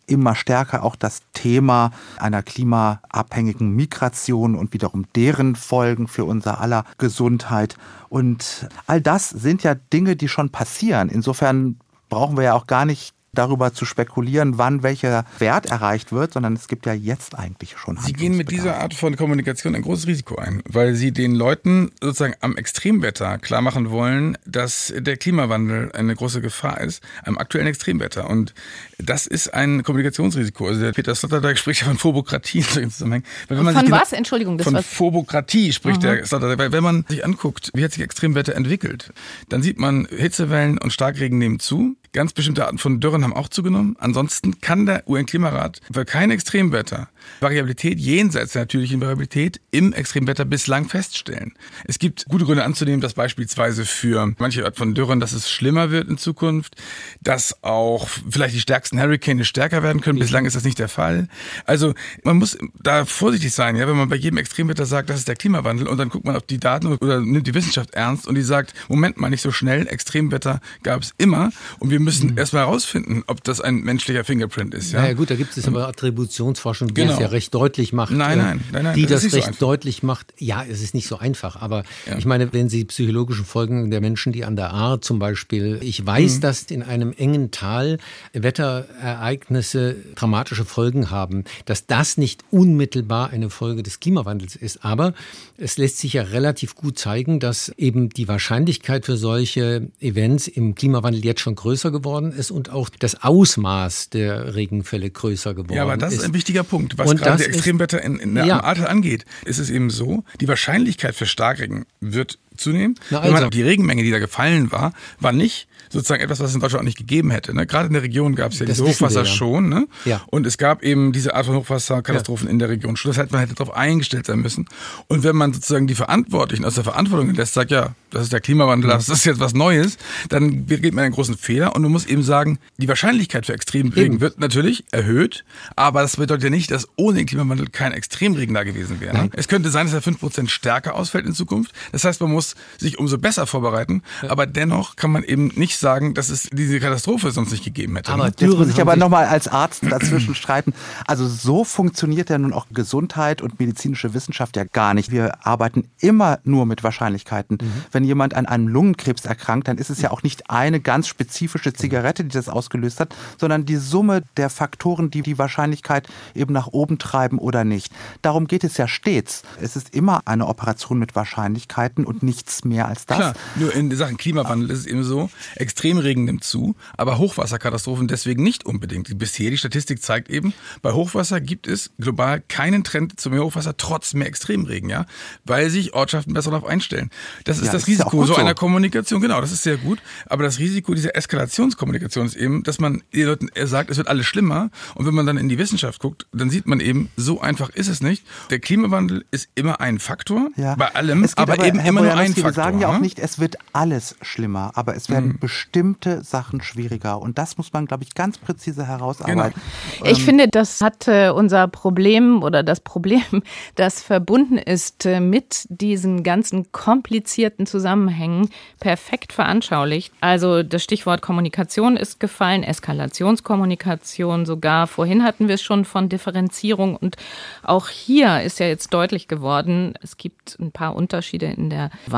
immer 0.09 0.35
stärker 0.35 0.83
auch 0.83 0.97
das 0.97 1.23
Thema 1.35 1.93
einer 2.19 2.43
klimaabhängigen 2.43 3.71
Migration 3.71 4.55
und 4.55 4.73
wiederum 4.73 5.05
deren 5.15 5.55
Folgen 5.55 6.09
für 6.09 6.25
unser 6.25 6.61
aller 6.61 6.85
Gesundheit. 6.97 7.77
Und 8.09 8.69
all 8.87 9.01
das 9.01 9.29
sind 9.29 9.63
ja 9.63 9.75
Dinge, 9.75 10.17
die 10.17 10.29
schon 10.29 10.51
passieren. 10.51 11.11
Insofern 11.11 11.79
brauchen 12.09 12.37
wir 12.37 12.45
ja 12.45 12.55
auch 12.55 12.67
gar 12.67 12.87
nicht 12.87 13.15
darüber 13.33 13.73
zu 13.73 13.85
spekulieren, 13.85 14.59
wann 14.59 14.83
welcher 14.83 15.25
Wert 15.39 15.67
erreicht 15.67 16.13
wird, 16.13 16.33
sondern 16.33 16.55
es 16.55 16.69
gibt 16.69 16.87
ja 16.87 16.93
jetzt 16.93 17.39
eigentlich 17.39 17.77
schon 17.77 17.99
Sie 17.99 18.13
gehen 18.13 18.37
mit 18.37 18.51
dieser 18.51 18.79
Art 18.79 18.95
von 18.95 19.17
Kommunikation 19.17 19.75
ein 19.75 19.83
großes 19.83 20.07
Risiko 20.07 20.37
ein, 20.37 20.63
weil 20.69 20.95
Sie 20.95 21.13
den 21.13 21.35
Leuten 21.35 21.91
sozusagen 22.01 22.35
am 22.41 22.57
Extremwetter 22.57 23.39
klar 23.39 23.61
machen 23.61 23.91
wollen, 23.91 24.39
dass 24.47 24.93
der 24.97 25.17
Klimawandel 25.17 25.93
eine 25.93 26.15
große 26.15 26.41
Gefahr 26.41 26.81
ist, 26.81 27.03
am 27.25 27.39
aktuellen 27.39 27.67
Extremwetter. 27.67 28.29
Und 28.29 28.55
das 28.99 29.27
ist 29.27 29.53
ein 29.55 29.83
Kommunikationsrisiko. 29.83 30.69
Also 30.69 30.81
der 30.81 30.93
Peter 30.93 31.15
Sloterdijk 31.15 31.59
spricht 31.59 31.83
ja 31.83 31.87
von 31.87 31.99
Phobokratie 31.99 32.59
in 32.59 32.65
solchen 32.69 32.91
Zusammenhängen. 32.91 33.25
Weil 33.49 33.59
wenn 33.59 33.65
man 33.65 33.75
von 33.75 33.85
sich 33.85 33.93
was? 33.93 34.13
Entschuldigung. 34.13 34.59
Das 34.59 34.67
von 34.67 34.83
Phobokratie 34.83 35.73
spricht 35.73 36.03
mhm. 36.03 36.07
der 36.07 36.27
Sloterdijk. 36.27 36.59
Weil 36.59 36.73
wenn 36.73 36.83
man 36.83 37.05
sich 37.09 37.25
anguckt, 37.25 37.71
wie 37.75 37.85
hat 37.85 37.93
sich 37.93 38.03
Extremwetter 38.03 38.55
entwickelt, 38.55 39.13
dann 39.49 39.63
sieht 39.63 39.79
man 39.79 40.07
Hitzewellen 40.07 40.79
und 40.79 40.93
Starkregen 40.93 41.39
nehmen 41.39 41.61
zu. 41.61 41.97
Ganz 42.13 42.33
bestimmte 42.33 42.65
Arten 42.65 42.79
von 42.79 43.01
Dürren 43.01 43.23
haben 43.23 43.35
auch 43.35 43.49
zugenommen. 43.49 43.97
Ansonsten 43.99 44.61
kann 44.61 44.87
der 44.87 45.09
UN-Klimarat 45.09 45.81
für 45.93 46.05
kein 46.05 46.31
Extremwetter 46.31 47.09
Variabilität 47.41 47.99
jenseits 47.99 48.53
der 48.53 48.63
natürlichen 48.63 49.01
Variabilität 49.01 49.61
im 49.71 49.93
Extremwetter 49.93 50.45
bislang 50.45 50.89
feststellen. 50.89 51.55
Es 51.85 51.99
gibt 51.99 52.27
gute 52.27 52.45
Gründe 52.45 52.65
anzunehmen, 52.65 53.01
dass 53.01 53.15
beispielsweise 53.15 53.85
für 53.85 54.35
manche 54.39 54.65
Art 54.65 54.77
von 54.77 54.95
Dürren, 54.95 55.21
dass 55.21 55.33
es 55.33 55.51
schlimmer 55.51 55.91
wird 55.91 56.09
in 56.09 56.19
Zukunft, 56.19 56.77
dass 57.21 57.63
auch 57.63 58.09
vielleicht 58.31 58.55
die 58.55 58.61
stärksten 58.61 59.01
Hurricane 59.01 59.45
stärker 59.45 59.83
werden 59.83 60.01
können. 60.01 60.19
Bislang 60.19 60.47
ist 60.47 60.57
das 60.57 60.65
nicht 60.65 60.79
der 60.79 60.89
Fall. 60.89 61.29
Also 61.65 61.95
man 62.25 62.37
muss 62.37 62.59
da 62.83 63.05
vorsichtig 63.05 63.53
sein, 63.53 63.77
ja, 63.77 63.87
wenn 63.89 63.97
man 63.97 64.09
bei 64.09 64.17
jedem 64.17 64.39
Extremwetter 64.39 64.87
sagt, 64.87 65.11
das 65.11 65.19
ist 65.19 65.29
der 65.29 65.37
Klimawandel 65.37 65.87
und 65.87 65.99
dann 65.99 66.09
guckt 66.09 66.25
man 66.25 66.37
auf 66.37 66.47
die 66.47 66.59
Daten 66.59 66.87
oder 66.87 67.21
nimmt 67.21 67.47
die 67.47 67.55
Wissenschaft 67.55 67.95
ernst 67.95 68.27
und 68.27 68.35
die 68.35 68.43
sagt, 68.43 68.75
Moment 68.89 69.19
mal, 69.19 69.31
nicht 69.31 69.43
so 69.43 69.53
schnell, 69.53 69.87
Extremwetter 69.87 70.61
gab 70.83 71.03
es 71.03 71.15
immer 71.19 71.51
und 71.79 71.91
wir 71.91 72.01
müssen 72.01 72.33
mhm. 72.33 72.39
erstmal 72.39 72.65
herausfinden, 72.65 73.23
ob 73.27 73.45
das 73.45 73.61
ein 73.61 73.77
menschlicher 73.77 74.25
Fingerprint 74.25 74.75
ist. 74.75 74.93
Ja, 74.93 75.03
naja, 75.03 75.15
gut, 75.15 75.31
da 75.31 75.35
gibt 75.35 75.57
es 75.57 75.67
aber 75.67 75.89
Attributionsforschung, 75.89 76.95
die 76.95 77.03
genau. 77.19 77.29
ja 77.29 77.33
recht 77.33 77.55
deutlich 77.55 77.93
macht. 77.93 78.13
Nein, 78.13 78.39
nein, 78.39 78.61
nein, 78.73 78.85
nein 78.85 78.95
die 78.95 79.07
das, 79.07 79.23
das 79.23 79.35
recht 79.35 79.55
so 79.55 79.67
deutlich 79.67 80.03
macht. 80.03 80.33
Ja, 80.39 80.65
es 80.65 80.83
ist 80.83 80.95
nicht 80.95 81.09
so 81.09 81.19
einfach, 81.19 81.57
aber 81.61 81.85
ja. 82.07 82.17
ich 82.19 82.25
meine, 82.25 82.53
wenn 82.53 82.69
Sie 82.69 82.85
psychologischen 82.85 83.45
Folgen 83.45 83.91
der 83.91 84.01
Menschen, 84.01 84.33
die 84.33 84.45
an 84.45 84.57
der 84.57 84.73
Ahr 84.73 85.01
zum 85.01 85.19
Beispiel, 85.19 85.79
ich 85.83 86.05
weiß, 86.05 86.37
mhm. 86.37 86.41
dass 86.41 86.63
in 86.65 86.83
einem 86.83 87.13
engen 87.13 87.51
Tal 87.51 87.99
Wetterereignisse 88.33 89.97
dramatische 90.15 90.65
Folgen 90.65 91.11
haben, 91.11 91.45
dass 91.65 91.87
das 91.87 92.17
nicht 92.17 92.45
unmittelbar 92.51 93.31
eine 93.31 93.51
Folge 93.51 93.83
des 93.83 94.01
Klimawandels 94.01 94.57
ist, 94.57 94.85
aber 94.85 95.15
es 95.57 95.79
lässt 95.79 95.99
sich 95.99 96.15
ja 96.15 96.23
relativ 96.23 96.75
gut 96.75 96.99
zeigen, 96.99 97.41
dass 97.41 97.71
eben 97.77 98.11
die 98.11 98.29
Wahrscheinlichkeit 98.29 99.07
für 99.07 99.17
solche 99.17 99.89
Events 100.01 100.49
im 100.49 100.75
Klimawandel 100.75 101.25
jetzt 101.25 101.41
schon 101.41 101.55
größer 101.55 101.91
geworden 101.91 102.33
ist 102.33 102.51
und 102.51 102.71
auch 102.71 102.89
das 102.91 103.23
Ausmaß 103.23 104.11
der 104.11 104.55
Regenfälle 104.55 105.11
größer 105.11 105.55
geworden 105.55 105.73
ist. 105.73 105.77
Ja, 105.77 105.83
aber 105.83 105.97
das 105.97 106.15
ist, 106.15 106.25
ein 106.25 106.35
wichtiger 106.35 106.63
Punkt. 106.63 106.98
Was 106.99 107.11
und 107.11 107.21
gerade 107.21 107.45
Extremwetter 107.45 108.03
in, 108.03 108.19
in 108.19 108.35
der 108.35 108.45
ja. 108.45 108.61
Art 108.63 108.81
angeht, 108.81 109.25
ist 109.45 109.59
es 109.59 109.71
eben 109.71 109.91
so, 109.91 110.25
die 110.41 110.49
Wahrscheinlichkeit 110.49 111.15
für 111.15 111.27
Starkregen 111.27 111.87
wird 112.01 112.39
zunehmen. 112.59 112.95
Na 113.11 113.21
also. 113.21 113.49
die 113.49 113.63
Regenmenge, 113.63 114.03
die 114.03 114.11
da 114.11 114.19
gefallen 114.19 114.73
war, 114.73 114.93
war 115.21 115.33
nicht 115.33 115.69
sozusagen 115.91 116.23
etwas, 116.23 116.41
was 116.41 116.51
es 116.51 116.55
in 116.55 116.61
Deutschland 116.61 116.83
auch 116.83 116.87
nicht 116.87 116.99
gegeben 116.99 117.31
hätte. 117.31 117.55
Ne? 117.55 117.67
Gerade 117.67 117.87
in 117.87 117.95
der 117.95 118.03
Region 118.03 118.35
gab 118.35 118.53
es 118.53 118.59
ja 118.59 118.67
das 118.67 118.77
diese 118.77 118.89
Hochwasser 118.89 119.23
wir, 119.23 119.29
ja. 119.29 119.35
schon. 119.35 119.69
Ne? 119.69 119.89
Ja. 120.05 120.23
Und 120.27 120.47
es 120.47 120.59
gab 120.59 120.83
eben 120.83 121.13
diese 121.13 121.35
Art 121.35 121.47
von 121.47 121.57
Hochwasserkatastrophen 121.57 122.47
ja. 122.47 122.53
in 122.53 122.59
der 122.59 122.69
Region 122.69 122.97
schon. 122.97 123.11
Das 123.11 123.19
heißt, 123.19 123.33
man 123.33 123.41
hätte 123.41 123.55
darauf 123.55 123.75
eingestellt 123.75 124.27
sein 124.27 124.41
müssen. 124.41 124.67
Und 125.07 125.25
wenn 125.25 125.37
man 125.37 125.53
sozusagen 125.53 125.87
die 125.87 125.95
Verantwortlichen 125.95 126.65
aus 126.65 126.75
der 126.75 126.85
Verantwortung 126.85 127.35
lässt, 127.35 127.55
sagt, 127.55 127.71
ja, 127.71 127.95
das 128.11 128.25
ist 128.25 128.33
der 128.33 128.41
Klimawandel, 128.41 128.91
das 128.91 129.09
ist 129.09 129.25
jetzt 129.25 129.41
was 129.41 129.55
Neues, 129.55 129.99
dann 130.29 130.67
geht 130.67 130.95
man 130.95 131.05
einen 131.05 131.15
großen 131.15 131.37
Fehler. 131.37 131.77
Und 131.77 131.83
du 131.83 131.89
musst 131.89 132.09
eben 132.09 132.23
sagen, 132.23 132.59
die 132.79 132.89
Wahrscheinlichkeit 132.89 133.47
für 133.47 133.53
Extremregen 133.53 134.21
wird 134.21 134.41
natürlich 134.41 134.85
erhöht, 134.91 135.45
aber 135.77 136.03
das 136.03 136.17
bedeutet 136.17 136.45
ja 136.45 136.51
nicht, 136.51 136.71
dass 136.71 136.89
ohne 136.97 137.19
den 137.19 137.27
Klimawandel 137.27 137.69
kein 137.71 137.93
Extremregen 137.93 138.55
da 138.55 138.65
gewesen 138.65 139.01
wäre. 139.01 139.15
Nein. 139.15 139.31
Es 139.35 139.49
könnte 139.49 139.71
sein, 139.71 139.87
dass 139.87 139.95
er 139.95 140.03
fünf 140.03 140.21
Prozent 140.21 140.51
stärker 140.51 140.95
ausfällt 140.95 141.27
in 141.27 141.35
Zukunft. 141.35 141.73
Das 141.93 142.05
heißt, 142.05 142.21
man 142.21 142.31
muss 142.31 142.48
sich 142.79 142.99
umso 142.99 143.19
besser 143.19 143.47
vorbereiten. 143.47 144.03
Aber 144.29 144.47
dennoch 144.47 144.97
kann 144.97 145.11
man 145.11 145.23
eben 145.23 145.49
nicht 145.55 145.79
sagen, 145.79 146.15
dass 146.15 146.29
es 146.29 146.49
diese 146.53 146.81
Katastrophe 146.81 147.31
sonst 147.31 147.51
nicht 147.51 147.65
gegeben 147.65 147.97
hätte. 147.97 148.13
Aber 148.13 148.27
Jetzt 148.27 148.57
muss 148.57 148.69
ich 148.69 148.81
aber 148.81 148.97
nochmal 148.97 149.27
als 149.27 149.49
Arzt 149.49 149.83
dazwischen 149.89 150.35
streiten. 150.35 150.73
Also 151.07 151.27
so 151.27 151.65
funktioniert 151.65 152.31
ja 152.31 152.39
nun 152.39 152.53
auch 152.53 152.67
Gesundheit 152.73 153.43
und 153.43 153.59
medizinische 153.59 154.15
Wissenschaft 154.15 154.57
ja 154.57 154.65
gar 154.65 154.95
nicht. 154.95 155.11
Wir 155.11 155.47
arbeiten 155.47 155.89
immer 156.01 156.39
nur 156.45 156.67
mit 156.67 156.85
Wahrscheinlichkeiten. 156.85 157.59
Mhm. 157.61 157.85
Wenn 157.93 158.05
jemand 158.05 158.35
an 158.35 158.47
einem 158.47 158.69
Lungenkrebs 158.69 159.25
erkrankt, 159.25 159.69
dann 159.69 159.79
ist 159.79 159.91
es 159.91 160.01
ja 160.01 160.11
auch 160.11 160.23
nicht 160.23 160.51
eine 160.51 160.81
ganz 160.81 161.09
spezifische 161.09 161.73
Zigarette, 161.73 162.25
die 162.25 162.35
das 162.35 162.49
ausgelöst 162.49 163.01
hat, 163.01 163.15
sondern 163.39 163.65
die 163.65 163.77
Summe 163.77 164.23
der 164.37 164.51
Faktoren, 164.51 165.11
die 165.11 165.23
die 165.23 165.39
Wahrscheinlichkeit 165.39 166.09
eben 166.35 166.53
nach 166.53 166.69
oben 166.69 166.99
treiben 166.99 167.39
oder 167.39 167.65
nicht. 167.65 167.93
Darum 168.23 168.47
geht 168.47 168.65
es 168.65 168.77
ja 168.77 168.89
stets. 168.89 169.43
Es 169.61 169.77
ist 169.77 169.95
immer 169.95 170.23
eine 170.25 170.47
Operation 170.47 170.99
mit 170.99 171.17
Wahrscheinlichkeiten 171.17 172.05
und 172.05 172.23
nichts 172.39 172.65
mehr 172.65 172.87
als 172.87 173.07
das. 173.07 173.17
Klar, 173.17 173.35
nur 173.57 173.75
in 173.75 173.95
Sachen 173.97 174.17
Klimawandel 174.17 174.71
ist 174.71 174.81
es 174.81 174.87
eben 174.87 175.03
so, 175.03 175.29
extreme 175.57 176.05
Regen 176.05 176.25
nimmt 176.25 176.45
zu, 176.45 176.77
aber 176.97 177.19
Hochwasserkatastrophen 177.19 178.07
deswegen 178.07 178.43
nicht 178.43 178.65
unbedingt. 178.65 179.19
Bisher 179.19 179.51
die 179.51 179.59
Statistik 179.59 180.03
zeigt 180.03 180.31
eben, 180.31 180.55
bei 180.83 180.93
Hochwasser 180.93 181.41
gibt 181.41 181.67
es 181.67 181.91
global 181.99 182.43
keinen 182.49 182.85
Trend 182.85 183.19
zu 183.19 183.31
mehr 183.31 183.45
Hochwasser 183.45 183.77
trotz 183.77 184.15
mehr 184.15 184.29
Extremregen, 184.29 184.89
ja, 184.89 185.07
weil 185.45 185.71
sich 185.71 185.95
Ortschaften 185.95 186.33
besser 186.33 186.51
darauf 186.51 186.69
einstellen. 186.69 187.11
Das 187.45 187.59
ist 187.59 187.67
ja, 187.67 187.73
das 187.73 187.87
Risiko 187.87 188.23
ist 188.23 188.29
so 188.29 188.37
einer 188.37 188.55
Kommunikation, 188.55 189.21
genau, 189.21 189.41
das 189.41 189.53
ist 189.53 189.63
sehr 189.63 189.77
gut, 189.77 189.99
aber 190.27 190.45
das 190.45 190.59
Risiko 190.59 190.95
dieser 190.95 191.17
Eskalationskommunikation 191.17 192.27
ist 192.27 192.37
eben, 192.37 192.63
dass 192.63 192.79
man 192.79 193.03
den 193.13 193.27
Leuten 193.27 193.49
sagt, 193.65 193.91
es 193.91 193.97
wird 193.97 194.09
alles 194.09 194.27
schlimmer 194.27 194.71
und 194.95 195.07
wenn 195.07 195.15
man 195.15 195.27
dann 195.27 195.39
in 195.39 195.49
die 195.49 195.59
Wissenschaft 195.59 196.01
guckt, 196.01 196.27
dann 196.33 196.51
sieht 196.51 196.67
man 196.67 196.81
eben, 196.81 197.11
so 197.17 197.41
einfach 197.41 197.71
ist 197.71 197.89
es 197.89 198.01
nicht. 198.01 198.25
Der 198.51 198.61
Klimawandel 198.61 199.25
ist 199.31 199.49
immer 199.55 199.81
ein 199.81 199.99
Faktor 199.99 200.51
ja. 200.57 200.75
bei 200.77 200.95
allem, 200.95 201.27
aber, 201.37 201.55
aber, 201.55 201.67
eben 201.67 201.79
Herr 201.79 201.89
immer 201.89 202.03
nur 202.03 202.15
ein 202.15 202.28
Faktor. 202.35 202.45
Wir 202.45 202.53
sagen 202.53 202.81
ja 202.81 202.89
auch 202.89 202.95
ne? 202.95 203.01
nicht, 203.01 203.19
es 203.19 203.39
wird 203.39 203.57
alles 203.73 204.17
schlimmer, 204.23 204.73
aber 204.75 204.97
es 204.97 205.09
werden 205.09 205.31
mhm. 205.31 205.39
bestimmte 205.39 205.69
bestimmte 205.69 206.25
Sachen 206.25 206.61
schwieriger. 206.61 207.21
Und 207.21 207.39
das 207.39 207.59
muss 207.59 207.73
man, 207.73 207.87
glaube 207.87 208.03
ich, 208.03 208.15
ganz 208.15 208.39
präzise 208.39 208.87
herausarbeiten. 208.87 209.61
Genau. 209.99 210.11
Ich 210.11 210.19
ähm, 210.19 210.25
finde, 210.25 210.49
das 210.49 210.81
hat 210.81 211.07
äh, 211.09 211.31
unser 211.31 211.69
Problem 211.69 212.43
oder 212.43 212.63
das 212.63 212.81
Problem, 212.81 213.23
das 213.75 214.03
verbunden 214.03 214.59
ist 214.59 215.07
äh, 215.07 215.21
mit 215.21 215.67
diesen 215.69 216.23
ganzen 216.23 216.73
komplizierten 216.73 217.67
Zusammenhängen, 217.67 218.51
perfekt 218.81 219.33
veranschaulicht. 219.33 220.13
Also 220.21 220.63
das 220.63 220.83
Stichwort 220.83 221.23
Kommunikation 221.23 221.97
ist 221.97 222.21
gefallen, 222.21 222.63
Eskalationskommunikation 222.63 224.47
sogar. 224.47 224.87
Vorhin 224.87 225.25
hatten 225.25 225.49
wir 225.49 225.57
es 225.57 225.63
schon 225.63 225.85
von 225.85 226.09
Differenzierung 226.09 226.97
und 226.97 227.17
auch 227.63 227.89
hier 227.89 228.43
ist 228.43 228.59
ja 228.59 228.67
jetzt 228.67 228.93
deutlich 228.95 229.29
geworden, 229.29 229.95
es 230.03 230.17
gibt 230.17 230.59
ein 230.59 230.73
paar 230.73 230.97
Unterschiede 230.97 231.47
in 231.47 231.71
der 231.71 231.91
Wahrnehmung 232.07 232.18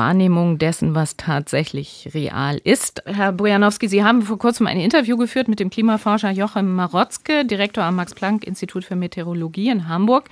dessen, 0.57 0.95
was 0.95 1.15
tatsächlich 1.15 2.09
real 2.15 2.59
ist. 2.63 3.03
Herr 3.05 3.31
Bojanowski, 3.31 3.87
Sie 3.87 4.03
haben 4.03 4.23
vor 4.23 4.39
kurzem 4.39 4.65
ein 4.65 4.79
Interview 4.79 5.15
geführt 5.15 5.47
mit 5.47 5.59
dem 5.59 5.69
Klimaforscher 5.69 6.31
Joachim 6.31 6.73
Marotzke, 6.73 7.45
Direktor 7.45 7.83
am 7.83 7.97
Max-Planck-Institut 7.97 8.83
für 8.83 8.95
Meteorologie 8.95 9.69
in 9.69 9.87
Hamburg, 9.87 10.29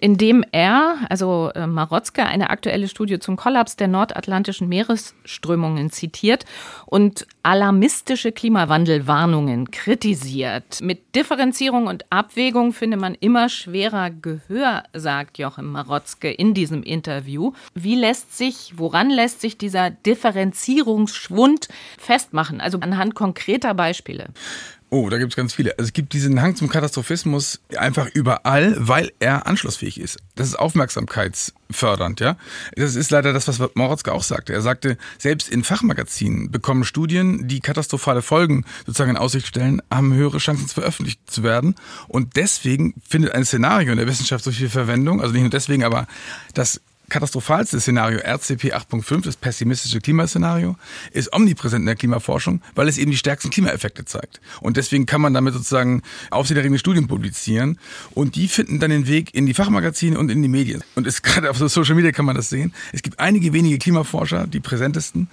in 0.00 0.18
dem 0.18 0.44
er, 0.52 0.98
also 1.08 1.50
äh, 1.56 1.66
Marotzke, 1.66 2.24
eine 2.24 2.50
aktuelle 2.50 2.86
Studie 2.86 3.18
zum 3.18 3.36
Kollaps 3.36 3.74
der 3.74 3.88
nordatlantischen 3.88 4.68
Meeresströmungen 4.68 5.90
zitiert 5.90 6.44
und 6.86 7.26
alarmistische 7.48 8.30
Klimawandelwarnungen 8.30 9.70
kritisiert. 9.70 10.82
Mit 10.82 11.14
Differenzierung 11.14 11.86
und 11.86 12.04
Abwägung 12.10 12.74
finde 12.74 12.98
man 12.98 13.14
immer 13.14 13.48
schwerer 13.48 14.10
Gehör, 14.10 14.82
sagt 14.92 15.38
Joachim 15.38 15.72
Marotzke 15.72 16.30
in 16.30 16.52
diesem 16.52 16.82
Interview. 16.82 17.52
Wie 17.72 17.94
lässt 17.94 18.36
sich, 18.36 18.74
woran 18.76 19.08
lässt 19.08 19.40
sich 19.40 19.56
dieser 19.56 19.88
Differenzierungsschwund 19.88 21.68
festmachen? 21.96 22.60
Also 22.60 22.80
anhand 22.80 23.14
konkreter 23.14 23.72
Beispiele. 23.72 24.26
Oh, 24.90 25.10
da 25.10 25.18
gibt 25.18 25.32
es 25.32 25.36
ganz 25.36 25.52
viele. 25.52 25.72
Also 25.78 25.88
es 25.88 25.92
gibt 25.92 26.14
diesen 26.14 26.40
Hang 26.40 26.56
zum 26.56 26.70
Katastrophismus 26.70 27.60
einfach 27.76 28.08
überall, 28.14 28.74
weil 28.78 29.12
er 29.18 29.46
anschlussfähig 29.46 30.00
ist. 30.00 30.18
Das 30.34 30.48
ist 30.48 30.58
aufmerksamkeitsfördernd, 30.58 32.20
ja. 32.20 32.38
Das 32.74 32.96
ist 32.96 33.10
leider 33.10 33.34
das, 33.34 33.48
was 33.48 33.60
Morotzka 33.74 34.12
auch 34.12 34.22
sagte. 34.22 34.54
Er 34.54 34.62
sagte, 34.62 34.96
selbst 35.18 35.50
in 35.50 35.62
Fachmagazinen 35.62 36.50
bekommen 36.50 36.84
Studien, 36.84 37.48
die 37.48 37.60
katastrophale 37.60 38.22
Folgen 38.22 38.64
sozusagen 38.86 39.10
in 39.10 39.16
Aussicht 39.18 39.46
stellen, 39.46 39.82
haben 39.92 40.14
höhere 40.14 40.38
Chancen, 40.38 40.68
veröffentlicht 40.68 41.20
zu 41.30 41.42
werden. 41.42 41.74
Und 42.06 42.36
deswegen 42.36 42.94
findet 43.06 43.32
ein 43.32 43.44
Szenario 43.44 43.92
in 43.92 43.98
der 43.98 44.06
Wissenschaft 44.06 44.42
so 44.42 44.52
viel 44.52 44.70
Verwendung. 44.70 45.20
Also 45.20 45.34
nicht 45.34 45.42
nur 45.42 45.50
deswegen, 45.50 45.84
aber 45.84 46.06
das 46.54 46.80
katastrophalste 47.08 47.80
Szenario, 47.80 48.18
RCP 48.18 48.74
8.5, 48.74 49.24
das 49.24 49.36
pessimistische 49.36 50.00
Klimaszenario, 50.00 50.76
ist 51.12 51.32
omnipräsent 51.32 51.82
in 51.82 51.86
der 51.86 51.96
Klimaforschung, 51.96 52.60
weil 52.74 52.88
es 52.88 52.98
eben 52.98 53.10
die 53.10 53.16
stärksten 53.16 53.50
Klimaeffekte 53.50 54.04
zeigt. 54.04 54.40
Und 54.60 54.76
deswegen 54.76 55.06
kann 55.06 55.20
man 55.20 55.34
damit 55.34 55.54
sozusagen 55.54 56.02
aufsehenerregende 56.30 56.78
Studien 56.78 57.08
publizieren 57.08 57.78
und 58.12 58.36
die 58.36 58.48
finden 58.48 58.78
dann 58.78 58.90
den 58.90 59.06
Weg 59.06 59.34
in 59.34 59.46
die 59.46 59.54
Fachmagazine 59.54 60.18
und 60.18 60.30
in 60.30 60.42
die 60.42 60.48
Medien. 60.48 60.84
Und 60.94 61.06
es, 61.06 61.22
gerade 61.28 61.50
auf 61.50 61.58
Social 61.58 61.94
Media 61.94 62.12
kann 62.12 62.24
man 62.24 62.36
das 62.36 62.50
sehen. 62.50 62.72
Es 62.92 63.02
gibt 63.02 63.20
einige 63.20 63.52
wenige 63.52 63.78
Klimaforscher, 63.78 64.46
die 64.46 64.60
präsentesten, 64.60 65.28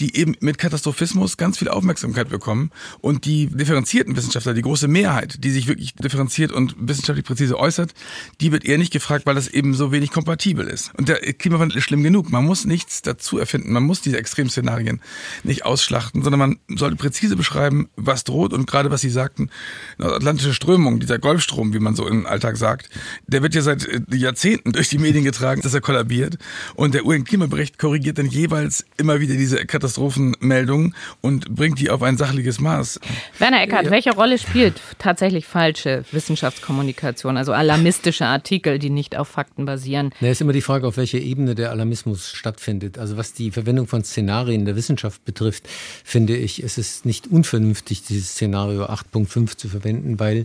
die 0.00 0.16
eben 0.16 0.36
mit 0.40 0.58
Katastrophismus 0.58 1.36
ganz 1.36 1.58
viel 1.58 1.68
Aufmerksamkeit 1.68 2.28
bekommen 2.28 2.70
und 3.00 3.24
die 3.24 3.46
differenzierten 3.46 4.16
Wissenschaftler, 4.16 4.54
die 4.54 4.62
große 4.62 4.88
Mehrheit, 4.88 5.44
die 5.44 5.50
sich 5.50 5.66
wirklich 5.66 5.94
differenziert 5.94 6.52
und 6.52 6.74
wissenschaftlich 6.78 7.26
präzise 7.26 7.58
äußert, 7.58 7.92
die 8.40 8.52
wird 8.52 8.64
eher 8.64 8.78
nicht 8.78 8.92
gefragt, 8.92 9.26
weil 9.26 9.34
das 9.34 9.48
eben 9.48 9.74
so 9.74 9.92
wenig 9.92 10.10
kompatibel 10.10 10.66
ist. 10.66 10.92
Und 10.96 11.08
der 11.08 11.17
Klimawandel 11.38 11.78
ist 11.78 11.84
schlimm 11.84 12.02
genug. 12.02 12.30
Man 12.30 12.44
muss 12.44 12.64
nichts 12.64 13.02
dazu 13.02 13.38
erfinden. 13.38 13.72
Man 13.72 13.82
muss 13.82 14.00
diese 14.00 14.18
Extremszenarien 14.18 15.00
nicht 15.42 15.64
ausschlachten, 15.64 16.22
sondern 16.22 16.38
man 16.38 16.58
sollte 16.68 16.96
präzise 16.96 17.36
beschreiben, 17.36 17.88
was 17.96 18.24
droht. 18.24 18.52
Und 18.52 18.66
gerade 18.66 18.90
was 18.90 19.00
Sie 19.00 19.10
sagten, 19.10 19.50
atlantische 19.98 20.54
Strömung, 20.54 21.00
dieser 21.00 21.18
Golfstrom, 21.18 21.72
wie 21.74 21.78
man 21.78 21.94
so 21.94 22.06
im 22.06 22.26
Alltag 22.26 22.56
sagt, 22.56 22.90
der 23.26 23.42
wird 23.42 23.54
ja 23.54 23.62
seit 23.62 23.86
äh, 23.86 24.00
Jahrzehnten 24.10 24.72
durch 24.72 24.88
die 24.88 24.98
Medien 24.98 25.24
getragen, 25.24 25.62
dass 25.62 25.74
er 25.74 25.80
kollabiert. 25.80 26.38
Und 26.74 26.94
der 26.94 27.04
UN-Klimabericht 27.04 27.78
korrigiert 27.78 28.18
dann 28.18 28.26
jeweils 28.26 28.84
immer 28.96 29.20
wieder 29.20 29.34
diese 29.34 29.64
Katastrophenmeldungen 29.64 30.94
und 31.20 31.54
bringt 31.54 31.78
die 31.80 31.90
auf 31.90 32.02
ein 32.02 32.16
sachliches 32.16 32.60
Maß. 32.60 33.00
Werner 33.38 33.62
Eckert, 33.62 33.86
ja. 33.86 33.90
welche 33.90 34.12
Rolle 34.12 34.38
spielt 34.38 34.80
tatsächlich 34.98 35.46
falsche 35.46 36.04
Wissenschaftskommunikation, 36.12 37.36
also 37.36 37.52
alarmistische 37.52 38.26
Artikel, 38.26 38.78
die 38.78 38.90
nicht 38.90 39.16
auf 39.16 39.28
Fakten 39.28 39.64
basieren? 39.64 40.10
Na, 40.20 40.28
ist 40.28 40.40
immer 40.40 40.52
die 40.52 40.62
Frage, 40.62 40.86
auf 40.86 40.96
welche 40.96 41.07
welcher 41.12 41.24
Ebene 41.24 41.54
der 41.54 41.70
Alarmismus 41.70 42.30
stattfindet. 42.30 42.98
Also 42.98 43.16
was 43.16 43.32
die 43.32 43.50
Verwendung 43.50 43.86
von 43.86 44.04
Szenarien 44.04 44.64
der 44.64 44.76
Wissenschaft 44.76 45.24
betrifft, 45.24 45.66
finde 46.04 46.36
ich, 46.36 46.62
ist 46.62 46.76
es 46.76 47.04
nicht 47.04 47.26
unvernünftig, 47.26 48.02
dieses 48.02 48.32
Szenario 48.32 48.84
8.5 48.84 49.56
zu 49.56 49.68
verwenden, 49.68 50.20
weil 50.20 50.44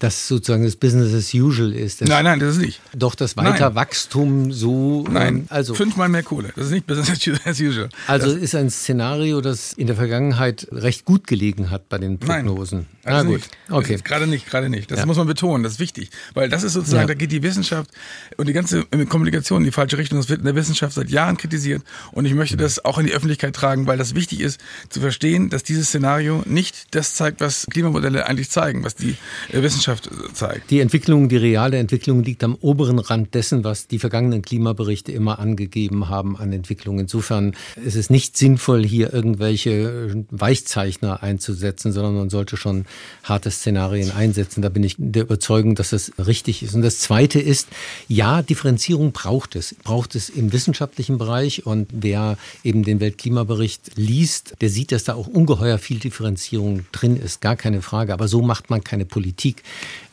das 0.00 0.28
sozusagen 0.28 0.64
das 0.64 0.76
Business 0.76 1.14
as 1.14 1.32
usual 1.34 1.72
ist. 1.72 2.00
Nein, 2.02 2.24
nein, 2.24 2.40
das 2.40 2.56
ist 2.56 2.62
nicht. 2.62 2.80
Doch 2.94 3.14
das 3.14 3.36
Weiterwachstum 3.36 4.52
so. 4.52 5.04
Nein, 5.10 5.36
ähm, 5.36 5.46
also 5.48 5.74
fünfmal 5.74 6.08
mehr 6.08 6.22
Kohle. 6.22 6.52
Das 6.56 6.66
ist 6.66 6.72
nicht 6.72 6.86
Business 6.86 7.10
as 7.44 7.60
usual. 7.60 7.88
Also 8.06 8.32
das 8.32 8.42
ist 8.42 8.54
ein 8.54 8.70
Szenario, 8.70 9.40
das 9.40 9.72
in 9.72 9.86
der 9.86 9.96
Vergangenheit 9.96 10.66
recht 10.70 11.04
gut 11.04 11.26
gelegen 11.26 11.70
hat 11.70 11.88
bei 11.88 11.98
den 11.98 12.18
Prognosen. 12.18 12.86
Nein, 13.04 13.14
also 13.14 13.26
gut, 13.30 13.36
nicht. 13.36 13.50
okay. 13.70 13.98
Gerade 14.02 14.26
nicht, 14.26 14.46
gerade 14.46 14.68
nicht. 14.68 14.90
Das 14.90 15.00
Ja. 15.00 15.06
muss 15.06 15.16
man 15.16 15.26
betonen, 15.26 15.62
das 15.62 15.74
ist 15.74 15.80
wichtig. 15.80 16.10
Weil 16.34 16.48
das 16.48 16.62
ist 16.62 16.72
sozusagen, 16.74 17.02
Ja. 17.02 17.06
da 17.08 17.14
geht 17.14 17.32
die 17.32 17.42
Wissenschaft 17.42 17.90
und 18.36 18.46
die 18.48 18.52
ganze 18.52 18.84
Kommunikation 19.08 19.60
in 19.62 19.64
die 19.66 19.72
falsche 19.72 19.98
Richtung. 19.98 20.18
Das 20.18 20.28
wird 20.28 20.40
in 20.40 20.46
der 20.46 20.54
Wissenschaft 20.54 20.94
seit 20.94 21.10
Jahren 21.10 21.36
kritisiert. 21.36 21.82
Und 22.12 22.24
ich 22.26 22.34
möchte 22.34 22.56
das 22.56 22.84
auch 22.84 22.98
in 22.98 23.06
die 23.06 23.12
Öffentlichkeit 23.12 23.54
tragen, 23.54 23.86
weil 23.86 23.98
das 23.98 24.14
wichtig 24.14 24.40
ist, 24.40 24.60
zu 24.88 25.00
verstehen, 25.00 25.50
dass 25.50 25.62
dieses 25.62 25.88
Szenario 25.88 26.42
nicht 26.46 26.94
das 26.94 27.14
zeigt, 27.14 27.40
was 27.40 27.66
Klimamodelle 27.70 28.26
eigentlich 28.26 28.50
zeigen, 28.50 28.84
was 28.84 28.94
die 28.94 29.16
äh, 29.52 29.58
Wissenschaft 29.86 30.06
äh, 30.06 30.32
zeigt. 30.32 30.70
Die 30.70 30.80
Entwicklung, 30.80 31.28
die 31.28 31.36
reale 31.36 31.78
Entwicklung 31.78 32.22
liegt 32.22 32.42
am 32.44 32.54
oberen 32.60 32.98
Rand 32.98 33.34
dessen, 33.34 33.64
was 33.64 33.86
die 33.86 33.98
vergangenen 33.98 34.42
Klimaberichte 34.42 35.12
immer 35.12 35.38
angegeben 35.38 36.08
haben 36.08 36.36
an 36.36 36.52
Entwicklung. 36.52 36.98
Insofern 36.98 37.54
ist 37.76 37.96
es 37.96 38.10
nicht 38.10 38.36
sinnvoll, 38.36 38.84
hier 38.84 39.12
irgendwelche 39.12 39.70
äh, 39.70 40.24
Weichzeichner 40.30 41.22
einzusetzen, 41.22 41.92
sondern 41.92 42.16
man 42.16 42.30
sollte 42.30 42.56
schon 42.56 42.86
harte 43.22 43.50
Szenarien 43.50 44.10
einsetzen. 44.10 44.62
Da 44.62 44.68
bin 44.68 44.82
ich 44.82 44.96
der 44.98 45.22
Überzeugung, 45.22 45.74
dass 45.74 45.90
das 45.90 46.12
richtig 46.18 46.62
ist. 46.62 46.74
Und 46.74 46.82
das 46.82 46.98
Zweite 46.98 47.40
ist, 47.40 47.68
ja, 48.08 48.42
Differenzierung 48.42 49.12
braucht 49.12 49.56
es. 49.56 49.74
Braucht 49.82 50.14
es 50.14 50.28
im 50.28 50.52
wissenschaftlichen 50.52 51.18
Bereich. 51.18 51.66
Und 51.66 51.88
wer 51.92 52.36
eben 52.62 52.84
den 52.84 53.00
Weltklimabericht 53.00 53.92
liest, 53.96 54.54
der 54.60 54.70
sieht, 54.70 54.92
dass 54.92 55.04
da 55.04 55.14
auch 55.14 55.26
ungeheuer 55.26 55.78
viel 55.78 55.98
Differenzierung 55.98 56.86
drin 56.92 57.16
ist. 57.16 57.40
Gar 57.40 57.56
keine 57.56 57.82
Frage. 57.82 58.12
Aber 58.12 58.28
so 58.28 58.42
macht 58.42 58.70
man 58.70 58.82
keine 58.82 59.04
Politik. 59.04 59.62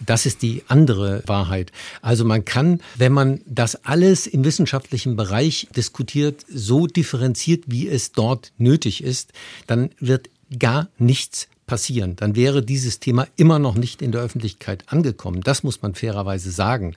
Das 0.06 0.26
ist 0.26 0.42
die 0.42 0.64
andere 0.68 1.24
Wahrheit. 1.28 1.72
Also 2.02 2.26
man 2.26 2.46
kann, 2.46 2.82
wenn 2.96 3.12
man 3.12 3.42
das 3.46 3.86
alles 3.86 4.28
im 4.28 4.44
wissenschaftlichen 4.44 5.16
Bereich 5.16 5.68
diskutiert, 5.76 6.46
so 6.50 6.88
differenziert, 6.88 7.66
wie 7.68 7.88
es 7.88 8.12
dort 8.12 8.52
nötig 8.58 9.04
ist, 9.04 9.32
dann 9.68 9.92
wird 10.00 10.30
gar 10.58 10.90
nichts 10.98 11.48
passieren. 11.72 12.18
Dann 12.18 12.36
wäre 12.36 12.62
dieses 12.62 13.00
Thema 13.00 13.30
immer 13.38 13.58
noch 13.58 13.76
nicht 13.76 14.02
in 14.02 14.12
der 14.12 14.20
Öffentlichkeit 14.20 14.84
angekommen. 14.88 15.40
Das 15.40 15.64
muss 15.64 15.82
man 15.82 15.96
fairerweise 15.96 16.52
sagen. 16.52 16.96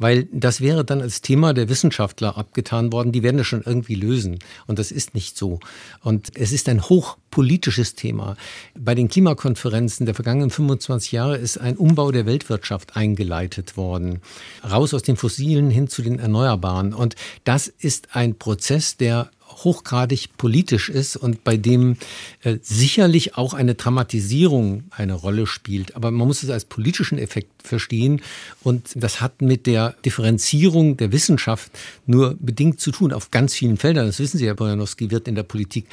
Weil 0.00 0.26
das 0.32 0.60
wäre 0.60 0.84
dann 0.84 1.00
als 1.00 1.20
Thema 1.20 1.54
der 1.54 1.68
Wissenschaftler 1.68 2.36
abgetan 2.36 2.90
worden. 2.90 3.12
Die 3.12 3.22
werden 3.22 3.36
das 3.36 3.46
schon 3.46 3.62
irgendwie 3.64 3.94
lösen. 3.94 4.40
Und 4.66 4.80
das 4.80 4.90
ist 4.90 5.14
nicht 5.14 5.38
so. 5.38 5.60
Und 6.02 6.36
es 6.36 6.50
ist 6.50 6.68
ein 6.68 6.82
hochpolitisches 6.82 7.94
Thema. 7.94 8.36
Bei 8.76 8.96
den 8.96 9.06
Klimakonferenzen 9.06 10.06
der 10.06 10.16
vergangenen 10.16 10.50
25 10.50 11.12
Jahre 11.12 11.36
ist 11.36 11.58
ein 11.58 11.76
Umbau 11.76 12.10
der 12.10 12.26
Weltwirtschaft 12.26 12.96
eingeleitet 12.96 13.76
worden. 13.76 14.22
Raus 14.68 14.92
aus 14.92 15.04
den 15.04 15.16
Fossilen 15.16 15.70
hin 15.70 15.86
zu 15.86 16.02
den 16.02 16.18
Erneuerbaren. 16.18 16.94
Und 16.94 17.14
das 17.44 17.68
ist 17.68 18.08
ein 18.16 18.34
Prozess, 18.34 18.96
der 18.96 19.30
hochgradig 19.48 20.36
politisch 20.36 20.88
ist 20.88 21.16
und 21.16 21.44
bei 21.44 21.56
dem 21.56 21.96
äh, 22.42 22.58
sicherlich 22.62 23.36
auch 23.36 23.54
eine 23.54 23.74
Dramatisierung 23.74 24.84
eine 24.90 25.14
Rolle 25.14 25.46
spielt. 25.46 25.96
Aber 25.96 26.10
man 26.10 26.26
muss 26.26 26.42
es 26.42 26.50
als 26.50 26.64
politischen 26.64 27.18
Effekt 27.18 27.62
verstehen 27.62 28.22
und 28.62 28.90
das 28.94 29.20
hat 29.20 29.42
mit 29.42 29.66
der 29.66 29.94
Differenzierung 30.04 30.96
der 30.96 31.12
Wissenschaft 31.12 31.70
nur 32.06 32.36
bedingt 32.38 32.80
zu 32.80 32.90
tun 32.90 33.12
auf 33.12 33.30
ganz 33.30 33.54
vielen 33.54 33.76
Feldern. 33.76 34.06
Das 34.06 34.18
wissen 34.18 34.38
Sie, 34.38 34.46
Herr 34.46 34.54
Bojanowski, 34.54 35.10
wird 35.10 35.28
in 35.28 35.34
der 35.34 35.42
Politik 35.42 35.86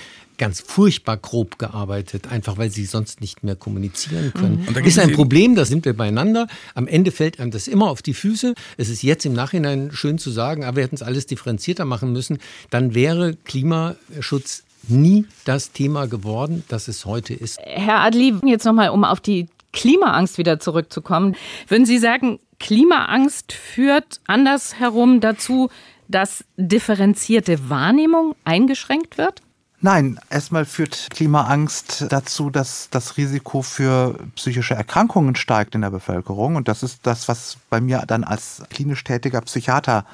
ganz 0.44 0.60
furchtbar 0.60 1.16
grob 1.16 1.58
gearbeitet, 1.58 2.30
einfach 2.30 2.58
weil 2.58 2.70
sie 2.70 2.84
sonst 2.84 3.22
nicht 3.22 3.46
mehr 3.46 3.56
kommunizieren 3.56 4.34
können. 4.34 4.66
Und 4.68 4.76
da 4.76 4.82
gibt 4.82 4.88
Ist 4.88 5.00
ein 5.00 5.14
Problem, 5.14 5.56
da 5.56 5.64
sind 5.64 5.86
wir 5.86 5.96
beieinander. 5.96 6.48
Am 6.76 6.86
Ende 6.86 7.12
fällt 7.12 7.40
einem 7.40 7.52
das 7.52 7.70
immer 7.70 7.90
auf 7.90 8.02
die 8.02 8.14
Füße. 8.14 8.54
Es 8.76 8.90
ist 8.90 9.04
jetzt 9.04 9.26
im 9.26 9.32
Nachhinein 9.32 9.92
schön 9.94 10.18
zu 10.18 10.32
sagen, 10.32 10.66
aber 10.66 10.76
wir 10.76 10.84
hätten 10.84 10.96
es 10.96 11.02
alles 11.02 11.28
differenzierter 11.28 11.86
machen 11.86 12.12
müssen. 12.12 12.40
Dann 12.72 12.94
wäre 12.94 13.38
Klimaschutz 13.46 14.66
nie 14.90 15.28
das 15.46 15.72
Thema 15.72 16.08
geworden, 16.08 16.66
das 16.68 16.90
es 16.90 17.06
heute 17.06 17.34
ist. 17.34 17.58
Herr 17.62 18.02
Adli, 18.02 18.36
jetzt 18.44 18.66
nochmal, 18.66 18.90
um 18.90 19.06
auf 19.06 19.22
die 19.22 19.48
Klimaangst 19.72 20.38
wieder 20.38 20.60
zurückzukommen. 20.60 21.38
Würden 21.70 21.86
Sie 21.86 22.00
sagen, 22.00 22.40
Klimaangst 22.60 23.54
führt 23.54 24.20
andersherum 24.28 25.22
dazu, 25.22 25.70
dass 26.10 26.44
differenzierte 26.58 27.70
Wahrnehmung 27.70 28.36
eingeschränkt 28.44 29.18
wird? 29.18 29.42
Nein, 29.86 30.18
erstmal 30.30 30.64
führt 30.64 31.10
Klimaangst 31.10 32.06
dazu, 32.08 32.50
dass 32.50 32.88
das 32.90 33.18
Risiko 33.18 33.62
für 33.62 34.18
psychische 34.34 34.76
Erkrankungen 34.76 35.36
steigt 35.36 35.76
in 35.76 35.82
der 35.82 35.90
Bevölkerung. 35.90 36.56
Und 36.56 36.70
das 36.70 36.84
ist 36.84 37.00
das, 37.04 37.28
was 37.28 37.58
bei 37.70 37.82
mir 37.82 38.02
dann 38.08 38.24
als 38.24 38.64
klinisch 38.70 39.04
tätiger 39.04 39.42
Psychiater 39.42 40.06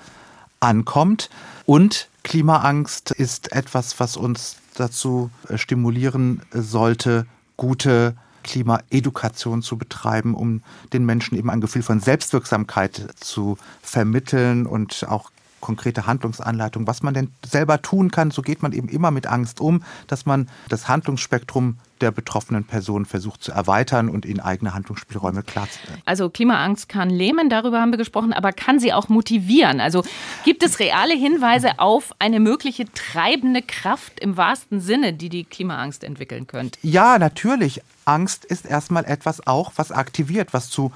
ankommt. 0.60 1.30
Und 1.68 2.10
Klimaangst 2.24 3.12
ist 3.12 3.52
etwas, 3.52 4.00
was 4.00 4.18
uns 4.18 4.56
dazu 4.74 5.30
stimulieren 5.54 6.42
sollte, 6.52 7.28
gute 7.56 8.16
Klimaedukation 8.42 9.62
zu 9.62 9.78
betreiben, 9.78 10.34
um 10.34 10.64
den 10.94 11.06
Menschen 11.06 11.38
eben 11.38 11.52
ein 11.52 11.62
Gefühl 11.62 11.84
von 11.84 12.00
Selbstwirksamkeit 12.00 13.14
zu 13.20 13.60
vermitteln 13.84 14.66
und 14.66 15.06
auch 15.08 15.30
konkrete 15.62 16.08
Handlungsanleitung, 16.08 16.88
was 16.88 17.04
man 17.04 17.14
denn 17.14 17.32
selber 17.46 17.82
tun 17.82 18.12
kann. 18.12 18.32
So 18.32 18.42
geht 18.42 18.62
man 18.62 18.72
eben 18.72 18.90
immer 18.90 19.12
mit 19.12 19.28
Angst 19.28 19.60
um, 19.60 19.84
dass 20.08 20.26
man 20.26 20.50
das 20.70 20.88
Handlungsspektrum 20.88 21.78
der 22.02 22.12
betroffenen 22.12 22.64
Person 22.64 23.06
versucht 23.06 23.44
zu 23.44 23.52
erweitern 23.52 24.10
und 24.10 24.26
ihnen 24.26 24.40
eigene 24.40 24.74
Handlungsspielräume 24.74 25.44
klar 25.44 25.68
zu 25.70 25.80
Also 26.06 26.30
Klimaangst 26.30 26.90
kann 26.90 27.10
lähmen, 27.10 27.50
darüber 27.50 27.82
haben 27.82 27.92
wir 27.92 27.98
gesprochen, 27.98 28.34
aber 28.34 28.52
kann 28.52 28.80
sie 28.80 28.94
auch 28.94 29.10
motivieren? 29.10 29.82
Also 29.82 30.04
gibt 30.46 30.64
es 30.64 30.80
reale 30.80 31.14
Hinweise 31.14 31.80
auf 31.80 32.14
eine 32.20 32.40
mögliche 32.40 32.86
treibende 32.94 33.62
Kraft 33.62 34.20
im 34.20 34.38
wahrsten 34.38 34.80
Sinne, 34.80 35.14
die 35.14 35.30
die 35.30 35.44
Klimaangst 35.44 36.04
entwickeln 36.04 36.48
könnte? 36.48 36.80
Ja, 36.82 37.20
natürlich. 37.20 37.82
Angst 38.06 38.46
ist 38.46 38.66
erstmal 38.66 39.06
etwas 39.06 39.46
auch, 39.46 39.74
was 39.76 39.92
aktiviert, 39.92 40.54
was 40.54 40.70
zu 40.70 40.92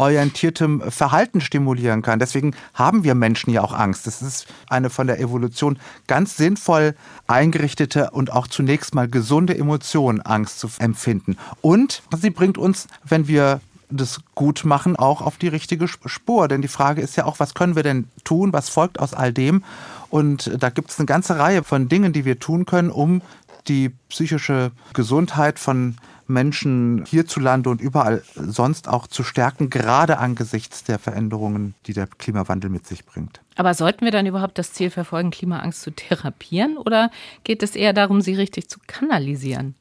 lösungsorientiertem 0.00 0.80
Verhalten 0.90 1.40
stimulieren 1.40 2.02
kann. 2.02 2.18
Deswegen 2.18 2.54
haben 2.74 3.04
wir 3.04 3.14
Menschen 3.14 3.52
ja 3.52 3.62
auch 3.62 3.72
Angst. 3.72 4.06
Das 4.06 4.22
ist 4.22 4.46
eine 4.68 4.90
von 4.90 5.06
der 5.06 5.20
Evolution 5.20 5.78
ganz 6.06 6.36
sinnvoll 6.36 6.94
eingerichtete 7.26 8.10
und 8.10 8.32
auch 8.32 8.46
zunächst 8.46 8.94
mal 8.94 9.08
gesunde 9.08 9.56
Emotion, 9.56 10.20
Angst 10.20 10.60
zu 10.60 10.68
empfinden. 10.78 11.36
Und 11.60 12.02
sie 12.18 12.30
bringt 12.30 12.58
uns, 12.58 12.88
wenn 13.04 13.28
wir 13.28 13.60
das 13.92 14.20
gut 14.36 14.64
machen, 14.64 14.94
auch 14.96 15.20
auf 15.20 15.36
die 15.36 15.48
richtige 15.48 15.88
Spur. 15.88 16.48
Denn 16.48 16.62
die 16.62 16.68
Frage 16.68 17.02
ist 17.02 17.16
ja 17.16 17.24
auch, 17.24 17.40
was 17.40 17.54
können 17.54 17.74
wir 17.74 17.82
denn 17.82 18.08
tun? 18.24 18.52
Was 18.52 18.68
folgt 18.68 19.00
aus 19.00 19.14
all 19.14 19.32
dem? 19.32 19.64
Und 20.10 20.50
da 20.58 20.70
gibt 20.70 20.90
es 20.90 20.98
eine 20.98 21.06
ganze 21.06 21.38
Reihe 21.38 21.64
von 21.64 21.88
Dingen, 21.88 22.12
die 22.12 22.24
wir 22.24 22.38
tun 22.38 22.66
können, 22.66 22.90
um 22.90 23.20
die 23.68 23.90
psychische 24.08 24.70
Gesundheit 24.94 25.58
von 25.58 25.96
Menschen 26.30 27.04
hierzulande 27.06 27.68
und 27.68 27.80
überall 27.80 28.22
sonst 28.34 28.88
auch 28.88 29.06
zu 29.06 29.22
stärken, 29.22 29.68
gerade 29.68 30.18
angesichts 30.18 30.84
der 30.84 30.98
Veränderungen, 30.98 31.74
die 31.86 31.92
der 31.92 32.06
Klimawandel 32.06 32.70
mit 32.70 32.86
sich 32.86 33.04
bringt. 33.04 33.40
Aber 33.56 33.74
sollten 33.74 34.04
wir 34.04 34.12
dann 34.12 34.26
überhaupt 34.26 34.58
das 34.58 34.72
Ziel 34.72 34.90
verfolgen, 34.90 35.30
Klimaangst 35.30 35.82
zu 35.82 35.90
therapieren 35.90 36.78
oder 36.78 37.10
geht 37.44 37.62
es 37.62 37.76
eher 37.76 37.92
darum, 37.92 38.20
sie 38.20 38.34
richtig 38.34 38.68
zu 38.68 38.78
kanalisieren? 38.86 39.74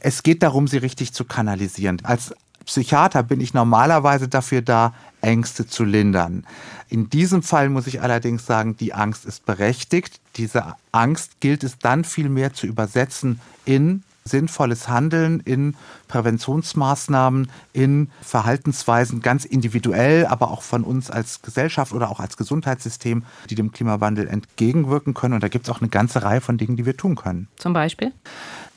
Es 0.00 0.22
geht 0.22 0.42
darum, 0.42 0.68
sie 0.68 0.78
richtig 0.78 1.12
zu 1.12 1.24
kanalisieren. 1.24 1.98
Als 2.04 2.32
Psychiater 2.64 3.22
bin 3.22 3.40
ich 3.40 3.54
normalerweise 3.54 4.28
dafür 4.28 4.62
da, 4.62 4.94
Ängste 5.20 5.66
zu 5.66 5.84
lindern. 5.84 6.44
In 6.88 7.10
diesem 7.10 7.42
Fall 7.42 7.70
muss 7.70 7.86
ich 7.86 8.02
allerdings 8.02 8.46
sagen, 8.46 8.76
die 8.76 8.94
Angst 8.94 9.24
ist 9.24 9.44
berechtigt. 9.46 10.20
Diese 10.36 10.74
Angst 10.92 11.40
gilt 11.40 11.64
es 11.64 11.78
dann 11.78 12.04
viel 12.04 12.28
mehr 12.28 12.52
zu 12.52 12.66
übersetzen 12.66 13.40
in 13.64 14.04
sinnvolles 14.28 14.88
Handeln, 14.88 15.40
in 15.40 15.74
Präventionsmaßnahmen, 16.08 17.50
in 17.72 18.10
Verhaltensweisen 18.22 19.20
ganz 19.20 19.44
individuell, 19.44 20.26
aber 20.26 20.50
auch 20.50 20.62
von 20.62 20.84
uns 20.84 21.10
als 21.10 21.42
Gesellschaft 21.42 21.92
oder 21.92 22.10
auch 22.10 22.20
als 22.20 22.36
Gesundheitssystem, 22.36 23.24
die 23.50 23.54
dem 23.54 23.72
Klimawandel 23.72 24.28
entgegenwirken 24.28 25.14
können. 25.14 25.34
Und 25.34 25.42
da 25.42 25.48
gibt 25.48 25.66
es 25.66 25.74
auch 25.74 25.80
eine 25.80 25.90
ganze 25.90 26.22
Reihe 26.22 26.40
von 26.40 26.58
Dingen, 26.58 26.76
die 26.76 26.86
wir 26.86 26.96
tun 26.96 27.16
können. 27.16 27.48
Zum 27.56 27.72
Beispiel? 27.72 28.12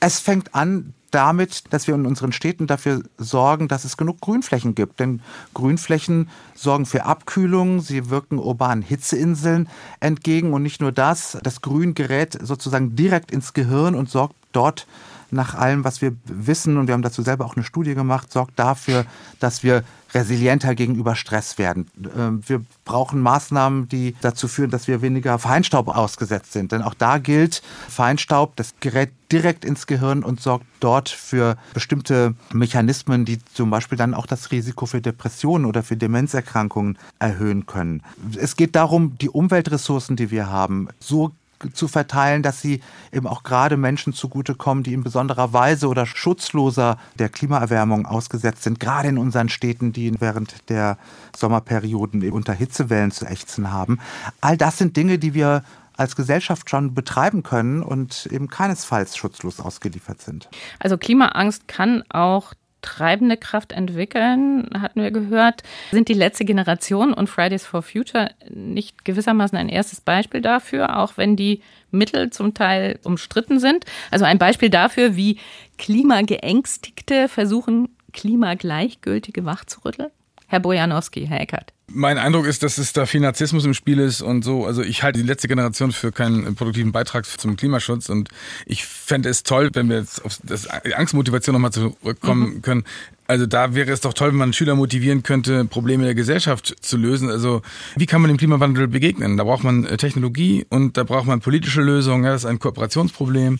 Es 0.00 0.18
fängt 0.18 0.54
an 0.54 0.94
damit, 1.12 1.64
dass 1.70 1.86
wir 1.86 1.94
in 1.94 2.06
unseren 2.06 2.32
Städten 2.32 2.66
dafür 2.66 3.02
sorgen, 3.18 3.68
dass 3.68 3.84
es 3.84 3.96
genug 3.96 4.20
Grünflächen 4.20 4.74
gibt. 4.74 4.98
Denn 4.98 5.20
Grünflächen 5.54 6.28
sorgen 6.54 6.86
für 6.86 7.04
Abkühlung, 7.04 7.80
sie 7.80 8.10
wirken 8.10 8.38
urbanen 8.38 8.82
Hitzeinseln 8.82 9.68
entgegen 10.00 10.52
und 10.52 10.62
nicht 10.62 10.80
nur 10.80 10.90
das, 10.90 11.38
das 11.42 11.60
Grün 11.60 11.94
gerät 11.94 12.38
sozusagen 12.42 12.96
direkt 12.96 13.30
ins 13.30 13.52
Gehirn 13.52 13.94
und 13.94 14.10
sorgt 14.10 14.34
dort 14.52 14.86
nach 15.32 15.54
allem, 15.54 15.84
was 15.84 16.02
wir 16.02 16.12
wissen, 16.24 16.76
und 16.76 16.86
wir 16.86 16.94
haben 16.94 17.02
dazu 17.02 17.22
selber 17.22 17.44
auch 17.44 17.56
eine 17.56 17.64
Studie 17.64 17.94
gemacht, 17.94 18.30
sorgt 18.32 18.58
dafür, 18.58 19.04
dass 19.40 19.62
wir 19.62 19.82
resilienter 20.14 20.74
gegenüber 20.74 21.14
Stress 21.14 21.58
werden. 21.58 21.86
Ähm, 22.16 22.42
wir 22.46 22.62
brauchen 22.84 23.20
Maßnahmen, 23.20 23.88
die 23.88 24.14
dazu 24.20 24.48
führen, 24.48 24.70
dass 24.70 24.88
wir 24.88 25.02
weniger 25.02 25.38
Feinstaub 25.38 25.88
ausgesetzt 25.88 26.52
sind. 26.52 26.72
Denn 26.72 26.82
auch 26.82 26.94
da 26.94 27.18
gilt, 27.18 27.62
Feinstaub, 27.88 28.56
das 28.56 28.74
gerät 28.80 29.10
direkt 29.30 29.64
ins 29.64 29.86
Gehirn 29.86 30.22
und 30.22 30.40
sorgt 30.40 30.66
dort 30.80 31.08
für 31.08 31.56
bestimmte 31.72 32.34
Mechanismen, 32.52 33.24
die 33.24 33.38
zum 33.54 33.70
Beispiel 33.70 33.96
dann 33.96 34.12
auch 34.12 34.26
das 34.26 34.50
Risiko 34.50 34.84
für 34.84 35.00
Depressionen 35.00 35.64
oder 35.64 35.82
für 35.82 35.96
Demenzerkrankungen 35.96 36.98
erhöhen 37.18 37.64
können. 37.64 38.02
Es 38.36 38.56
geht 38.56 38.76
darum, 38.76 39.16
die 39.18 39.30
Umweltressourcen, 39.30 40.16
die 40.16 40.30
wir 40.30 40.50
haben, 40.50 40.88
so 41.00 41.32
zu 41.72 41.88
verteilen, 41.88 42.42
dass 42.42 42.60
sie 42.60 42.80
eben 43.12 43.26
auch 43.26 43.42
gerade 43.42 43.76
Menschen 43.76 44.12
zugutekommen, 44.12 44.84
die 44.84 44.94
in 44.94 45.02
besonderer 45.02 45.52
Weise 45.52 45.88
oder 45.88 46.06
schutzloser 46.06 46.98
der 47.18 47.28
Klimaerwärmung 47.28 48.06
ausgesetzt 48.06 48.62
sind, 48.62 48.80
gerade 48.80 49.08
in 49.08 49.18
unseren 49.18 49.48
Städten, 49.48 49.92
die 49.92 50.20
während 50.20 50.68
der 50.68 50.98
Sommerperioden 51.36 52.30
unter 52.32 52.52
Hitzewellen 52.52 53.10
zu 53.10 53.26
ächzen 53.26 53.72
haben. 53.72 53.98
All 54.40 54.56
das 54.56 54.78
sind 54.78 54.96
Dinge, 54.96 55.18
die 55.18 55.34
wir 55.34 55.62
als 55.96 56.16
Gesellschaft 56.16 56.70
schon 56.70 56.94
betreiben 56.94 57.42
können 57.42 57.82
und 57.82 58.26
eben 58.30 58.48
keinesfalls 58.48 59.16
schutzlos 59.16 59.60
ausgeliefert 59.60 60.20
sind. 60.20 60.48
Also 60.78 60.96
Klimaangst 60.96 61.68
kann 61.68 62.02
auch 62.08 62.54
treibende 62.82 63.36
Kraft 63.36 63.72
entwickeln, 63.72 64.68
hatten 64.78 65.02
wir 65.02 65.10
gehört, 65.10 65.62
sind 65.92 66.08
die 66.08 66.14
letzte 66.14 66.44
Generation 66.44 67.14
und 67.14 67.30
Fridays 67.30 67.64
for 67.64 67.82
Future 67.82 68.30
nicht 68.50 69.04
gewissermaßen 69.04 69.56
ein 69.56 69.68
erstes 69.68 70.00
Beispiel 70.00 70.40
dafür, 70.42 70.98
auch 70.98 71.16
wenn 71.16 71.36
die 71.36 71.62
Mittel 71.90 72.30
zum 72.30 72.54
Teil 72.54 72.98
umstritten 73.04 73.58
sind. 73.58 73.86
Also 74.10 74.24
ein 74.24 74.38
Beispiel 74.38 74.68
dafür, 74.68 75.16
wie 75.16 75.38
Klimageängstigte 75.78 77.28
versuchen, 77.28 77.88
Klimagleichgültige 78.12 79.44
wachzurütteln? 79.44 80.10
Herr 80.52 80.60
Bojanowski, 80.60 81.26
Herr 81.26 81.40
Eckert. 81.40 81.72
Mein 81.86 82.18
Eindruck 82.18 82.44
ist, 82.44 82.62
dass 82.62 82.76
es 82.76 82.92
da 82.92 83.06
viel 83.06 83.22
Narzissmus 83.22 83.64
im 83.64 83.72
Spiel 83.72 83.98
ist 83.98 84.20
und 84.20 84.44
so. 84.44 84.66
Also 84.66 84.82
ich 84.82 85.02
halte 85.02 85.18
die 85.18 85.26
letzte 85.26 85.48
Generation 85.48 85.92
für 85.92 86.12
keinen 86.12 86.54
produktiven 86.56 86.92
Beitrag 86.92 87.24
zum 87.24 87.56
Klimaschutz 87.56 88.10
und 88.10 88.28
ich 88.66 88.84
fände 88.84 89.30
es 89.30 89.44
toll, 89.44 89.70
wenn 89.72 89.88
wir 89.88 90.00
jetzt 90.00 90.22
auf 90.22 90.38
das 90.42 90.66
Angstmotivation 90.66 91.54
nochmal 91.54 91.72
zurückkommen 91.72 92.56
mhm. 92.56 92.62
können. 92.62 92.84
Also 93.32 93.46
da 93.46 93.74
wäre 93.74 93.90
es 93.90 94.02
doch 94.02 94.12
toll, 94.12 94.28
wenn 94.28 94.36
man 94.36 94.52
Schüler 94.52 94.74
motivieren 94.74 95.22
könnte, 95.22 95.64
Probleme 95.64 96.04
der 96.04 96.14
Gesellschaft 96.14 96.76
zu 96.82 96.98
lösen. 96.98 97.30
Also 97.30 97.62
wie 97.96 98.04
kann 98.04 98.20
man 98.20 98.28
dem 98.28 98.36
Klimawandel 98.36 98.88
begegnen? 98.88 99.38
Da 99.38 99.44
braucht 99.44 99.64
man 99.64 99.86
äh, 99.86 99.96
Technologie 99.96 100.66
und 100.68 100.98
da 100.98 101.04
braucht 101.04 101.26
man 101.26 101.40
politische 101.40 101.80
Lösungen. 101.80 102.24
Ja, 102.24 102.32
das 102.32 102.42
ist 102.42 102.50
ein 102.50 102.58
Kooperationsproblem. 102.58 103.58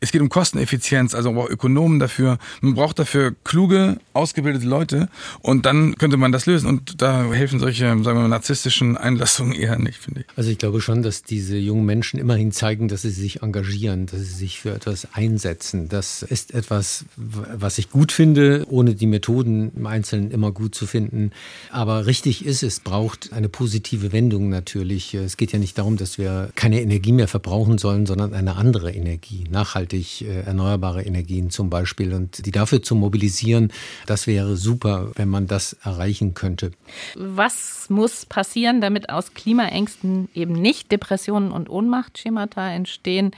Es 0.00 0.10
geht 0.10 0.22
um 0.22 0.30
Kosteneffizienz, 0.30 1.14
also 1.14 1.28
man 1.32 1.42
braucht 1.42 1.50
Ökonomen 1.50 1.98
dafür. 1.98 2.38
Man 2.62 2.72
braucht 2.72 2.98
dafür 2.98 3.34
kluge, 3.44 3.98
ausgebildete 4.14 4.64
Leute 4.64 5.10
und 5.40 5.66
dann 5.66 5.96
könnte 5.96 6.16
man 6.16 6.32
das 6.32 6.46
lösen. 6.46 6.66
Und 6.66 7.02
da 7.02 7.30
helfen 7.30 7.60
solche, 7.60 7.84
sagen 7.88 8.02
wir 8.04 8.14
mal, 8.14 8.28
narzisstischen 8.28 8.96
Einlassungen 8.96 9.52
eher 9.52 9.78
nicht, 9.78 9.98
finde 9.98 10.22
ich. 10.22 10.26
Also 10.36 10.48
ich 10.48 10.56
glaube 10.56 10.80
schon, 10.80 11.02
dass 11.02 11.24
diese 11.24 11.58
jungen 11.58 11.84
Menschen 11.84 12.18
immerhin 12.18 12.52
zeigen, 12.52 12.88
dass 12.88 13.02
sie 13.02 13.10
sich 13.10 13.42
engagieren, 13.42 14.06
dass 14.06 14.20
sie 14.20 14.34
sich 14.34 14.60
für 14.60 14.70
etwas 14.70 15.08
einsetzen. 15.12 15.90
Das 15.90 16.22
ist 16.22 16.54
etwas, 16.54 17.04
was 17.16 17.76
ich 17.76 17.90
gut 17.90 18.12
finde, 18.12 18.64
ohne 18.70 18.94
die 18.94 19.09
Methoden 19.10 19.72
im 19.76 19.86
Einzelnen 19.86 20.30
immer 20.30 20.52
gut 20.52 20.74
zu 20.74 20.86
finden. 20.86 21.32
Aber 21.70 22.06
richtig 22.06 22.44
ist, 22.44 22.62
es 22.62 22.80
braucht 22.80 23.32
eine 23.32 23.48
positive 23.48 24.12
Wendung 24.12 24.48
natürlich. 24.48 25.14
Es 25.14 25.36
geht 25.36 25.52
ja 25.52 25.58
nicht 25.58 25.76
darum, 25.76 25.96
dass 25.96 26.18
wir 26.18 26.50
keine 26.54 26.80
Energie 26.80 27.12
mehr 27.12 27.28
verbrauchen 27.28 27.78
sollen, 27.78 28.06
sondern 28.06 28.32
eine 28.32 28.56
andere 28.56 28.92
Energie, 28.92 29.44
nachhaltig 29.50 30.22
äh, 30.22 30.42
erneuerbare 30.42 31.02
Energien 31.02 31.50
zum 31.50 31.70
Beispiel. 31.70 32.14
Und 32.14 32.46
die 32.46 32.50
dafür 32.50 32.82
zu 32.82 32.94
mobilisieren, 32.94 33.72
das 34.06 34.26
wäre 34.26 34.56
super, 34.56 35.10
wenn 35.14 35.28
man 35.28 35.46
das 35.46 35.74
erreichen 35.84 36.34
könnte. 36.34 36.72
Was 37.16 37.88
muss 37.90 38.24
passieren, 38.26 38.80
damit 38.80 39.10
aus 39.10 39.34
Klimaängsten 39.34 40.28
eben 40.34 40.52
nicht 40.52 40.92
Depressionen 40.92 41.50
und 41.50 41.68
Ohnmachtschemata 41.68 42.70
entstehen, 42.70 43.32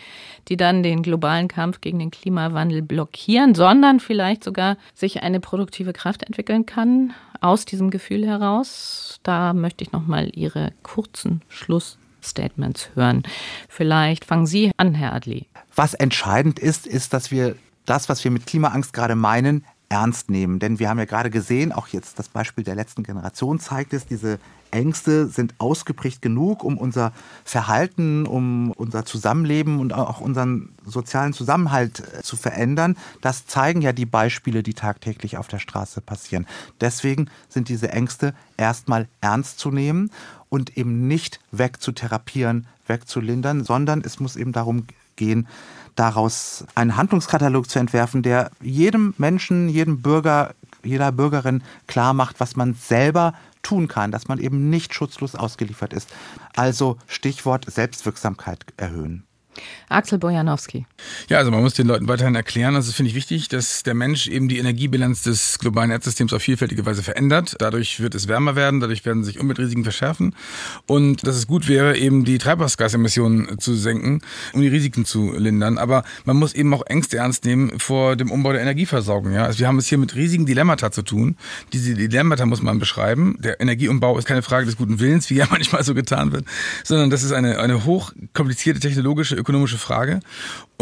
die 0.48 0.56
dann 0.56 0.82
den 0.82 1.02
globalen 1.02 1.48
Kampf 1.48 1.80
gegen 1.80 1.98
den 1.98 2.10
Klimawandel 2.10 2.82
blockieren, 2.82 3.54
sondern 3.54 4.00
vielleicht 4.00 4.44
sogar 4.44 4.76
sich 4.94 5.22
eine 5.22 5.40
produktive 5.62 5.92
Kraft 5.92 6.24
entwickeln 6.24 6.66
kann 6.66 7.14
aus 7.40 7.64
diesem 7.64 7.90
Gefühl 7.90 8.26
heraus. 8.26 9.20
Da 9.22 9.52
möchte 9.52 9.84
ich 9.84 9.92
noch 9.92 10.04
mal 10.04 10.28
Ihre 10.34 10.72
kurzen 10.82 11.40
Schlussstatements 11.48 12.90
hören. 12.96 13.22
Vielleicht 13.68 14.24
fangen 14.24 14.46
Sie 14.46 14.72
an, 14.76 14.92
Herr 14.92 15.12
Adli. 15.12 15.46
Was 15.76 15.94
entscheidend 15.94 16.58
ist, 16.58 16.88
ist, 16.88 17.12
dass 17.12 17.30
wir 17.30 17.54
das, 17.86 18.08
was 18.08 18.24
wir 18.24 18.32
mit 18.32 18.44
Klimaangst 18.44 18.92
gerade 18.92 19.14
meinen, 19.14 19.64
ernst 19.88 20.30
nehmen. 20.30 20.58
Denn 20.58 20.80
wir 20.80 20.88
haben 20.88 20.98
ja 20.98 21.04
gerade 21.04 21.30
gesehen, 21.30 21.70
auch 21.70 21.86
jetzt 21.86 22.18
das 22.18 22.28
Beispiel 22.28 22.64
der 22.64 22.74
letzten 22.74 23.04
Generation 23.04 23.60
zeigt 23.60 23.92
es, 23.92 24.04
diese 24.04 24.40
Ängste 24.72 25.26
sind 25.28 25.54
ausgeprägt 25.58 26.22
genug, 26.22 26.64
um 26.64 26.78
unser 26.78 27.12
Verhalten, 27.44 28.26
um 28.26 28.72
unser 28.72 29.04
Zusammenleben 29.04 29.78
und 29.78 29.92
auch 29.92 30.20
unseren 30.20 30.70
sozialen 30.84 31.32
Zusammenhalt 31.32 32.00
äh, 32.00 32.22
zu 32.22 32.36
verändern. 32.36 32.96
Das 33.20 33.46
zeigen 33.46 33.82
ja 33.82 33.92
die 33.92 34.06
Beispiele, 34.06 34.62
die 34.62 34.74
tagtäglich 34.74 35.36
auf 35.36 35.48
der 35.48 35.58
Straße 35.58 36.00
passieren. 36.00 36.46
Deswegen 36.80 37.28
sind 37.48 37.68
diese 37.68 37.90
Ängste 37.90 38.34
erstmal 38.56 39.08
ernst 39.20 39.58
zu 39.58 39.70
nehmen 39.70 40.10
und 40.48 40.76
eben 40.76 41.06
nicht 41.06 41.40
wegzutherapieren, 41.50 42.66
wegzulindern, 42.86 43.64
sondern 43.64 44.02
es 44.02 44.20
muss 44.20 44.36
eben 44.36 44.52
darum 44.52 44.86
gehen, 45.16 45.46
daraus 45.94 46.64
einen 46.74 46.96
Handlungskatalog 46.96 47.68
zu 47.68 47.78
entwerfen, 47.78 48.22
der 48.22 48.50
jedem 48.60 49.14
Menschen, 49.18 49.68
jedem 49.68 50.00
Bürger, 50.02 50.54
jeder 50.82 51.12
Bürgerin 51.12 51.62
klar 51.86 52.14
macht, 52.14 52.40
was 52.40 52.56
man 52.56 52.74
selber 52.74 53.34
tun 53.62 53.88
kann, 53.88 54.10
dass 54.10 54.28
man 54.28 54.38
eben 54.38 54.70
nicht 54.70 54.94
schutzlos 54.94 55.34
ausgeliefert 55.34 55.92
ist. 55.92 56.10
Also 56.54 56.98
Stichwort 57.06 57.70
Selbstwirksamkeit 57.70 58.64
erhöhen. 58.76 59.24
Axel 59.88 60.18
Bojanowski. 60.18 60.86
Ja, 61.28 61.38
also 61.38 61.50
man 61.50 61.62
muss 61.62 61.74
den 61.74 61.86
Leuten 61.86 62.08
weiterhin 62.08 62.34
erklären, 62.34 62.74
also 62.74 62.92
finde 62.92 63.10
ich 63.10 63.14
wichtig, 63.14 63.48
dass 63.48 63.82
der 63.82 63.94
Mensch 63.94 64.26
eben 64.28 64.48
die 64.48 64.58
Energiebilanz 64.58 65.22
des 65.22 65.58
globalen 65.58 65.90
Erdsystems 65.90 66.32
auf 66.32 66.42
vielfältige 66.42 66.86
Weise 66.86 67.02
verändert. 67.02 67.56
Dadurch 67.58 68.00
wird 68.00 68.14
es 68.14 68.28
wärmer 68.28 68.56
werden, 68.56 68.80
dadurch 68.80 69.04
werden 69.04 69.24
sich 69.24 69.38
Umweltrisiken 69.38 69.84
verschärfen 69.84 70.34
und 70.86 71.26
dass 71.26 71.36
es 71.36 71.46
gut 71.46 71.68
wäre, 71.68 71.96
eben 71.96 72.24
die 72.24 72.38
Treibhausgasemissionen 72.38 73.58
zu 73.58 73.74
senken, 73.74 74.22
um 74.52 74.62
die 74.62 74.68
Risiken 74.68 75.04
zu 75.04 75.32
lindern. 75.32 75.78
Aber 75.78 76.04
man 76.24 76.36
muss 76.36 76.54
eben 76.54 76.72
auch 76.74 76.86
Ängste 76.86 77.18
ernst 77.18 77.44
nehmen 77.44 77.78
vor 77.78 78.16
dem 78.16 78.30
Umbau 78.30 78.52
der 78.52 78.62
Energieversorgung. 78.62 79.32
Ja? 79.32 79.44
Also 79.44 79.58
wir 79.58 79.68
haben 79.68 79.78
es 79.78 79.86
hier 79.86 79.98
mit 79.98 80.14
riesigen 80.14 80.46
Dilemmata 80.46 80.90
zu 80.90 81.02
tun. 81.02 81.36
Diese 81.72 81.94
Dilemmata 81.94 82.46
muss 82.46 82.62
man 82.62 82.78
beschreiben. 82.78 83.36
Der 83.38 83.60
Energieumbau 83.60 84.18
ist 84.18 84.26
keine 84.26 84.42
Frage 84.42 84.66
des 84.66 84.76
guten 84.76 85.00
Willens, 85.00 85.28
wie 85.30 85.34
ja 85.34 85.46
manchmal 85.50 85.84
so 85.84 85.94
getan 85.94 86.32
wird, 86.32 86.46
sondern 86.84 87.10
das 87.10 87.22
ist 87.22 87.32
eine, 87.32 87.58
eine 87.58 87.84
hochkomplizierte 87.84 88.80
technologische 88.80 89.41
ökonomische 89.42 89.78
Frage. 89.78 90.20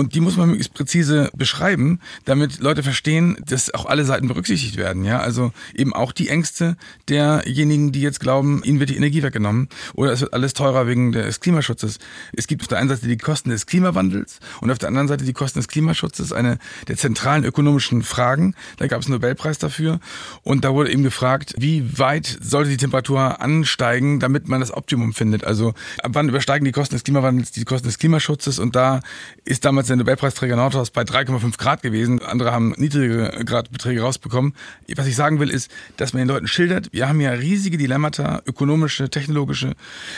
Und 0.01 0.15
die 0.15 0.21
muss 0.21 0.39
man 0.39 0.49
möglichst 0.49 0.73
präzise 0.73 1.31
beschreiben, 1.37 2.01
damit 2.25 2.61
Leute 2.61 2.83
verstehen, 2.83 3.37
dass 3.45 3.75
auch 3.75 3.85
alle 3.85 4.07
Seiten 4.07 4.29
berücksichtigt 4.29 4.79
werden. 4.79 5.05
Ja, 5.05 5.19
also 5.19 5.53
eben 5.75 5.93
auch 5.93 6.13
die 6.13 6.31
Ängste 6.31 6.79
derjenigen, 7.11 7.93
die 7.93 8.01
jetzt 8.01 8.19
glauben, 8.19 8.63
ihnen 8.65 8.81
wird 8.81 8.89
die 8.89 8.97
Energie 8.97 9.23
weggenommen 9.23 9.69
oder 9.93 10.11
es 10.11 10.23
wird 10.23 10.33
alles 10.33 10.55
teurer 10.55 10.87
wegen 10.87 11.13
des 11.13 11.41
Klimaschutzes. 11.41 11.99
Es 12.33 12.47
gibt 12.47 12.63
auf 12.63 12.69
der 12.69 12.79
einen 12.79 12.89
Seite 12.89 13.09
die 13.09 13.19
Kosten 13.19 13.51
des 13.51 13.67
Klimawandels 13.67 14.41
und 14.63 14.71
auf 14.71 14.79
der 14.79 14.89
anderen 14.89 15.07
Seite 15.07 15.27
die 15.27 15.35
Kosten 15.35 15.59
des 15.59 15.69
Klimaschutzes, 15.69 16.33
eine 16.33 16.57
der 16.89 16.97
zentralen 16.97 17.45
ökonomischen 17.45 18.03
Fragen. 18.03 18.55
Da 18.79 18.87
gab 18.87 19.03
es 19.03 19.07
einen 19.07 19.17
Nobelpreis 19.17 19.59
dafür 19.59 20.01
und 20.43 20.65
da 20.65 20.73
wurde 20.73 20.91
eben 20.91 21.03
gefragt, 21.03 21.53
wie 21.59 21.99
weit 21.99 22.39
sollte 22.41 22.71
die 22.71 22.79
Temperatur 22.79 23.43
ansteigen, 23.43 24.19
damit 24.19 24.49
man 24.49 24.61
das 24.61 24.73
Optimum 24.73 25.13
findet. 25.13 25.45
Also 25.45 25.75
ab 26.03 26.13
wann 26.15 26.31
übersteigen 26.31 26.65
die 26.65 26.73
Kosten 26.73 26.95
des 26.95 27.05
Klimawandels 27.05 27.53
die 27.53 27.65
Kosten 27.65 27.89
des 27.89 27.99
Klimaschutzes 27.99 28.59
und 28.59 28.75
da 28.75 29.03
ist 29.45 29.67
damals 29.67 29.90
der 29.91 29.97
Nobelpreisträger 29.99 30.57
Nordhaus 30.57 30.91
bei 30.91 31.03
3,5 31.03 31.59
Grad 31.59 31.83
gewesen. 31.83 32.23
Andere 32.23 32.53
haben 32.53 32.75
niedrige 32.77 33.31
Gradbeträge 33.45 34.01
rausbekommen. 34.01 34.55
Was 34.97 35.07
ich 35.07 35.17
sagen 35.17 35.41
will, 35.41 35.51
ist, 35.51 35.71
dass 35.97 36.13
man 36.13 36.21
den 36.23 36.29
Leuten 36.29 36.47
schildert, 36.47 36.93
wir 36.93 37.09
haben 37.09 37.21
ja 37.21 37.33
riesige 37.33 37.77
Dilemmata, 37.77 38.43
ökonomische, 38.47 39.11
technologische, 39.11 39.75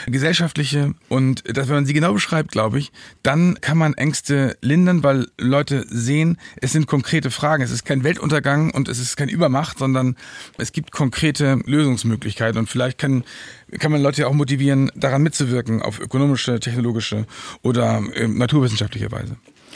gesellschaftliche. 0.07 0.93
Und 1.09 1.43
dass, 1.57 1.67
wenn 1.67 1.75
man 1.75 1.85
sie 1.85 1.93
genau 1.93 2.13
beschreibt, 2.13 2.51
glaube 2.51 2.79
ich, 2.79 2.91
dann 3.23 3.59
kann 3.61 3.77
man 3.77 3.93
Ängste 3.95 4.57
lindern, 4.61 5.03
weil 5.03 5.27
Leute 5.37 5.85
sehen, 5.89 6.37
es 6.61 6.71
sind 6.71 6.87
konkrete 6.87 7.31
Fragen. 7.31 7.63
Es 7.63 7.71
ist 7.71 7.85
kein 7.85 8.03
Weltuntergang 8.03 8.71
und 8.71 8.87
es 8.87 8.99
ist 8.99 9.17
keine 9.17 9.31
Übermacht, 9.31 9.79
sondern 9.79 10.15
es 10.57 10.71
gibt 10.71 10.91
konkrete 10.91 11.59
Lösungsmöglichkeiten. 11.65 12.59
Und 12.59 12.69
vielleicht 12.69 12.97
kann 12.97 13.23
kann 13.79 13.91
man 13.91 14.01
Leute 14.01 14.27
auch 14.27 14.33
motivieren, 14.33 14.91
daran 14.95 15.23
mitzuwirken, 15.23 15.81
auf 15.81 15.99
ökonomische, 15.99 16.59
technologische 16.59 17.25
oder 17.61 18.01
äh, 18.13 18.27
naturwissenschaftliche 18.27 19.11
Weise. 19.11 19.37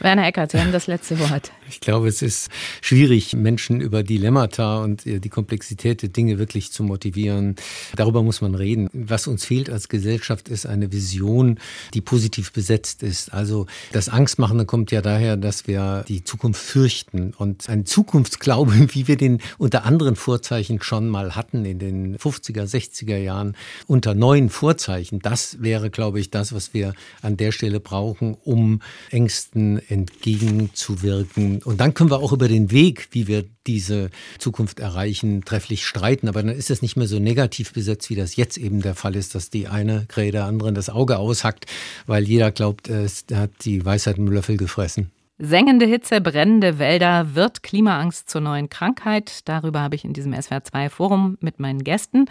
Werner 0.00 0.26
Eckert, 0.26 0.52
Sie 0.52 0.60
haben 0.60 0.72
das 0.72 0.86
letzte 0.86 1.18
Wort. 1.18 1.50
Ich 1.68 1.80
glaube, 1.80 2.08
es 2.08 2.22
ist 2.22 2.50
schwierig, 2.80 3.34
Menschen 3.34 3.80
über 3.80 4.02
Dilemmata 4.02 4.82
und 4.82 5.06
äh, 5.06 5.18
die 5.18 5.28
Komplexität 5.28 6.02
der 6.02 6.08
Dinge 6.08 6.38
wirklich 6.38 6.72
zu 6.72 6.82
motivieren. 6.82 7.56
Darüber 7.96 8.22
muss 8.22 8.40
man 8.40 8.54
reden. 8.54 8.88
Was 8.92 9.26
uns 9.26 9.44
fehlt 9.44 9.68
als 9.68 9.88
Gesellschaft 9.88 10.48
ist 10.48 10.66
eine 10.66 10.92
Vision, 10.92 11.58
die 11.94 12.00
positiv 12.00 12.52
besetzt 12.52 13.02
ist. 13.02 13.32
Also 13.32 13.66
das 13.92 14.08
Angstmachende 14.08 14.66
kommt 14.66 14.92
ja 14.92 15.02
daher, 15.02 15.36
dass 15.36 15.66
wir 15.66 16.04
die 16.06 16.22
Zukunft 16.24 16.62
fürchten 16.62 17.34
und 17.36 17.68
ein 17.68 17.84
Zukunftsglaube, 17.84 18.72
wie 18.94 19.08
wir 19.08 19.16
den 19.16 19.40
unter 19.58 19.84
anderen 19.84 20.16
Vorzeichen 20.16 20.80
schon 20.80 21.08
mal 21.08 21.34
hatten 21.34 21.64
in 21.64 21.78
den 21.78 22.16
50er, 22.18 22.64
60er 22.64 23.16
Jahren, 23.16 23.56
unter 23.86 24.14
neuen 24.14 24.48
Vorzeichen, 24.48 25.18
das 25.18 25.60
wäre, 25.60 25.90
glaube 25.90 26.20
ich, 26.20 26.30
das, 26.30 26.52
was 26.52 26.72
wir 26.72 26.94
an 27.20 27.36
der 27.36 27.52
Stelle 27.52 27.80
brauchen, 27.80 28.36
um 28.44 28.80
Ängsten 29.10 29.80
entgegenzuwirken. 29.88 31.62
Und 31.62 31.80
dann 31.80 31.94
können 31.94 32.10
wir 32.10 32.18
auch 32.18 32.32
über 32.32 32.48
den 32.48 32.70
Weg, 32.70 33.08
wie 33.12 33.26
wir 33.26 33.44
diese 33.66 34.10
Zukunft 34.38 34.80
erreichen, 34.80 35.44
trefflich 35.44 35.86
streiten. 35.86 36.28
Aber 36.28 36.42
dann 36.42 36.54
ist 36.54 36.70
es 36.70 36.82
nicht 36.82 36.96
mehr 36.96 37.08
so 37.08 37.18
negativ 37.18 37.72
besetzt, 37.72 38.10
wie 38.10 38.16
das 38.16 38.36
jetzt 38.36 38.56
eben 38.56 38.82
der 38.82 38.94
Fall 38.94 39.16
ist, 39.16 39.34
dass 39.34 39.50
die 39.50 39.68
eine 39.68 40.04
Krähe 40.08 40.32
der 40.32 40.44
anderen 40.44 40.74
das 40.74 40.90
Auge 40.90 41.18
aushackt, 41.18 41.66
weil 42.06 42.24
jeder 42.24 42.50
glaubt, 42.50 42.88
er 42.88 43.08
hat 43.34 43.50
die 43.64 43.84
Weisheit 43.84 44.16
dem 44.16 44.28
Löffel 44.28 44.56
gefressen. 44.56 45.10
Sengende 45.40 45.86
Hitze, 45.86 46.20
brennende 46.20 46.80
Wälder, 46.80 47.36
wird 47.36 47.62
Klimaangst 47.62 48.28
zur 48.28 48.40
neuen 48.40 48.68
Krankheit? 48.68 49.48
Darüber 49.48 49.80
habe 49.80 49.94
ich 49.94 50.04
in 50.04 50.12
diesem 50.12 50.34
SWR2-Forum 50.34 51.38
mit 51.40 51.60
meinen 51.60 51.84
Gästen, 51.84 52.26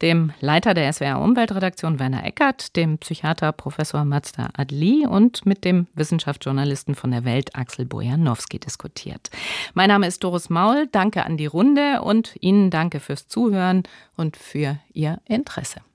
dem 0.00 0.32
Leiter 0.38 0.72
der 0.72 0.92
SWR-Umweltredaktion 0.92 1.98
Werner 1.98 2.24
Eckert, 2.24 2.76
dem 2.76 2.98
Psychiater 2.98 3.50
Professor 3.50 4.04
Mazda 4.04 4.50
Adli 4.56 5.04
und 5.08 5.44
mit 5.44 5.64
dem 5.64 5.88
Wissenschaftsjournalisten 5.94 6.94
von 6.94 7.10
der 7.10 7.24
Welt 7.24 7.56
Axel 7.56 7.84
Bojanowski 7.84 8.60
diskutiert. 8.60 9.30
Mein 9.74 9.88
Name 9.88 10.06
ist 10.06 10.22
Doris 10.22 10.48
Maul. 10.48 10.86
Danke 10.86 11.26
an 11.26 11.36
die 11.36 11.46
Runde 11.46 12.02
und 12.02 12.36
Ihnen 12.38 12.70
danke 12.70 13.00
fürs 13.00 13.26
Zuhören 13.26 13.82
und 14.16 14.36
für 14.36 14.78
Ihr 14.92 15.20
Interesse. 15.26 15.80